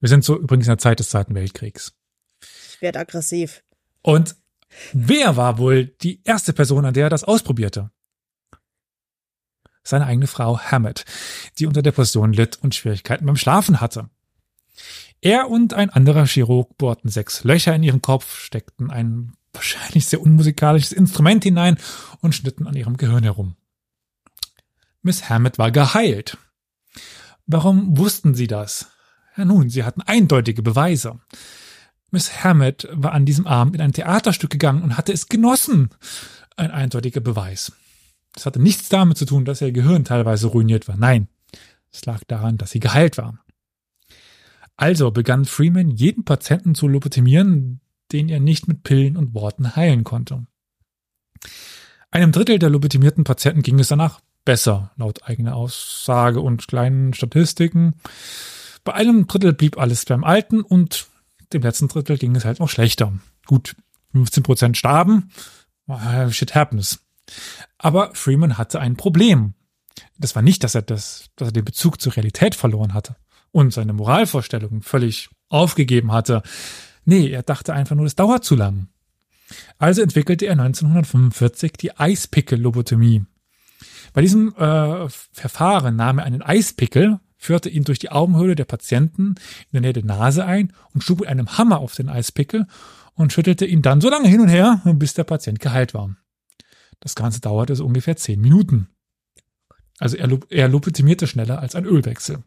Wir 0.00 0.08
sind 0.08 0.24
so 0.24 0.38
übrigens 0.38 0.66
in 0.66 0.72
der 0.72 0.78
Zeit 0.78 1.00
des 1.00 1.10
Zweiten 1.10 1.34
Weltkriegs. 1.34 1.94
Ich 2.70 2.82
werde 2.82 2.98
aggressiv. 2.98 3.62
Und 4.02 4.36
wer 4.92 5.36
war 5.36 5.58
wohl 5.58 5.86
die 5.86 6.22
erste 6.24 6.52
Person, 6.52 6.84
an 6.84 6.94
der 6.94 7.04
er 7.06 7.10
das 7.10 7.24
ausprobierte? 7.24 7.90
Seine 9.82 10.06
eigene 10.06 10.26
Frau 10.26 10.58
Hammett, 10.58 11.04
die 11.58 11.66
unter 11.66 11.82
Depression 11.82 12.32
litt 12.32 12.58
und 12.62 12.74
Schwierigkeiten 12.74 13.24
beim 13.24 13.36
Schlafen 13.36 13.80
hatte. 13.80 14.10
Er 15.20 15.48
und 15.48 15.74
ein 15.74 15.90
anderer 15.90 16.26
Chirurg 16.26 16.76
bohrten 16.76 17.08
sechs 17.08 17.44
Löcher 17.44 17.74
in 17.74 17.82
ihren 17.82 18.02
Kopf, 18.02 18.38
steckten 18.38 18.90
ein 18.90 19.32
wahrscheinlich 19.56 20.06
sehr 20.06 20.20
unmusikalisches 20.20 20.92
Instrument 20.92 21.42
hinein 21.42 21.78
und 22.20 22.34
schnitten 22.34 22.66
an 22.66 22.76
ihrem 22.76 22.96
Gehirn 22.96 23.24
herum. 23.24 23.56
Miss 25.02 25.28
Hammett 25.28 25.58
war 25.58 25.70
geheilt. 25.70 26.38
Warum 27.46 27.96
wussten 27.98 28.34
sie 28.34 28.46
das? 28.46 28.90
Ja 29.36 29.44
nun, 29.44 29.68
sie 29.68 29.84
hatten 29.84 30.02
eindeutige 30.02 30.62
Beweise. 30.62 31.20
Miss 32.10 32.44
Hammett 32.44 32.88
war 32.92 33.12
an 33.12 33.26
diesem 33.26 33.46
Abend 33.46 33.76
in 33.76 33.82
ein 33.82 33.92
Theaterstück 33.92 34.50
gegangen 34.50 34.82
und 34.82 34.96
hatte 34.96 35.12
es 35.12 35.28
genossen. 35.28 35.90
Ein 36.56 36.70
eindeutiger 36.70 37.20
Beweis. 37.20 37.72
Das 38.32 38.46
hatte 38.46 38.60
nichts 38.60 38.88
damit 38.88 39.18
zu 39.18 39.26
tun, 39.26 39.44
dass 39.44 39.60
ihr 39.60 39.72
Gehirn 39.72 40.04
teilweise 40.04 40.46
ruiniert 40.48 40.88
war. 40.88 40.96
Nein, 40.96 41.28
es 41.92 42.04
lag 42.04 42.22
daran, 42.24 42.58
dass 42.58 42.70
sie 42.70 42.80
geheilt 42.80 43.18
war. 43.18 43.38
Also 44.76 45.10
begann 45.10 45.46
Freeman 45.46 45.90
jeden 45.90 46.24
Patienten 46.24 46.74
zu 46.74 46.86
lobotomieren, 46.86 47.80
den 48.12 48.28
er 48.28 48.40
nicht 48.40 48.68
mit 48.68 48.82
Pillen 48.82 49.16
und 49.16 49.34
Worten 49.34 49.76
heilen 49.76 50.04
konnte. 50.04 50.46
Einem 52.10 52.32
Drittel 52.32 52.58
der 52.58 52.70
lobotomierten 52.70 53.24
Patienten 53.24 53.62
ging 53.62 53.78
es 53.78 53.88
danach 53.88 54.20
besser, 54.44 54.92
laut 54.96 55.24
eigener 55.24 55.56
Aussage 55.56 56.40
und 56.40 56.66
kleinen 56.68 57.12
Statistiken. 57.12 57.94
Bei 58.84 58.94
einem 58.94 59.26
Drittel 59.26 59.52
blieb 59.52 59.78
alles 59.78 60.04
beim 60.04 60.24
Alten 60.24 60.62
und 60.62 61.08
dem 61.52 61.62
letzten 61.62 61.88
Drittel 61.88 62.18
ging 62.18 62.34
es 62.36 62.44
halt 62.44 62.60
noch 62.60 62.68
schlechter. 62.68 63.12
Gut, 63.46 63.76
15 64.12 64.42
Prozent 64.42 64.76
starben. 64.76 65.30
Ah, 65.88 66.30
Shit 66.30 66.54
happens. 66.54 67.00
Aber 67.78 68.14
Freeman 68.14 68.58
hatte 68.58 68.80
ein 68.80 68.96
Problem. 68.96 69.54
Das 70.18 70.34
war 70.34 70.42
nicht, 70.42 70.64
dass 70.64 70.74
er 70.74 70.82
das, 70.82 71.30
dass 71.36 71.48
er 71.48 71.52
den 71.52 71.64
Bezug 71.64 72.00
zur 72.00 72.16
Realität 72.16 72.54
verloren 72.54 72.94
hatte 72.94 73.16
und 73.52 73.72
seine 73.72 73.92
Moralvorstellungen 73.92 74.82
völlig 74.82 75.28
aufgegeben 75.48 76.12
hatte. 76.12 76.42
Nee, 77.06 77.30
er 77.30 77.42
dachte 77.42 77.72
einfach 77.72 77.96
nur, 77.96 78.04
das 78.04 78.16
dauert 78.16 78.44
zu 78.44 78.56
lang. 78.56 78.88
Also 79.78 80.02
entwickelte 80.02 80.44
er 80.46 80.52
1945 80.52 81.72
die 81.72 81.96
Eispickel-Lobotomie. 81.96 83.24
Bei 84.12 84.20
diesem 84.20 84.54
äh, 84.56 85.08
Verfahren 85.08 85.96
nahm 85.96 86.18
er 86.18 86.24
einen 86.24 86.42
Eispickel, 86.42 87.20
führte 87.36 87.68
ihn 87.68 87.84
durch 87.84 88.00
die 88.00 88.10
Augenhöhle 88.10 88.56
der 88.56 88.64
Patienten 88.64 89.36
in 89.70 89.72
der 89.72 89.80
Nähe 89.82 89.92
der 89.92 90.04
Nase 90.04 90.44
ein 90.44 90.72
und 90.94 91.04
schlug 91.04 91.20
mit 91.20 91.28
einem 91.28 91.56
Hammer 91.56 91.78
auf 91.78 91.94
den 91.94 92.08
Eispickel 92.08 92.66
und 93.14 93.32
schüttelte 93.32 93.66
ihn 93.66 93.82
dann 93.82 94.00
so 94.00 94.10
lange 94.10 94.28
hin 94.28 94.40
und 94.40 94.48
her, 94.48 94.82
bis 94.94 95.14
der 95.14 95.24
Patient 95.24 95.60
geheilt 95.60 95.94
war. 95.94 96.16
Das 96.98 97.14
Ganze 97.14 97.40
dauerte 97.40 97.76
so 97.76 97.86
ungefähr 97.86 98.16
zehn 98.16 98.40
Minuten. 98.40 98.88
Also 99.98 100.16
er, 100.16 100.28
er 100.50 100.68
lobotomierte 100.68 101.26
schneller 101.26 101.60
als 101.60 101.74
ein 101.76 101.84
Ölwechsel. 101.84 102.42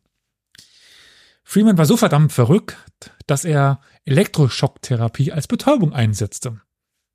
Freeman 1.50 1.80
war 1.80 1.88
so 1.88 1.98
verdammt 1.98 2.32
verrückt, 2.32 2.78
dass 3.26 3.44
er 3.44 3.82
Elektroschocktherapie 4.06 5.32
als 5.32 5.48
Betäubung 5.48 5.94
einsetzte. 5.94 6.62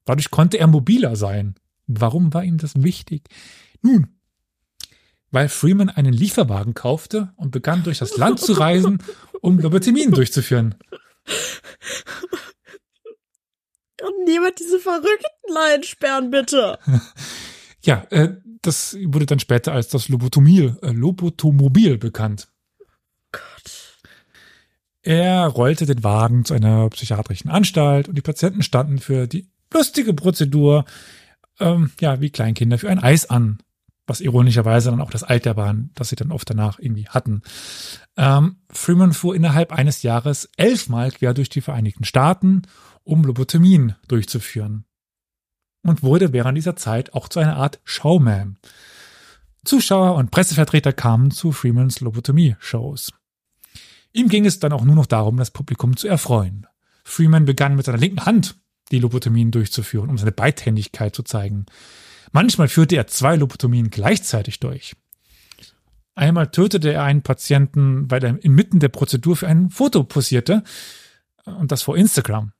Dadurch 0.06 0.32
konnte 0.32 0.58
er 0.58 0.66
mobiler 0.66 1.14
sein. 1.14 1.54
Warum 1.86 2.34
war 2.34 2.42
ihm 2.42 2.58
das 2.58 2.82
wichtig? 2.82 3.28
Nun, 3.80 4.08
weil 5.30 5.48
Freeman 5.48 5.88
einen 5.88 6.12
Lieferwagen 6.12 6.74
kaufte 6.74 7.32
und 7.36 7.52
begann 7.52 7.84
durch 7.84 7.98
das 7.98 8.16
Land 8.16 8.40
zu 8.40 8.54
reisen, 8.54 8.98
um 9.40 9.60
Lobotomien 9.60 10.10
durchzuführen. 10.10 10.74
Und 14.02 14.24
niemand 14.24 14.58
diese 14.58 14.80
verrückten 14.80 15.54
Laien 15.54 15.84
sperren, 15.84 16.30
bitte. 16.32 16.80
Ja, 17.82 18.06
äh, 18.08 18.38
das 18.62 18.96
wurde 19.04 19.26
dann 19.26 19.40
später 19.40 19.72
als 19.72 19.88
das 19.88 20.08
Lobotomil, 20.08 20.78
äh, 20.80 20.90
Lobotomobil 20.90 21.98
bekannt. 21.98 22.48
Er 25.04 25.46
rollte 25.48 25.84
den 25.84 26.02
Wagen 26.02 26.46
zu 26.46 26.54
einer 26.54 26.88
psychiatrischen 26.88 27.50
Anstalt 27.50 28.08
und 28.08 28.14
die 28.16 28.22
Patienten 28.22 28.62
standen 28.62 28.98
für 28.98 29.26
die 29.26 29.50
lustige 29.70 30.14
Prozedur, 30.14 30.86
ähm, 31.60 31.90
ja, 32.00 32.22
wie 32.22 32.30
Kleinkinder 32.30 32.78
für 32.78 32.88
ein 32.88 32.98
Eis 32.98 33.28
an. 33.28 33.58
Was 34.06 34.22
ironischerweise 34.22 34.90
dann 34.90 35.02
auch 35.02 35.10
das 35.10 35.22
Alter 35.22 35.56
war, 35.56 35.74
das 35.94 36.08
sie 36.08 36.16
dann 36.16 36.32
oft 36.32 36.48
danach 36.48 36.78
irgendwie 36.78 37.06
hatten. 37.06 37.42
Ähm, 38.16 38.56
Freeman 38.70 39.12
fuhr 39.12 39.36
innerhalb 39.36 39.72
eines 39.72 40.02
Jahres 40.02 40.48
elfmal 40.56 41.10
quer 41.10 41.34
durch 41.34 41.50
die 41.50 41.60
Vereinigten 41.60 42.04
Staaten, 42.04 42.62
um 43.02 43.24
Lobotomien 43.24 43.96
durchzuführen. 44.08 44.86
Und 45.82 46.02
wurde 46.02 46.32
während 46.32 46.56
dieser 46.56 46.76
Zeit 46.76 47.12
auch 47.12 47.28
zu 47.28 47.40
einer 47.40 47.56
Art 47.56 47.80
Showman. 47.84 48.56
Zuschauer 49.66 50.14
und 50.14 50.30
Pressevertreter 50.30 50.94
kamen 50.94 51.30
zu 51.30 51.52
Freemans 51.52 52.00
Lobotomie-Shows. 52.00 53.10
Ihm 54.14 54.28
ging 54.28 54.46
es 54.46 54.60
dann 54.60 54.72
auch 54.72 54.84
nur 54.84 54.94
noch 54.94 55.06
darum, 55.06 55.36
das 55.36 55.50
Publikum 55.50 55.96
zu 55.96 56.06
erfreuen. 56.06 56.66
Freeman 57.02 57.44
begann 57.44 57.74
mit 57.74 57.84
seiner 57.84 57.98
linken 57.98 58.24
Hand 58.24 58.56
die 58.92 59.00
Lobotomien 59.00 59.50
durchzuführen, 59.50 60.08
um 60.08 60.16
seine 60.16 60.30
Beidhändigkeit 60.32 61.14
zu 61.14 61.24
zeigen. 61.24 61.66
Manchmal 62.30 62.68
führte 62.68 62.94
er 62.94 63.08
zwei 63.08 63.34
Lobotomien 63.34 63.90
gleichzeitig 63.90 64.60
durch. 64.60 64.94
Einmal 66.14 66.52
tötete 66.52 66.92
er 66.92 67.02
einen 67.02 67.22
Patienten, 67.22 68.08
weil 68.08 68.22
er 68.22 68.42
inmitten 68.44 68.78
der 68.78 68.88
Prozedur 68.88 69.36
für 69.36 69.48
ein 69.48 69.70
Foto 69.70 70.04
posierte 70.04 70.62
und 71.44 71.72
das 71.72 71.82
vor 71.82 71.96
Instagram. 71.96 72.52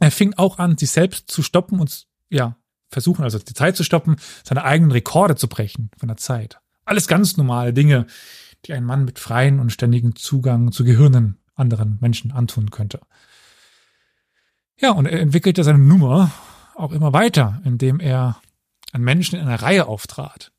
Er 0.00 0.10
fing 0.10 0.34
auch 0.36 0.58
an, 0.58 0.76
sich 0.76 0.90
selbst 0.90 1.30
zu 1.30 1.42
stoppen 1.42 1.80
und 1.80 2.06
ja, 2.28 2.56
versuchen, 2.90 3.24
also 3.24 3.38
die 3.38 3.54
Zeit 3.54 3.76
zu 3.76 3.84
stoppen, 3.84 4.16
seine 4.44 4.64
eigenen 4.64 4.92
Rekorde 4.92 5.34
zu 5.34 5.48
brechen 5.48 5.90
von 5.96 6.08
der 6.08 6.18
Zeit. 6.18 6.58
Alles 6.84 7.08
ganz 7.08 7.38
normale 7.38 7.72
Dinge, 7.72 8.06
die 8.66 8.72
ein 8.72 8.84
Mann 8.84 9.04
mit 9.04 9.18
freien 9.18 9.60
und 9.60 9.70
ständigen 9.70 10.14
Zugang 10.16 10.72
zu 10.72 10.84
Gehirnen 10.84 11.38
anderen 11.54 11.98
Menschen 12.00 12.32
antun 12.32 12.70
könnte. 12.70 13.00
Ja, 14.78 14.92
und 14.92 15.06
er 15.06 15.20
entwickelte 15.20 15.64
seine 15.64 15.78
Nummer 15.78 16.32
auch 16.74 16.92
immer 16.92 17.12
weiter, 17.12 17.60
indem 17.64 18.00
er 18.00 18.40
an 18.92 19.02
Menschen 19.02 19.38
in 19.38 19.46
einer 19.46 19.62
Reihe 19.62 19.86
auftrat. 19.86 20.52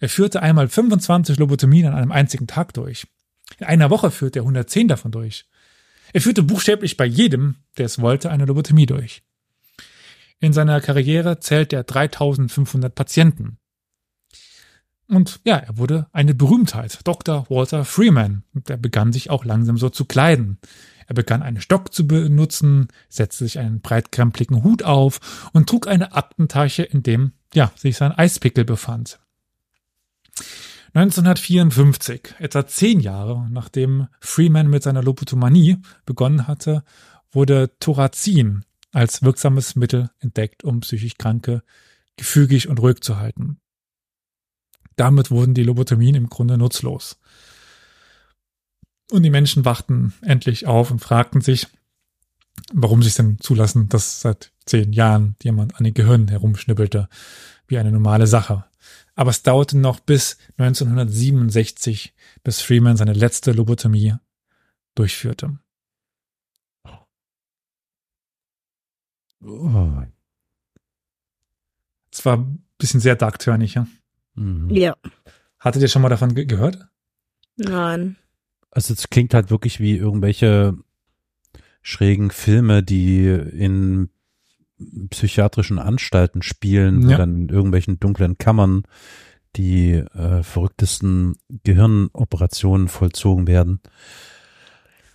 Er 0.00 0.08
führte 0.08 0.42
einmal 0.42 0.68
25 0.68 1.38
Lobotomien 1.38 1.86
an 1.86 1.94
einem 1.94 2.12
einzigen 2.12 2.46
Tag 2.46 2.74
durch. 2.74 3.06
In 3.58 3.66
einer 3.66 3.90
Woche 3.90 4.10
führte 4.10 4.40
er 4.40 4.42
110 4.42 4.88
davon 4.88 5.12
durch. 5.12 5.46
Er 6.12 6.20
führte 6.20 6.42
buchstäblich 6.42 6.96
bei 6.96 7.04
jedem, 7.04 7.56
der 7.78 7.86
es 7.86 8.00
wollte, 8.00 8.30
eine 8.30 8.46
Lobotomie 8.46 8.86
durch. 8.86 9.22
In 10.40 10.52
seiner 10.52 10.80
Karriere 10.80 11.38
zählt 11.40 11.72
er 11.72 11.84
3500 11.84 12.94
Patienten. 12.94 13.58
Und 15.10 15.40
ja, 15.44 15.56
er 15.56 15.76
wurde 15.76 16.06
eine 16.12 16.34
Berühmtheit, 16.34 17.00
Dr. 17.04 17.44
Walter 17.50 17.84
Freeman. 17.84 18.44
Und 18.54 18.70
er 18.70 18.76
begann 18.76 19.12
sich 19.12 19.28
auch 19.28 19.44
langsam 19.44 19.76
so 19.76 19.88
zu 19.88 20.04
kleiden. 20.04 20.58
Er 21.08 21.14
begann 21.14 21.42
einen 21.42 21.60
Stock 21.60 21.92
zu 21.92 22.06
benutzen, 22.06 22.86
setzte 23.08 23.44
sich 23.44 23.58
einen 23.58 23.80
breitkrempligen 23.80 24.62
Hut 24.62 24.84
auf 24.84 25.50
und 25.52 25.68
trug 25.68 25.88
eine 25.88 26.12
Aktentasche, 26.12 26.84
in 26.84 27.02
dem 27.02 27.32
ja, 27.52 27.72
sich 27.74 27.96
sein 27.96 28.12
Eispickel 28.12 28.64
befand. 28.64 29.18
1954, 30.94 32.36
etwa 32.38 32.66
zehn 32.68 33.00
Jahre 33.00 33.48
nachdem 33.50 34.06
Freeman 34.20 34.68
mit 34.68 34.84
seiner 34.84 35.02
Lobotomanie 35.02 35.78
begonnen 36.06 36.46
hatte, 36.46 36.84
wurde 37.32 37.72
Thorazin 37.80 38.64
als 38.92 39.22
wirksames 39.22 39.74
Mittel 39.74 40.10
entdeckt, 40.20 40.62
um 40.62 40.80
psychisch 40.80 41.18
Kranke 41.18 41.64
gefügig 42.16 42.68
und 42.68 42.78
ruhig 42.78 43.00
zu 43.00 43.18
halten. 43.18 43.60
Damit 45.00 45.30
wurden 45.30 45.54
die 45.54 45.62
Lobotomien 45.62 46.14
im 46.14 46.28
Grunde 46.28 46.58
nutzlos. 46.58 47.18
Und 49.10 49.22
die 49.22 49.30
Menschen 49.30 49.64
wachten 49.64 50.12
endlich 50.20 50.66
auf 50.66 50.90
und 50.90 50.98
fragten 50.98 51.40
sich, 51.40 51.68
warum 52.74 53.00
sie 53.02 53.08
es 53.08 53.14
denn 53.14 53.38
zulassen, 53.38 53.88
dass 53.88 54.20
seit 54.20 54.52
zehn 54.66 54.92
Jahren 54.92 55.36
jemand 55.42 55.76
an 55.76 55.84
den 55.84 55.94
Gehirn 55.94 56.28
herumschnippelte, 56.28 57.08
wie 57.66 57.78
eine 57.78 57.92
normale 57.92 58.26
Sache. 58.26 58.66
Aber 59.14 59.30
es 59.30 59.42
dauerte 59.42 59.78
noch 59.78 60.00
bis 60.00 60.36
1967, 60.58 62.14
bis 62.44 62.60
Freeman 62.60 62.98
seine 62.98 63.14
letzte 63.14 63.52
Lobotomie 63.52 64.16
durchführte. 64.96 65.58
Oh. 69.42 70.02
Es 72.12 72.22
war 72.26 72.36
ein 72.36 72.66
bisschen 72.76 73.00
sehr 73.00 73.16
dark-turnig, 73.16 73.76
ja. 73.76 73.86
Mhm. 74.34 74.70
Ja. 74.70 74.96
Hattet 75.58 75.82
ihr 75.82 75.88
schon 75.88 76.02
mal 76.02 76.08
davon 76.08 76.34
ge 76.34 76.44
gehört? 76.46 76.78
Nein. 77.56 78.16
Also 78.70 78.94
es 78.94 79.10
klingt 79.10 79.34
halt 79.34 79.50
wirklich 79.50 79.80
wie 79.80 79.96
irgendwelche 79.96 80.74
schrägen 81.82 82.30
Filme, 82.30 82.82
die 82.82 83.26
in 83.26 84.10
psychiatrischen 85.10 85.78
Anstalten 85.78 86.42
spielen, 86.42 87.04
wo 87.06 87.10
Ja. 87.10 87.18
dann 87.18 87.36
in 87.36 87.48
irgendwelchen 87.48 87.98
dunklen 88.00 88.38
Kammern 88.38 88.84
die 89.56 89.92
äh, 89.94 90.42
verrücktesten 90.42 91.36
Gehirnoperationen 91.64 92.88
vollzogen 92.88 93.46
werden. 93.46 93.80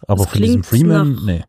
Aber 0.08 0.24
Das 0.26 0.34
von 0.34 0.42
diesem 0.42 0.62
klingt 0.62 0.66
Freeman, 0.84 1.14
nach- 1.14 1.24
nee. 1.26 1.44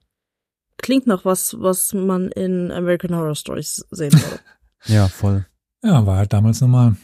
Klingt 0.78 1.06
nach 1.06 1.24
was, 1.24 1.56
was 1.58 1.92
man 1.94 2.28
in 2.28 2.70
American 2.70 3.14
Horror 3.16 3.34
Stories 3.34 3.84
sehen 3.90 4.12
würde. 4.12 4.40
Ja, 4.88 5.08
voll. 5.08 5.44
Ja, 5.82 6.06
war 6.06 6.18
halt 6.18 6.32
damals 6.32 6.60
normal. 6.60 6.96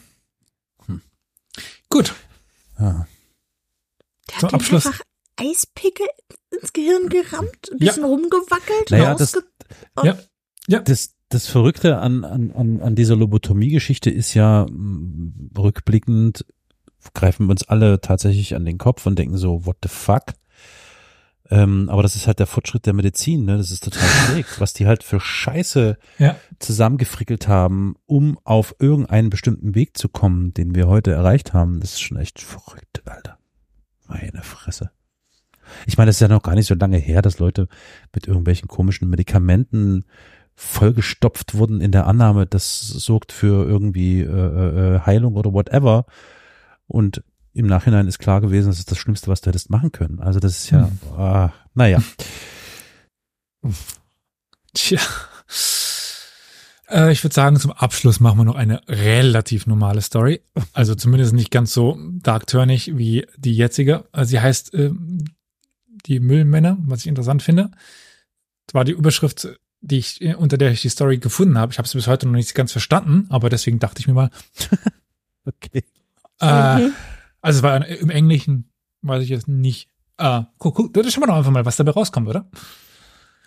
Gut, 1.93 2.13
Ja. 2.79 3.07
Der 4.29 4.37
Zum 4.39 4.47
hat 4.47 4.53
Abschluss- 4.55 4.87
einfach 4.87 5.01
Eispickel 5.37 6.07
ins 6.51 6.73
Gehirn 6.73 7.09
gerammt, 7.09 7.71
ein 7.71 7.77
Ja. 7.79 7.87
bisschen 7.91 8.03
rumgewackelt, 8.05 8.89
Naja, 8.91 9.15
das- 9.15 9.35
rausge 9.97 10.17
ja, 10.67 10.79
Das, 10.79 11.13
das 11.29 11.47
Verrückte 11.47 11.97
an, 11.99 12.23
an, 12.23 12.51
an, 12.51 12.81
an 12.81 12.95
dieser 12.95 13.15
Lobotomie-Geschichte 13.15 14.09
ist 14.09 14.33
ja 14.33 14.65
rückblickend, 15.57 16.45
greifen 17.13 17.47
wir 17.47 17.51
uns 17.51 17.63
alle 17.67 17.99
tatsächlich 18.01 18.55
an 18.55 18.65
den 18.65 18.77
Kopf 18.77 19.05
und 19.05 19.19
denken 19.19 19.37
so, 19.37 19.65
what 19.65 19.77
the 19.83 19.89
fuck? 19.89 20.23
Ähm, 21.53 21.87
aber 21.89 22.01
das 22.01 22.15
ist 22.15 22.25
halt 22.25 22.39
der 22.39 22.47
Fortschritt 22.47 22.87
der 22.87 22.93
Medizin, 22.93 23.45
ne? 23.45 23.57
Das 23.57 23.69
ist 23.69 23.83
total 23.83 24.01
schräg, 24.09 24.59
was 24.59 24.73
die 24.73 24.87
halt 24.87 25.03
für 25.03 25.19
Scheiße 25.19 25.99
ja. 26.17 26.35
zusammengefrickelt 26.57 27.47
haben, 27.47 27.93
um 28.07 28.39
auf 28.43 28.75
irgendeinen 28.79 29.29
bestimmten 29.29 29.75
Weg 29.75 29.95
zu 29.95 30.09
kommen, 30.09 30.55
den 30.55 30.73
wir 30.73 30.87
heute 30.87 31.11
erreicht 31.11 31.53
haben. 31.53 31.79
Das 31.79 31.91
ist 31.91 32.01
schon 32.01 32.17
echt 32.17 32.41
verrückt, 32.41 33.03
Alter. 33.05 33.37
Meine 34.07 34.41
Fresse. 34.41 34.89
Ich 35.85 35.95
meine, 35.95 36.09
das 36.09 36.15
ist 36.15 36.21
ja 36.21 36.27
noch 36.27 36.41
gar 36.41 36.55
nicht 36.55 36.65
so 36.65 36.73
lange 36.73 36.97
her, 36.97 37.21
dass 37.21 37.37
Leute 37.37 37.67
mit 38.15 38.27
irgendwelchen 38.27 38.67
komischen 38.67 39.07
Medikamenten 39.07 40.05
vollgestopft 40.55 41.53
wurden 41.53 41.81
in 41.81 41.91
der 41.91 42.07
Annahme, 42.07 42.47
das 42.47 42.79
sorgt 42.79 43.31
für 43.31 43.67
irgendwie 43.67 44.21
äh, 44.21 44.25
äh, 44.95 44.99
Heilung 45.01 45.35
oder 45.35 45.53
whatever. 45.53 46.05
Und 46.87 47.23
im 47.53 47.67
Nachhinein 47.67 48.07
ist 48.07 48.19
klar 48.19 48.41
gewesen, 48.41 48.67
das 48.69 48.79
ist 48.79 48.89
das 48.91 48.97
Schlimmste, 48.97 49.27
was 49.29 49.41
du 49.41 49.49
hättest 49.49 49.69
machen 49.69 49.91
können. 49.91 50.19
Also 50.19 50.39
das 50.39 50.57
ist 50.57 50.69
ja, 50.71 50.89
ah, 51.17 51.51
naja. 51.73 52.01
Tja. 54.73 54.99
Äh, 56.89 57.11
ich 57.11 57.23
würde 57.23 57.33
sagen, 57.33 57.59
zum 57.59 57.71
Abschluss 57.71 58.19
machen 58.19 58.39
wir 58.39 58.43
noch 58.45 58.55
eine 58.55 58.81
relativ 58.87 59.67
normale 59.67 60.01
Story. 60.01 60.41
Also 60.73 60.95
zumindest 60.95 61.33
nicht 61.33 61.51
ganz 61.51 61.73
so 61.73 61.97
dark-turnig 62.21 62.97
wie 62.97 63.25
die 63.37 63.53
jetzige. 63.55 64.05
Also 64.11 64.31
sie 64.31 64.39
heißt 64.39 64.73
äh, 64.73 64.91
Die 66.05 66.19
Müllmänner, 66.19 66.77
was 66.81 67.01
ich 67.01 67.07
interessant 67.07 67.43
finde. 67.43 67.71
Das 68.67 68.73
war 68.73 68.83
die 68.83 68.91
Überschrift, 68.93 69.47
die 69.81 69.97
ich, 69.99 70.21
äh, 70.21 70.35
unter 70.35 70.57
der 70.57 70.71
ich 70.71 70.81
die 70.81 70.89
Story 70.89 71.17
gefunden 71.17 71.57
habe. 71.57 71.71
Ich 71.71 71.77
habe 71.77 71.87
sie 71.87 71.97
bis 71.97 72.07
heute 72.07 72.25
noch 72.25 72.33
nicht 72.33 72.55
ganz 72.55 72.71
verstanden, 72.71 73.27
aber 73.29 73.49
deswegen 73.49 73.79
dachte 73.79 73.99
ich 73.99 74.07
mir 74.07 74.13
mal, 74.13 74.29
Okay. 75.45 75.83
äh, 76.41 76.75
Mhm. 76.79 76.93
Also 77.43 77.57
es 77.57 77.63
war 77.63 77.85
im 77.85 78.09
Englischen, 78.09 78.71
weiß 79.01 79.21
ich 79.21 79.29
jetzt 79.29 79.49
nicht. 79.49 79.89
Äh, 80.17 80.43
guck, 80.57 80.75
guck, 80.75 80.93
das 80.93 81.13
schauen 81.13 81.23
wir 81.23 81.27
doch 81.27 81.35
einfach 81.35 81.51
mal, 81.51 81.65
was 81.65 81.75
dabei 81.75 81.91
rauskommt, 81.91 82.29
oder? 82.29 82.49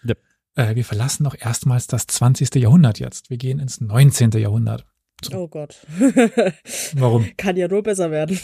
Ja. 0.05 0.15
Äh, 0.55 0.77
wir 0.77 0.85
verlassen 0.85 1.25
doch 1.25 1.35
erstmals 1.37 1.87
das 1.87 2.07
20. 2.07 2.55
Jahrhundert 2.57 2.99
jetzt. 2.99 3.31
Wir 3.31 3.39
gehen 3.39 3.59
ins 3.59 3.81
19. 3.81 4.33
Jahrhundert. 4.33 4.85
Oh 5.33 5.49
Gott. 5.49 5.79
Warum? 6.95 7.27
Kann 7.39 7.57
ja 7.57 7.69
nur 7.69 7.83
besser 7.83 8.11
werden. 8.11 8.39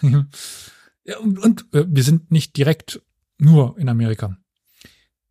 ja, 1.04 1.18
und 1.18 1.38
und 1.40 1.74
äh, 1.74 1.84
wir 1.86 2.02
sind 2.02 2.30
nicht 2.30 2.56
direkt 2.56 3.02
nur 3.36 3.78
in 3.78 3.90
Amerika. 3.90 4.38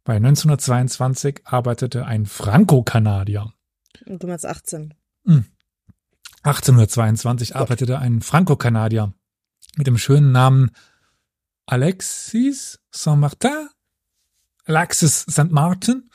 Bei 0.03 0.17
1922 0.17 1.41
arbeitete 1.45 2.05
ein 2.05 2.27
Franco-Kanadier. 2.27 3.51
Und 4.05 4.21
du 4.21 4.27
meinst 4.27 4.45
18. 4.45 4.93
1822 6.43 7.55
arbeitete 7.55 7.97
ein 7.97 8.21
Franco-Kanadier 8.21 9.15
mit 9.75 9.87
dem 9.87 9.97
schönen 9.97 10.31
Namen 10.31 10.71
Alexis 11.65 12.79
Saint-Martin, 12.91 13.69
Alexis 14.65 15.25
St. 15.29 15.51
Martin, 15.51 16.09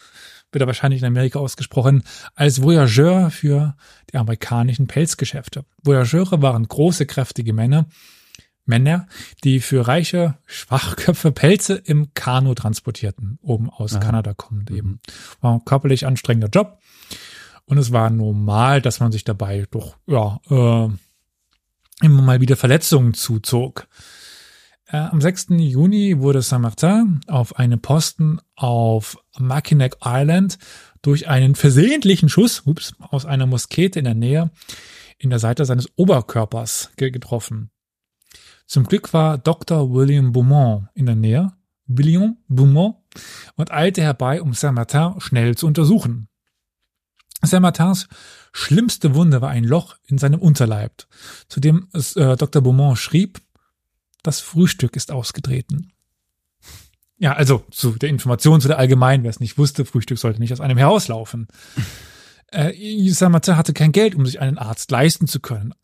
wird 0.53 0.63
er 0.63 0.67
wahrscheinlich 0.67 1.03
in 1.03 1.07
Amerika 1.07 1.39
ausgesprochen, 1.39 2.03
als 2.35 2.63
Voyageur 2.63 3.31
für 3.31 3.77
die 4.13 4.17
amerikanischen 4.17 4.87
Pelzgeschäfte. 4.87 5.65
Voyageure 5.83 6.43
waren 6.43 6.67
große, 6.67 7.07
kräftige 7.07 7.53
Männer, 7.53 7.87
Männer, 8.65 9.07
die 9.45 9.61
für 9.61 9.87
reiche 9.87 10.39
Schwachköpfe 10.47 11.33
Pelze 11.33 11.75
im 11.75 12.15
Kanu 12.15 12.55
transportierten, 12.55 13.39
oben 13.43 13.71
aus 13.71 13.95
Aha. 13.95 14.01
Kanada 14.01 14.35
kommend 14.35 14.71
eben. 14.71 15.01
War 15.41 15.55
ein 15.55 15.65
körperlich 15.65 16.07
anstrengender 16.07 16.49
Job. 16.49 16.79
Und 17.65 17.79
es 17.79 17.93
war 17.93 18.11
normal, 18.11 18.83
dass 18.83 18.99
man 18.99 19.13
sich 19.13 19.23
dabei 19.23 19.67
doch, 19.71 19.97
ja, 20.07 20.41
äh, 20.51 20.89
immer 22.03 22.23
mal 22.23 22.41
wieder 22.41 22.57
Verletzungen 22.57 23.15
zuzog. 23.15 23.89
Äh, 24.87 24.97
am 24.97 25.21
6. 25.21 25.49
Juni 25.51 26.19
wurde 26.19 26.43
Saint-Martin 26.43 27.21
auf 27.29 27.59
einem 27.59 27.81
Posten 27.81 28.41
auf 28.57 29.19
Mackinac 29.39 29.97
Island 30.05 30.59
durch 31.03 31.29
einen 31.29 31.55
versehentlichen 31.55 32.29
Schuss 32.29 32.63
ups, 32.67 32.95
aus 32.99 33.25
einer 33.25 33.47
Muskete 33.47 33.99
in 33.99 34.05
der 34.05 34.15
Nähe 34.15 34.51
in 35.19 35.31
der 35.31 35.39
Seite 35.39 35.65
seines 35.65 35.89
Oberkörpers 35.97 36.91
ge 36.97 37.11
getroffen. 37.11 37.71
Zum 38.67 38.85
Glück 38.85 39.13
war 39.13 39.37
Dr. 39.37 39.93
William 39.93 40.33
Beaumont 40.33 40.89
in 40.95 41.07
der 41.07 41.15
Nähe, 41.15 41.53
William 41.87 42.39
Beaumont, 42.49 42.97
und 43.57 43.71
eilte 43.71 44.03
herbei, 44.03 44.41
um 44.41 44.55
Saint-Martin 44.55 45.21
schnell 45.21 45.57
zu 45.57 45.67
untersuchen. 45.67 46.29
Saint-Martins 47.43 48.09
schlimmste 48.53 49.15
Wunde 49.15 49.41
war 49.41 49.51
ein 49.51 49.65
Loch 49.65 49.97
in 50.07 50.19
seinem 50.19 50.41
Unterleib, 50.41 51.07
zu 51.49 51.61
dem 51.61 51.89
es, 51.93 52.17
äh, 52.17 52.37
Dr. 52.37 52.63
Beaumont 52.63 52.99
schrieb, 52.99 53.41
das 54.23 54.41
Frühstück 54.41 54.97
ist 54.97 55.13
ausgetreten. 55.13 55.93
Ja, 57.19 57.35
also 57.35 57.65
zu 57.71 57.93
der 57.93 58.09
Information 58.09 58.61
zu 58.61 58.69
der 58.69 58.79
Allgemeinen, 58.79 59.25
wer 59.25 59.31
es 59.31 59.41
nicht 59.41 59.59
wusste, 59.59 59.85
Frühstück 59.85 60.19
sollte 60.19 60.41
nicht 60.41 60.53
aus 60.53 60.61
einem 60.61 60.79
herauslaufen. 60.79 61.49
äh, 62.49 63.11
Saint-Martin 63.11 63.57
hatte 63.57 63.75
kein 63.75 63.93
Geld, 63.93 64.15
um 64.15 64.25
sich 64.25 64.41
einen 64.41 64.59
Arzt 64.59 64.91
leisten 64.91 65.27
zu 65.27 65.41
können. 65.41 65.75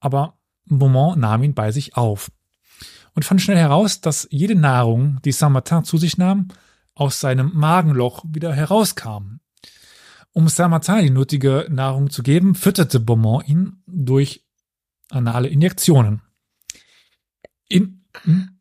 Aber 0.00 0.36
Beaumont 0.66 1.18
nahm 1.18 1.44
ihn 1.44 1.54
bei 1.54 1.70
sich 1.70 1.96
auf 1.96 2.30
und 3.14 3.24
fand 3.24 3.40
schnell 3.40 3.56
heraus, 3.56 4.00
dass 4.00 4.26
jede 4.30 4.56
Nahrung, 4.56 5.20
die 5.24 5.32
Saint-Martin 5.32 5.84
zu 5.84 5.96
sich 5.96 6.18
nahm, 6.18 6.48
aus 6.94 7.20
seinem 7.20 7.52
Magenloch 7.54 8.24
wieder 8.28 8.52
herauskam. 8.52 9.38
Um 10.34 10.48
die 10.48 11.10
nötige 11.10 11.68
Nahrung 11.70 12.10
zu 12.10 12.22
geben, 12.22 12.56
fütterte 12.56 12.98
Beaumont 12.98 13.48
ihn 13.48 13.82
durch 13.86 14.44
anale 15.08 15.48
Injektionen. 15.48 16.22
In, 17.68 18.04
hm? 18.24 18.58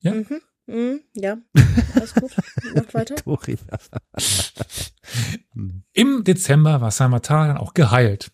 Ja? 0.00 0.12
Mhm. 0.12 0.40
Mhm. 0.66 1.00
Ja, 1.14 1.38
alles 1.94 2.14
gut. 2.14 2.30
Macht 2.74 2.94
weiter. 2.94 3.14
Im 5.92 6.24
Dezember 6.24 6.80
war 6.80 6.90
Saint-Martin 6.90 7.48
dann 7.48 7.56
auch 7.56 7.74
geheilt. 7.74 8.32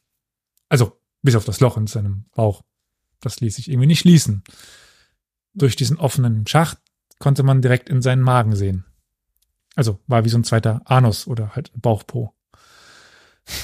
Also, 0.68 1.00
bis 1.22 1.36
auf 1.36 1.44
das 1.44 1.60
Loch 1.60 1.76
in 1.76 1.86
seinem 1.86 2.24
Bauch. 2.34 2.64
Das 3.20 3.40
ließ 3.40 3.56
sich 3.56 3.68
irgendwie 3.68 3.86
nicht 3.86 4.00
schließen. 4.00 4.42
Durch 5.54 5.76
diesen 5.76 5.98
offenen 5.98 6.46
Schacht 6.46 6.78
konnte 7.18 7.42
man 7.44 7.62
direkt 7.62 7.88
in 7.88 8.02
seinen 8.02 8.22
Magen 8.22 8.56
sehen. 8.56 8.84
Also 9.76 10.00
war 10.08 10.24
wie 10.24 10.28
so 10.28 10.38
ein 10.38 10.44
zweiter 10.44 10.82
Anus 10.84 11.28
oder 11.28 11.54
halt 11.54 11.70
Bauchpo. 11.74 12.34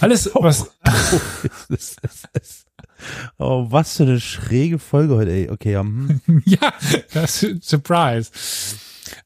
Alles, 0.01 0.31
was, 0.35 0.71
oh, 3.39 3.67
was 3.69 3.97
für 3.97 4.03
eine 4.03 4.21
schräge 4.21 4.79
Folge 4.79 5.15
heute, 5.15 5.31
ey. 5.31 5.51
Okay, 5.51 5.73
ja. 5.73 5.81
hm. 5.81 6.21
ja, 6.45 6.73
das 7.13 7.47
Surprise. 7.61 8.31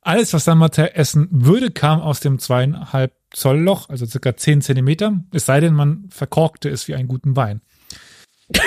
Alles, 0.03 0.33
was 0.33 0.45
Saint-Martin 0.45 0.87
essen 0.87 1.29
würde, 1.31 1.71
kam 1.71 2.01
aus 2.01 2.21
dem 2.21 2.39
zweieinhalb 2.39 3.15
Zoll 3.31 3.61
Loch, 3.61 3.89
also 3.89 4.07
circa 4.07 4.37
zehn 4.37 4.61
Zentimeter. 4.61 5.21
Es 5.33 5.47
sei 5.47 5.61
denn, 5.61 5.75
man 5.75 6.09
verkorkte 6.11 6.69
es 6.69 6.89
wie 6.89 6.95
einen 6.95 7.09
guten 7.09 7.37
Wein. 7.37 7.61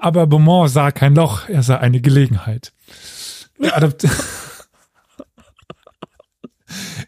Aber 0.00 0.26
Beaumont 0.26 0.70
sah 0.70 0.90
kein 0.90 1.14
Loch, 1.14 1.48
er 1.48 1.62
sah 1.62 1.78
eine 1.78 2.00
Gelegenheit. 2.00 2.72
Er, 3.58 3.92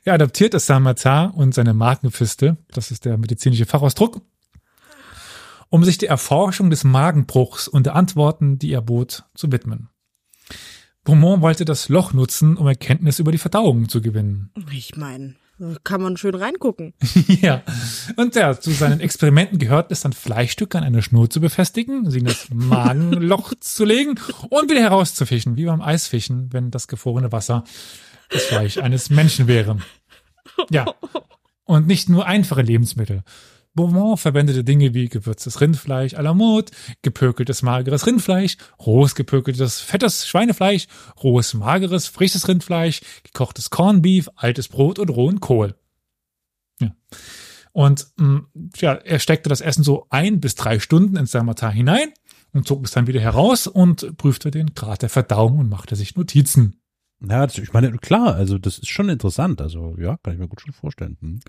er 0.04 0.14
adaptierte 0.14 0.58
Saint-Martin 0.58 1.30
und 1.30 1.54
seine 1.54 1.74
Markenfiste, 1.74 2.56
das 2.72 2.90
ist 2.90 3.04
der 3.04 3.18
medizinische 3.18 3.66
Fachausdruck, 3.66 4.20
um 5.70 5.84
sich 5.84 5.98
der 5.98 6.10
Erforschung 6.10 6.70
des 6.70 6.84
Magenbruchs 6.84 7.68
und 7.68 7.86
der 7.86 7.96
Antworten, 7.96 8.58
die 8.58 8.72
er 8.72 8.82
bot, 8.82 9.24
zu 9.34 9.50
widmen. 9.50 9.88
Beaumont 11.04 11.42
wollte 11.42 11.64
das 11.64 11.88
Loch 11.88 12.12
nutzen, 12.12 12.56
um 12.56 12.66
Erkenntnis 12.66 13.18
über 13.18 13.30
die 13.30 13.38
Verdauung 13.38 13.88
zu 13.88 14.00
gewinnen. 14.00 14.50
Ich 14.72 14.96
meine, 14.96 15.34
kann 15.84 16.02
man 16.02 16.16
schön 16.16 16.34
reingucken. 16.34 16.94
ja. 17.28 17.62
Und 18.16 18.34
ja, 18.34 18.58
zu 18.58 18.70
seinen 18.70 19.00
Experimenten 19.00 19.58
gehört 19.58 19.92
es 19.92 20.00
dann 20.00 20.12
Fleischstücke 20.12 20.78
an 20.78 20.84
eine 20.84 21.02
Schnur 21.02 21.30
zu 21.30 21.40
befestigen, 21.40 22.10
sie 22.10 22.18
in 22.18 22.24
das 22.24 22.48
Magenloch 22.52 23.52
zu 23.60 23.84
legen 23.84 24.18
und 24.50 24.70
wieder 24.70 24.80
herauszufischen, 24.80 25.56
wie 25.56 25.66
beim 25.66 25.82
Eisfischen, 25.82 26.52
wenn 26.52 26.70
das 26.70 26.88
gefrorene 26.88 27.30
Wasser 27.30 27.64
das 28.30 28.44
Fleisch 28.44 28.78
eines 28.78 29.10
Menschen 29.10 29.46
wäre. 29.48 29.78
Ja. 30.70 30.86
Und 31.64 31.86
nicht 31.86 32.08
nur 32.08 32.26
einfache 32.26 32.62
Lebensmittel. 32.62 33.22
Beaumont 33.74 34.20
verwendete 34.20 34.62
Dinge 34.62 34.94
wie 34.94 35.08
gewürztes 35.08 35.60
Rindfleisch 35.60 36.14
à 36.14 36.22
la 36.22 36.32
mode, 36.32 36.70
gepökeltes 37.02 37.62
mageres 37.62 38.06
Rindfleisch, 38.06 38.56
rohes 38.78 39.16
gepökeltes 39.16 39.80
fettes 39.80 40.28
Schweinefleisch, 40.28 40.86
rohes 41.22 41.54
mageres 41.54 42.06
frisches 42.06 42.46
Rindfleisch, 42.46 43.00
gekochtes 43.24 43.70
Cornbeef, 43.70 44.28
altes 44.36 44.68
Brot 44.68 45.00
und 45.00 45.10
rohen 45.10 45.40
Kohl. 45.40 45.74
Ja. 46.80 46.94
Und 47.72 48.06
mh, 48.16 48.42
ja, 48.76 48.92
er 48.94 49.18
steckte 49.18 49.48
das 49.48 49.60
Essen 49.60 49.82
so 49.82 50.06
ein 50.08 50.40
bis 50.40 50.54
drei 50.54 50.78
Stunden 50.78 51.16
ins 51.16 51.32
Salmatar 51.32 51.72
hinein 51.72 52.12
und 52.52 52.68
zog 52.68 52.84
es 52.84 52.92
dann 52.92 53.08
wieder 53.08 53.20
heraus 53.20 53.66
und 53.66 54.16
prüfte 54.16 54.52
den 54.52 54.74
Grad 54.74 55.02
der 55.02 55.08
Verdauung 55.08 55.58
und 55.58 55.68
machte 55.68 55.96
sich 55.96 56.14
Notizen. 56.14 56.80
Ja, 57.28 57.46
das, 57.46 57.58
ich 57.58 57.72
meine, 57.72 57.92
klar, 57.98 58.34
also 58.34 58.58
das 58.58 58.78
ist 58.78 58.88
schon 58.90 59.08
interessant. 59.08 59.60
Also 59.60 59.96
ja, 59.98 60.16
kann 60.22 60.34
ich 60.34 60.38
mir 60.38 60.48
gut 60.48 60.60
schon 60.60 60.72
vorstellen. 60.72 61.16
Hm. 61.20 61.40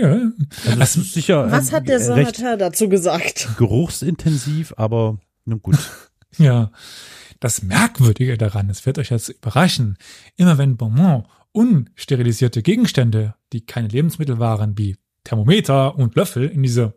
Ja. 0.00 0.30
Also 0.66 0.78
das 0.78 0.96
ist 0.96 1.14
sicher 1.14 1.50
Was 1.50 1.68
ähm, 1.70 1.74
hat 1.76 1.88
der 1.88 2.00
Saint 2.00 2.40
dazu 2.58 2.88
gesagt? 2.88 3.48
geruchsintensiv, 3.56 4.74
aber 4.76 5.18
nun 5.44 5.60
gut. 5.62 5.76
Ja, 6.36 6.72
das 7.38 7.62
Merkwürdige 7.62 8.36
daran, 8.36 8.68
es 8.68 8.84
wird 8.86 8.98
euch 8.98 9.10
jetzt 9.10 9.28
überraschen, 9.28 9.96
immer 10.34 10.58
wenn 10.58 10.76
Beaumont 10.76 11.28
unsterilisierte 11.52 12.60
Gegenstände, 12.60 13.34
die 13.52 13.64
keine 13.64 13.86
Lebensmittel 13.86 14.40
waren, 14.40 14.76
wie 14.76 14.96
Thermometer 15.22 15.96
und 15.96 16.16
Löffel 16.16 16.48
in 16.48 16.64
diese 16.64 16.94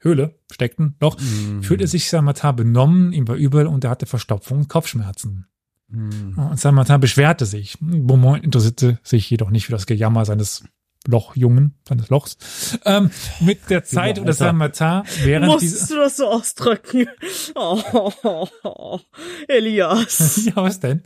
Höhle 0.00 0.34
steckten, 0.50 0.96
doch 0.98 1.16
Mm. 1.20 1.60
fühlte 1.62 1.86
sich 1.86 2.10
Saint-Martin 2.10 2.56
benommen, 2.56 3.12
ihm 3.12 3.28
war 3.28 3.36
übel 3.36 3.68
und 3.68 3.84
er 3.84 3.90
hatte 3.90 4.06
Verstopfung 4.06 4.58
und 4.58 4.68
Kopfschmerzen. 4.68 5.46
Hm. 5.90 6.38
Und 6.38 6.60
Saint-Martin 6.60 7.00
beschwerte 7.00 7.46
sich. 7.46 7.76
Beaumont 7.80 8.44
interessierte 8.44 8.98
sich 9.02 9.28
jedoch 9.28 9.50
nicht 9.50 9.66
für 9.66 9.72
das 9.72 9.86
Gejammer 9.86 10.24
seines 10.24 10.64
Lochjungen, 11.06 11.74
seines 11.88 12.10
Lochs. 12.10 12.36
Ähm, 12.84 13.10
mit 13.40 13.70
der 13.70 13.84
Zeit 13.84 14.10
Alter. 14.10 14.22
oder 14.22 14.32
Saint-Martin 14.32 15.02
während 15.24 15.60
dieser... 15.60 15.78
Musst 15.78 15.90
du 15.90 15.96
das 15.96 16.16
so 16.16 16.26
ausdrücken? 16.28 17.06
Oh, 17.54 19.00
Elias. 19.48 20.44
ja, 20.46 20.56
was 20.56 20.80
denn? 20.80 21.02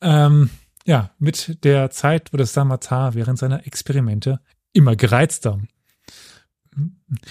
Ähm, 0.00 0.50
ja, 0.86 1.10
mit 1.18 1.64
der 1.64 1.90
Zeit 1.90 2.32
wurde 2.32 2.46
Saint-Martin 2.46 3.14
während 3.14 3.38
seiner 3.38 3.66
Experimente 3.66 4.40
immer 4.72 4.96
gereizter. 4.96 5.60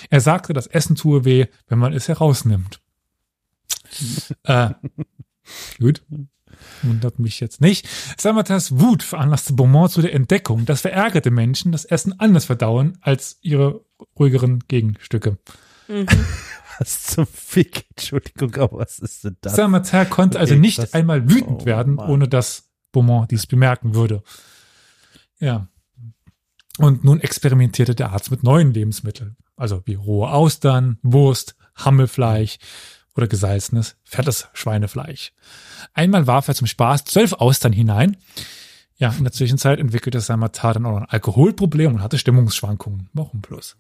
Er 0.09 0.21
sagte, 0.21 0.53
das 0.53 0.67
Essen 0.67 0.95
tue 0.95 1.25
weh, 1.25 1.47
wenn 1.67 1.79
man 1.79 1.93
es 1.93 2.07
herausnimmt. 2.07 2.79
äh, 4.43 4.69
gut. 5.79 6.03
Wundert 6.83 7.19
mich 7.19 7.39
jetzt 7.39 7.61
nicht. 7.61 7.87
Saint-Martins 8.17 8.79
Wut 8.79 9.03
veranlasste 9.03 9.53
Beaumont 9.53 9.91
zu 9.91 10.01
der 10.01 10.13
Entdeckung, 10.13 10.65
dass 10.65 10.81
verärgerte 10.81 11.31
Menschen 11.31 11.71
das 11.71 11.85
Essen 11.85 12.19
anders 12.19 12.45
verdauen 12.45 12.97
als 13.01 13.37
ihre 13.41 13.83
ruhigeren 14.19 14.59
Gegenstücke. 14.67 15.37
Was 16.79 17.03
zum 17.03 17.25
Fick? 17.27 17.85
Entschuldigung, 17.91 18.55
aber 18.55 18.79
was 18.79 18.97
ist 18.99 19.23
denn 19.23 19.37
das? 19.41 19.55
Saint-Martin 19.55 20.09
konnte 20.09 20.39
also 20.39 20.55
nicht 20.55 20.79
das- 20.79 20.93
einmal 20.93 21.29
wütend 21.29 21.61
oh 21.61 21.65
werden, 21.65 21.95
Mann. 21.95 22.09
ohne 22.09 22.27
dass 22.27 22.69
Beaumont 22.91 23.29
dies 23.31 23.45
bemerken 23.45 23.93
würde. 23.93 24.23
Ja. 25.39 25.67
Und 26.79 27.03
nun 27.03 27.19
experimentierte 27.19 27.93
der 27.93 28.11
Arzt 28.11 28.31
mit 28.31 28.41
neuen 28.43 28.73
Lebensmitteln, 28.73 29.37
also 29.55 29.83
wie 29.85 29.93
rohe 29.93 30.29
Austern, 30.31 30.97
Wurst, 31.03 31.55
Hammelfleisch 31.75 32.57
oder 33.15 33.27
gesalzenes, 33.27 33.95
fettes 34.03 34.47
Schweinefleisch. 34.53 35.33
Einmal 35.93 36.27
warf 36.27 36.47
er 36.47 36.55
zum 36.55 36.67
Spaß 36.67 37.05
zwölf 37.05 37.33
Austern 37.33 37.73
hinein. 37.73 38.17
Ja, 38.95 39.09
in 39.17 39.23
der 39.23 39.33
Zwischenzeit 39.33 39.79
entwickelte 39.79 40.21
Saint-Martin 40.21 40.73
dann 40.73 40.85
auch 40.85 40.97
ein 40.97 41.09
Alkoholproblem 41.09 41.95
und 41.95 42.01
hatte 42.01 42.17
Stimmungsschwankungen. 42.17 43.09
Warum 43.13 43.41
bloß? 43.41 43.75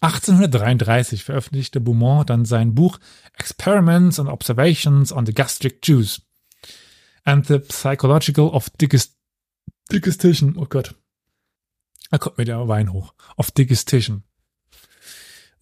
1833 0.00 1.24
veröffentlichte 1.24 1.80
Beaumont 1.80 2.28
dann 2.28 2.44
sein 2.44 2.74
Buch 2.74 2.98
Experiments 3.38 4.20
and 4.20 4.28
Observations 4.28 5.12
on 5.12 5.24
the 5.24 5.32
Gastric 5.32 5.78
Juice 5.82 6.20
and 7.24 7.46
the 7.46 7.58
Psychological 7.58 8.48
of 8.48 8.68
Digest 8.70 9.16
Digestion. 9.90 10.56
Oh 10.58 10.66
Gott. 10.66 10.94
Da 12.10 12.18
kommt 12.18 12.38
mir 12.38 12.44
der 12.44 12.68
Wein 12.68 12.92
hoch. 12.92 13.14
Of 13.36 13.50
Digestion. 13.50 14.24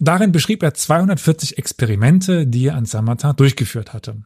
Darin 0.04 0.32
beschrieb 0.32 0.64
er 0.64 0.74
240 0.74 1.58
Experimente, 1.58 2.44
die 2.44 2.66
er 2.66 2.74
an 2.74 2.86
Saint-Martin 2.86 3.36
durchgeführt 3.36 3.92
hatte. 3.92 4.24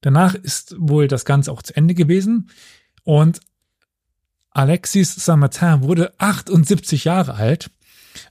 Danach 0.00 0.34
ist 0.34 0.74
wohl 0.76 1.06
das 1.06 1.24
Ganze 1.24 1.52
auch 1.52 1.62
zu 1.62 1.76
Ende 1.76 1.94
gewesen 1.94 2.50
und 3.04 3.38
Alexis 4.50 5.14
Saint-Martin 5.14 5.84
wurde 5.84 6.14
78 6.18 7.04
Jahre 7.04 7.34
alt, 7.34 7.70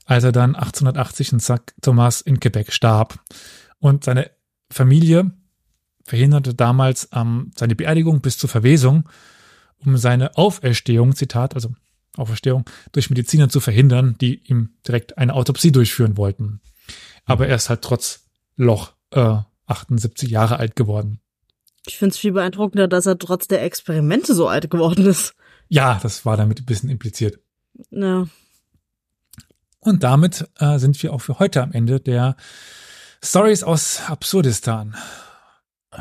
als 0.04 0.24
er 0.24 0.32
dann 0.32 0.56
1880 0.56 1.32
in 1.32 1.40
St. 1.40 1.74
Thomas 1.80 2.20
in 2.20 2.38
Quebec 2.38 2.70
starb. 2.70 3.18
Und 3.78 4.04
seine 4.04 4.30
Familie 4.70 5.30
verhinderte 6.04 6.54
damals 6.54 7.08
ähm, 7.14 7.50
seine 7.56 7.76
Beerdigung 7.76 8.20
bis 8.20 8.36
zur 8.36 8.50
Verwesung, 8.50 9.08
um 9.78 9.96
seine 9.96 10.36
Auferstehung, 10.36 11.16
Zitat, 11.16 11.54
also 11.54 11.72
Auferstehung, 12.16 12.64
durch 12.92 13.10
Mediziner 13.10 13.48
zu 13.48 13.60
verhindern, 13.60 14.16
die 14.20 14.42
ihm 14.48 14.70
direkt 14.86 15.18
eine 15.18 15.34
Autopsie 15.34 15.72
durchführen 15.72 16.16
wollten. 16.16 16.60
Aber 17.24 17.48
er 17.48 17.56
ist 17.56 17.68
halt 17.68 17.82
trotz 17.82 18.24
Loch 18.56 18.92
äh, 19.10 19.36
78 19.66 20.30
Jahre 20.30 20.58
alt 20.58 20.76
geworden. 20.76 21.20
Ich 21.86 21.98
find's 21.98 22.18
viel 22.18 22.32
beeindruckender, 22.32 22.86
dass 22.86 23.06
er 23.06 23.18
trotz 23.18 23.48
der 23.48 23.62
Experimente 23.62 24.34
so 24.34 24.48
alt 24.48 24.70
geworden 24.70 25.06
ist. 25.06 25.34
Ja, 25.68 25.98
das 26.02 26.24
war 26.24 26.36
damit 26.36 26.60
ein 26.60 26.66
bisschen 26.66 26.90
impliziert. 26.90 27.40
Ja. 27.90 28.26
Und 29.80 30.02
damit 30.04 30.48
äh, 30.58 30.78
sind 30.78 31.02
wir 31.02 31.12
auch 31.12 31.20
für 31.20 31.38
heute 31.38 31.62
am 31.62 31.72
Ende 31.72 31.98
der 31.98 32.36
Stories 33.24 33.64
aus 33.64 34.02
Absurdistan. 34.06 34.94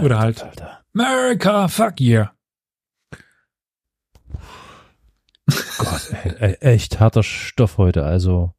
Oder 0.02 0.20
halt 0.20 0.44
Alter. 0.44 0.84
America, 0.94 1.68
fuck 1.68 2.00
yeah. 2.00 2.34
Gott, 5.78 6.12
ey, 6.40 6.54
echt 6.62 7.00
harter 7.00 7.24
Stoff 7.24 7.78
heute. 7.78 8.04
Also, 8.04 8.54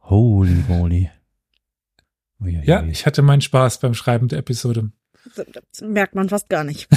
holy 0.00 0.64
moly. 0.68 1.10
Uiuiui. 2.40 2.64
Ja, 2.64 2.82
ich 2.84 3.06
hatte 3.06 3.22
meinen 3.22 3.40
Spaß 3.40 3.80
beim 3.80 3.94
Schreiben 3.94 4.28
der 4.28 4.38
Episode. 4.40 4.90
Das 5.34 5.80
merkt 5.80 6.14
man 6.14 6.28
fast 6.28 6.48
gar 6.48 6.64
nicht. 6.64 6.88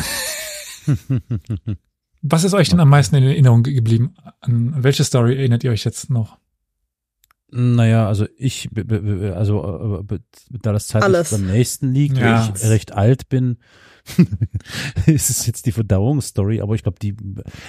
Was 2.22 2.44
ist 2.44 2.54
euch 2.54 2.70
denn 2.70 2.80
am 2.80 2.90
meisten 2.90 3.16
in 3.16 3.24
Erinnerung 3.24 3.62
ge- 3.64 3.74
geblieben? 3.76 4.16
An 4.42 4.74
welche 4.84 5.04
Story 5.04 5.36
erinnert 5.38 5.64
ihr 5.64 5.72
euch 5.72 5.84
jetzt 5.84 6.10
noch? 6.10 6.40
Naja, 7.52 8.08
also 8.08 8.26
ich, 8.38 8.70
also 9.36 10.00
äh, 10.00 10.04
b- 10.04 10.20
da 10.50 10.74
das 10.74 10.88
zeitlich 10.88 11.06
Alles. 11.16 11.30
beim 11.32 11.46
nächsten 11.46 11.94
liegt, 11.94 12.18
Ja. 12.18 12.48
weil 12.48 12.56
ich 12.56 12.64
recht 12.68 12.94
alt 12.94 13.30
bin, 13.30 13.58
ist 15.06 15.30
es 15.30 15.46
jetzt 15.48 15.66
die 15.66 15.72
Verdauungsstory, 15.72 16.62
aber 16.62 16.76
ich 16.76 16.84
glaube, 16.84 17.00
die, 17.02 17.16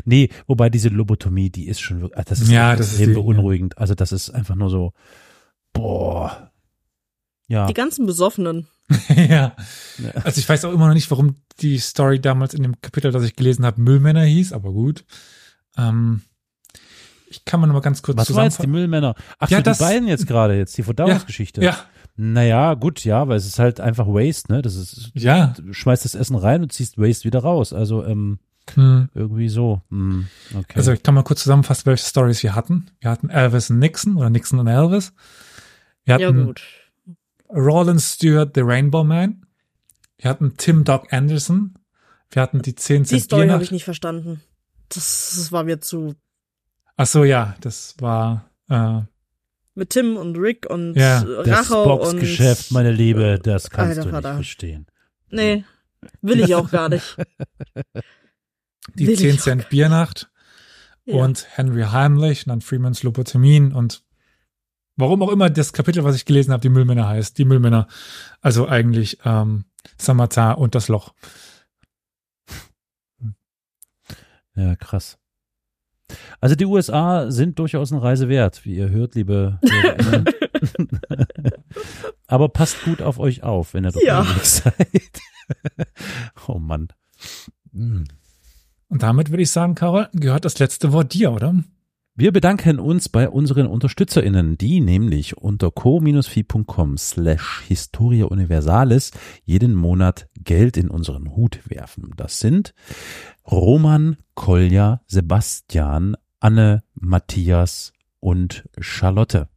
nee, 0.05 0.28
wobei 0.47 0.70
diese 0.70 0.89
Lobotomie, 0.91 1.51
die 1.51 1.66
ist 1.66 1.80
schon 1.80 2.01
wirklich, 2.03 2.24
das 2.24 2.41
ist 2.41 2.51
Ja, 2.51 2.70
ja, 2.70 2.76
das 2.76 2.93
ist 2.93 3.01
die- 3.01 3.07
beunruhigend. 3.14 3.78
Also 3.78 3.95
das 3.95 4.12
ist 4.12 4.30
einfach 4.30 4.55
nur 4.55 4.70
so, 4.70 4.93
boah. 5.72 6.53
Ja, 7.49 7.66
Die 7.66 7.74
ganzen 7.74 8.07
Besoffenen. 8.07 8.66
ja. 9.09 9.55
Ja. 9.99 10.11
Also 10.24 10.39
ich 10.41 10.49
weiß 10.49 10.64
auch 10.64 10.72
immer 10.72 10.89
noch 10.89 10.95
nicht, 10.95 11.11
warum 11.11 11.37
die 11.61 11.78
Story 11.78 12.20
damals 12.20 12.55
in 12.55 12.62
dem 12.62 12.80
Kapitel, 12.80 13.12
das 13.12 13.24
ich 13.24 13.37
gelesen 13.37 13.64
habe, 13.64 13.80
Müllmänner 13.80 14.24
hieß, 14.24 14.53
aber 14.53 14.72
gut. 14.72 15.05
Ähm, 15.76 16.22
ich 17.28 17.45
kann 17.45 17.61
mal 17.61 17.66
noch 17.66 17.74
mal 17.74 17.80
ganz 17.80 18.03
kurz 18.03 18.16
was 18.16 18.32
war 18.34 18.45
jetzt 18.45 18.62
die. 18.62 18.66
Müllmänner? 18.68 19.14
Ach 19.39 19.49
Ja, 19.51 19.59
so, 19.59 19.62
das- 19.62 19.78
die 19.78 19.84
beiden 19.84 20.09
jetzt 20.09 20.26
gerade, 20.26 20.57
jetzt 20.57 20.76
die 20.78 20.82
Verdauungsgeschichte. 20.82 21.62
Ja, 21.62 21.76
Naja, 22.17 22.75
gut, 22.75 23.05
ja, 23.05 23.29
weil 23.29 23.37
es 23.37 23.47
ist 23.47 23.59
halt 23.59 23.79
einfach 23.81 24.07
Waste, 24.07 24.53
ne? 24.53 24.62
Das 24.62 24.75
ist, 24.75 25.11
ja. 25.14 25.55
du 25.59 25.73
schmeißt 25.73 26.05
das 26.05 26.14
Essen 26.14 26.37
rein 26.37 26.62
und 26.62 26.73
ziehst 26.73 26.99
Waste 26.99 27.25
wieder 27.25 27.41
raus. 27.41 27.73
Also, 27.73 28.05
ähm, 28.05 28.39
Hm. 28.75 29.09
irgendwie 29.14 29.49
so. 29.49 29.83
Hm, 29.91 30.27
okay. 30.55 30.73
Also 30.75 30.93
ich 30.93 31.03
kann 31.03 31.14
mal 31.14 31.23
kurz 31.23 31.43
zusammenfassen, 31.43 31.87
welche 31.87 32.05
Stories 32.05 32.43
wir 32.43 32.55
hatten. 32.57 32.91
Wir 33.01 33.11
hatten 33.11 33.31
Elvis 33.31 33.71
und 33.71 33.79
Nixon 33.79 34.17
oder 34.17 34.29
Nixon 34.29 34.59
und 34.59 34.67
Elvis. 34.67 35.12
Wir 36.05 36.19
Ja, 36.19 36.27
hatten 36.29 36.47
gut. 36.47 36.62
Roland 37.49 38.01
Stewart, 38.01 38.53
The 38.55 38.62
Rainbow 38.62 39.05
Man. 39.05 39.47
Wir 40.19 40.31
hatten 40.31 40.55
Tim 40.57 40.83
Doc 40.83 41.12
Anderson. 41.12 41.79
Wir 42.31 42.43
hatten 42.43 42.61
die 42.62 42.75
10 42.75 43.05
Die 43.05 43.21
Story 43.21 43.49
habe 43.49 43.62
ich 43.62 43.71
nicht 43.71 43.85
verstanden. 43.85 44.43
Das, 44.89 45.35
das 45.37 45.53
war 45.53 45.62
mir 45.64 45.81
zu. 45.81 46.14
Ach 46.97 47.07
so, 47.07 47.25
ja, 47.25 47.55
das 47.61 47.95
war 48.01 48.51
äh, 48.69 49.01
Mit 49.79 49.91
Tim 49.91 50.16
und 50.16 50.37
Rick 50.39 50.66
und 50.68 50.95
Ja, 50.95 51.22
das 51.22 51.70
Rachel 51.70 51.77
und. 51.77 51.89
Boxgeschäft, 52.01 52.72
meine 52.72 52.91
Liebe, 52.91 53.39
das 53.41 53.68
kannst 53.70 53.91
Alter 53.99 54.01
du 54.01 54.07
nicht 54.09 54.14
Vater. 54.24 54.35
verstehen. 54.37 54.87
Nee, 55.31 55.64
will 56.22 56.41
ich 56.41 56.55
auch 56.55 56.70
gar 56.70 56.89
nicht. 56.89 57.16
die 58.95 59.07
Will 59.07 59.14
ich 59.14 59.20
10 59.20 59.37
auch 59.37 59.41
Cent 59.41 59.68
Biernacht 59.68 60.31
Ja. 61.05 61.16
und 61.16 61.47
Henry 61.57 61.83
Heimlich 61.83 62.47
und 62.47 62.51
dann 62.51 62.61
Freemans 62.62 63.03
Lobotomien 63.03 63.72
und 63.74 64.03
warum 64.97 65.22
auch 65.22 65.31
immer 65.31 65.51
das 65.51 65.74
Kapitel, 65.74 66.05
was 66.05 66.16
ich 66.16 66.24
gelesen 66.24 66.53
habe, 66.53 66.62
die 66.62 66.70
Müllmänner 66.70 67.07
heißt. 67.07 67.37
Die 67.37 67.45
Müllmänner. 67.45 67.87
Also 68.41 68.66
eigentlich 68.68 69.18
ähm, 69.27 69.66
Samata 69.99 70.53
und 70.53 70.74
das 70.74 70.89
Loch. 70.89 71.12
Ja, 74.55 74.74
krass. 74.77 75.18
Also 76.41 76.55
die 76.55 76.67
USA 76.67 77.31
sind 77.31 77.59
durchaus 77.59 77.93
eine 77.93 78.03
Reise 78.03 78.29
wert, 78.29 78.65
wie 78.65 78.77
ihr 78.77 78.91
hört, 78.91 79.15
liebe. 79.15 79.59
Aber 82.27 82.49
passt 82.49 82.83
gut 82.85 83.03
auf 83.03 83.19
euch 83.19 83.43
auf, 83.43 83.75
wenn 83.75 83.85
ihr 83.85 83.93
dort 83.93 84.05
Ja. 84.05 84.27
seid. 84.43 84.75
oh 86.49 86.59
Mann. 86.59 86.89
Hm. 87.73 88.05
Und 88.89 89.03
damit 89.03 89.31
würde 89.31 89.43
ich 89.43 89.51
sagen, 89.51 89.75
Carol, 89.75 90.09
gehört 90.13 90.45
das 90.45 90.59
letzte 90.59 90.93
Wort 90.93 91.15
dir, 91.15 91.33
oder? 91.33 91.55
Wir 92.19 92.33
bedanken 92.33 92.81
uns 92.81 93.11
bei 93.11 93.29
unseren 93.29 93.67
UnterstützerInnen, 93.67 94.57
die 94.57 94.81
nämlich 94.81 95.37
unter 95.37 95.71
co-fi.com 95.71 96.97
slash 96.97 97.62
Historia 97.69 98.25
Universalis 98.25 99.11
jeden 99.45 99.75
Monat 99.75 100.27
Geld 100.35 100.79
in 100.79 100.89
unseren 100.89 101.37
Hut 101.37 101.61
werfen. 101.69 102.14
Das 102.17 102.41
sind 102.41 102.73
Roman, 103.47 104.17
Kolja, 104.35 105.03
Sebastian, 105.07 106.17
Anne, 106.41 106.85
Matthias 106.95 107.93
und 108.19 108.67
Charlotte. 108.81 109.51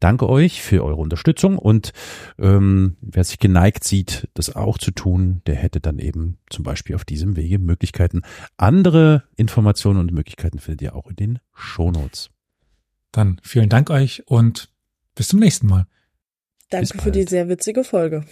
Danke 0.00 0.28
euch 0.28 0.62
für 0.62 0.82
eure 0.82 1.00
Unterstützung 1.00 1.58
und 1.58 1.92
ähm, 2.38 2.96
wer 3.00 3.22
sich 3.22 3.38
geneigt 3.38 3.84
sieht, 3.84 4.28
das 4.34 4.56
auch 4.56 4.78
zu 4.78 4.90
tun, 4.90 5.42
der 5.46 5.56
hätte 5.56 5.80
dann 5.80 5.98
eben 5.98 6.38
zum 6.48 6.64
Beispiel 6.64 6.96
auf 6.96 7.04
diesem 7.04 7.36
Wege 7.36 7.58
Möglichkeiten. 7.58 8.22
Andere 8.56 9.24
Informationen 9.36 10.00
und 10.00 10.12
Möglichkeiten 10.12 10.58
findet 10.58 10.82
ihr 10.82 10.96
auch 10.96 11.08
in 11.08 11.16
den 11.16 11.38
Shownotes. 11.52 12.30
Dann 13.12 13.40
vielen 13.42 13.68
Dank 13.68 13.90
euch 13.90 14.26
und 14.26 14.70
bis 15.14 15.28
zum 15.28 15.38
nächsten 15.38 15.66
Mal. 15.66 15.86
Danke 16.70 16.98
für 16.98 17.10
die 17.10 17.24
sehr 17.24 17.48
witzige 17.48 17.84
Folge. 17.84 18.24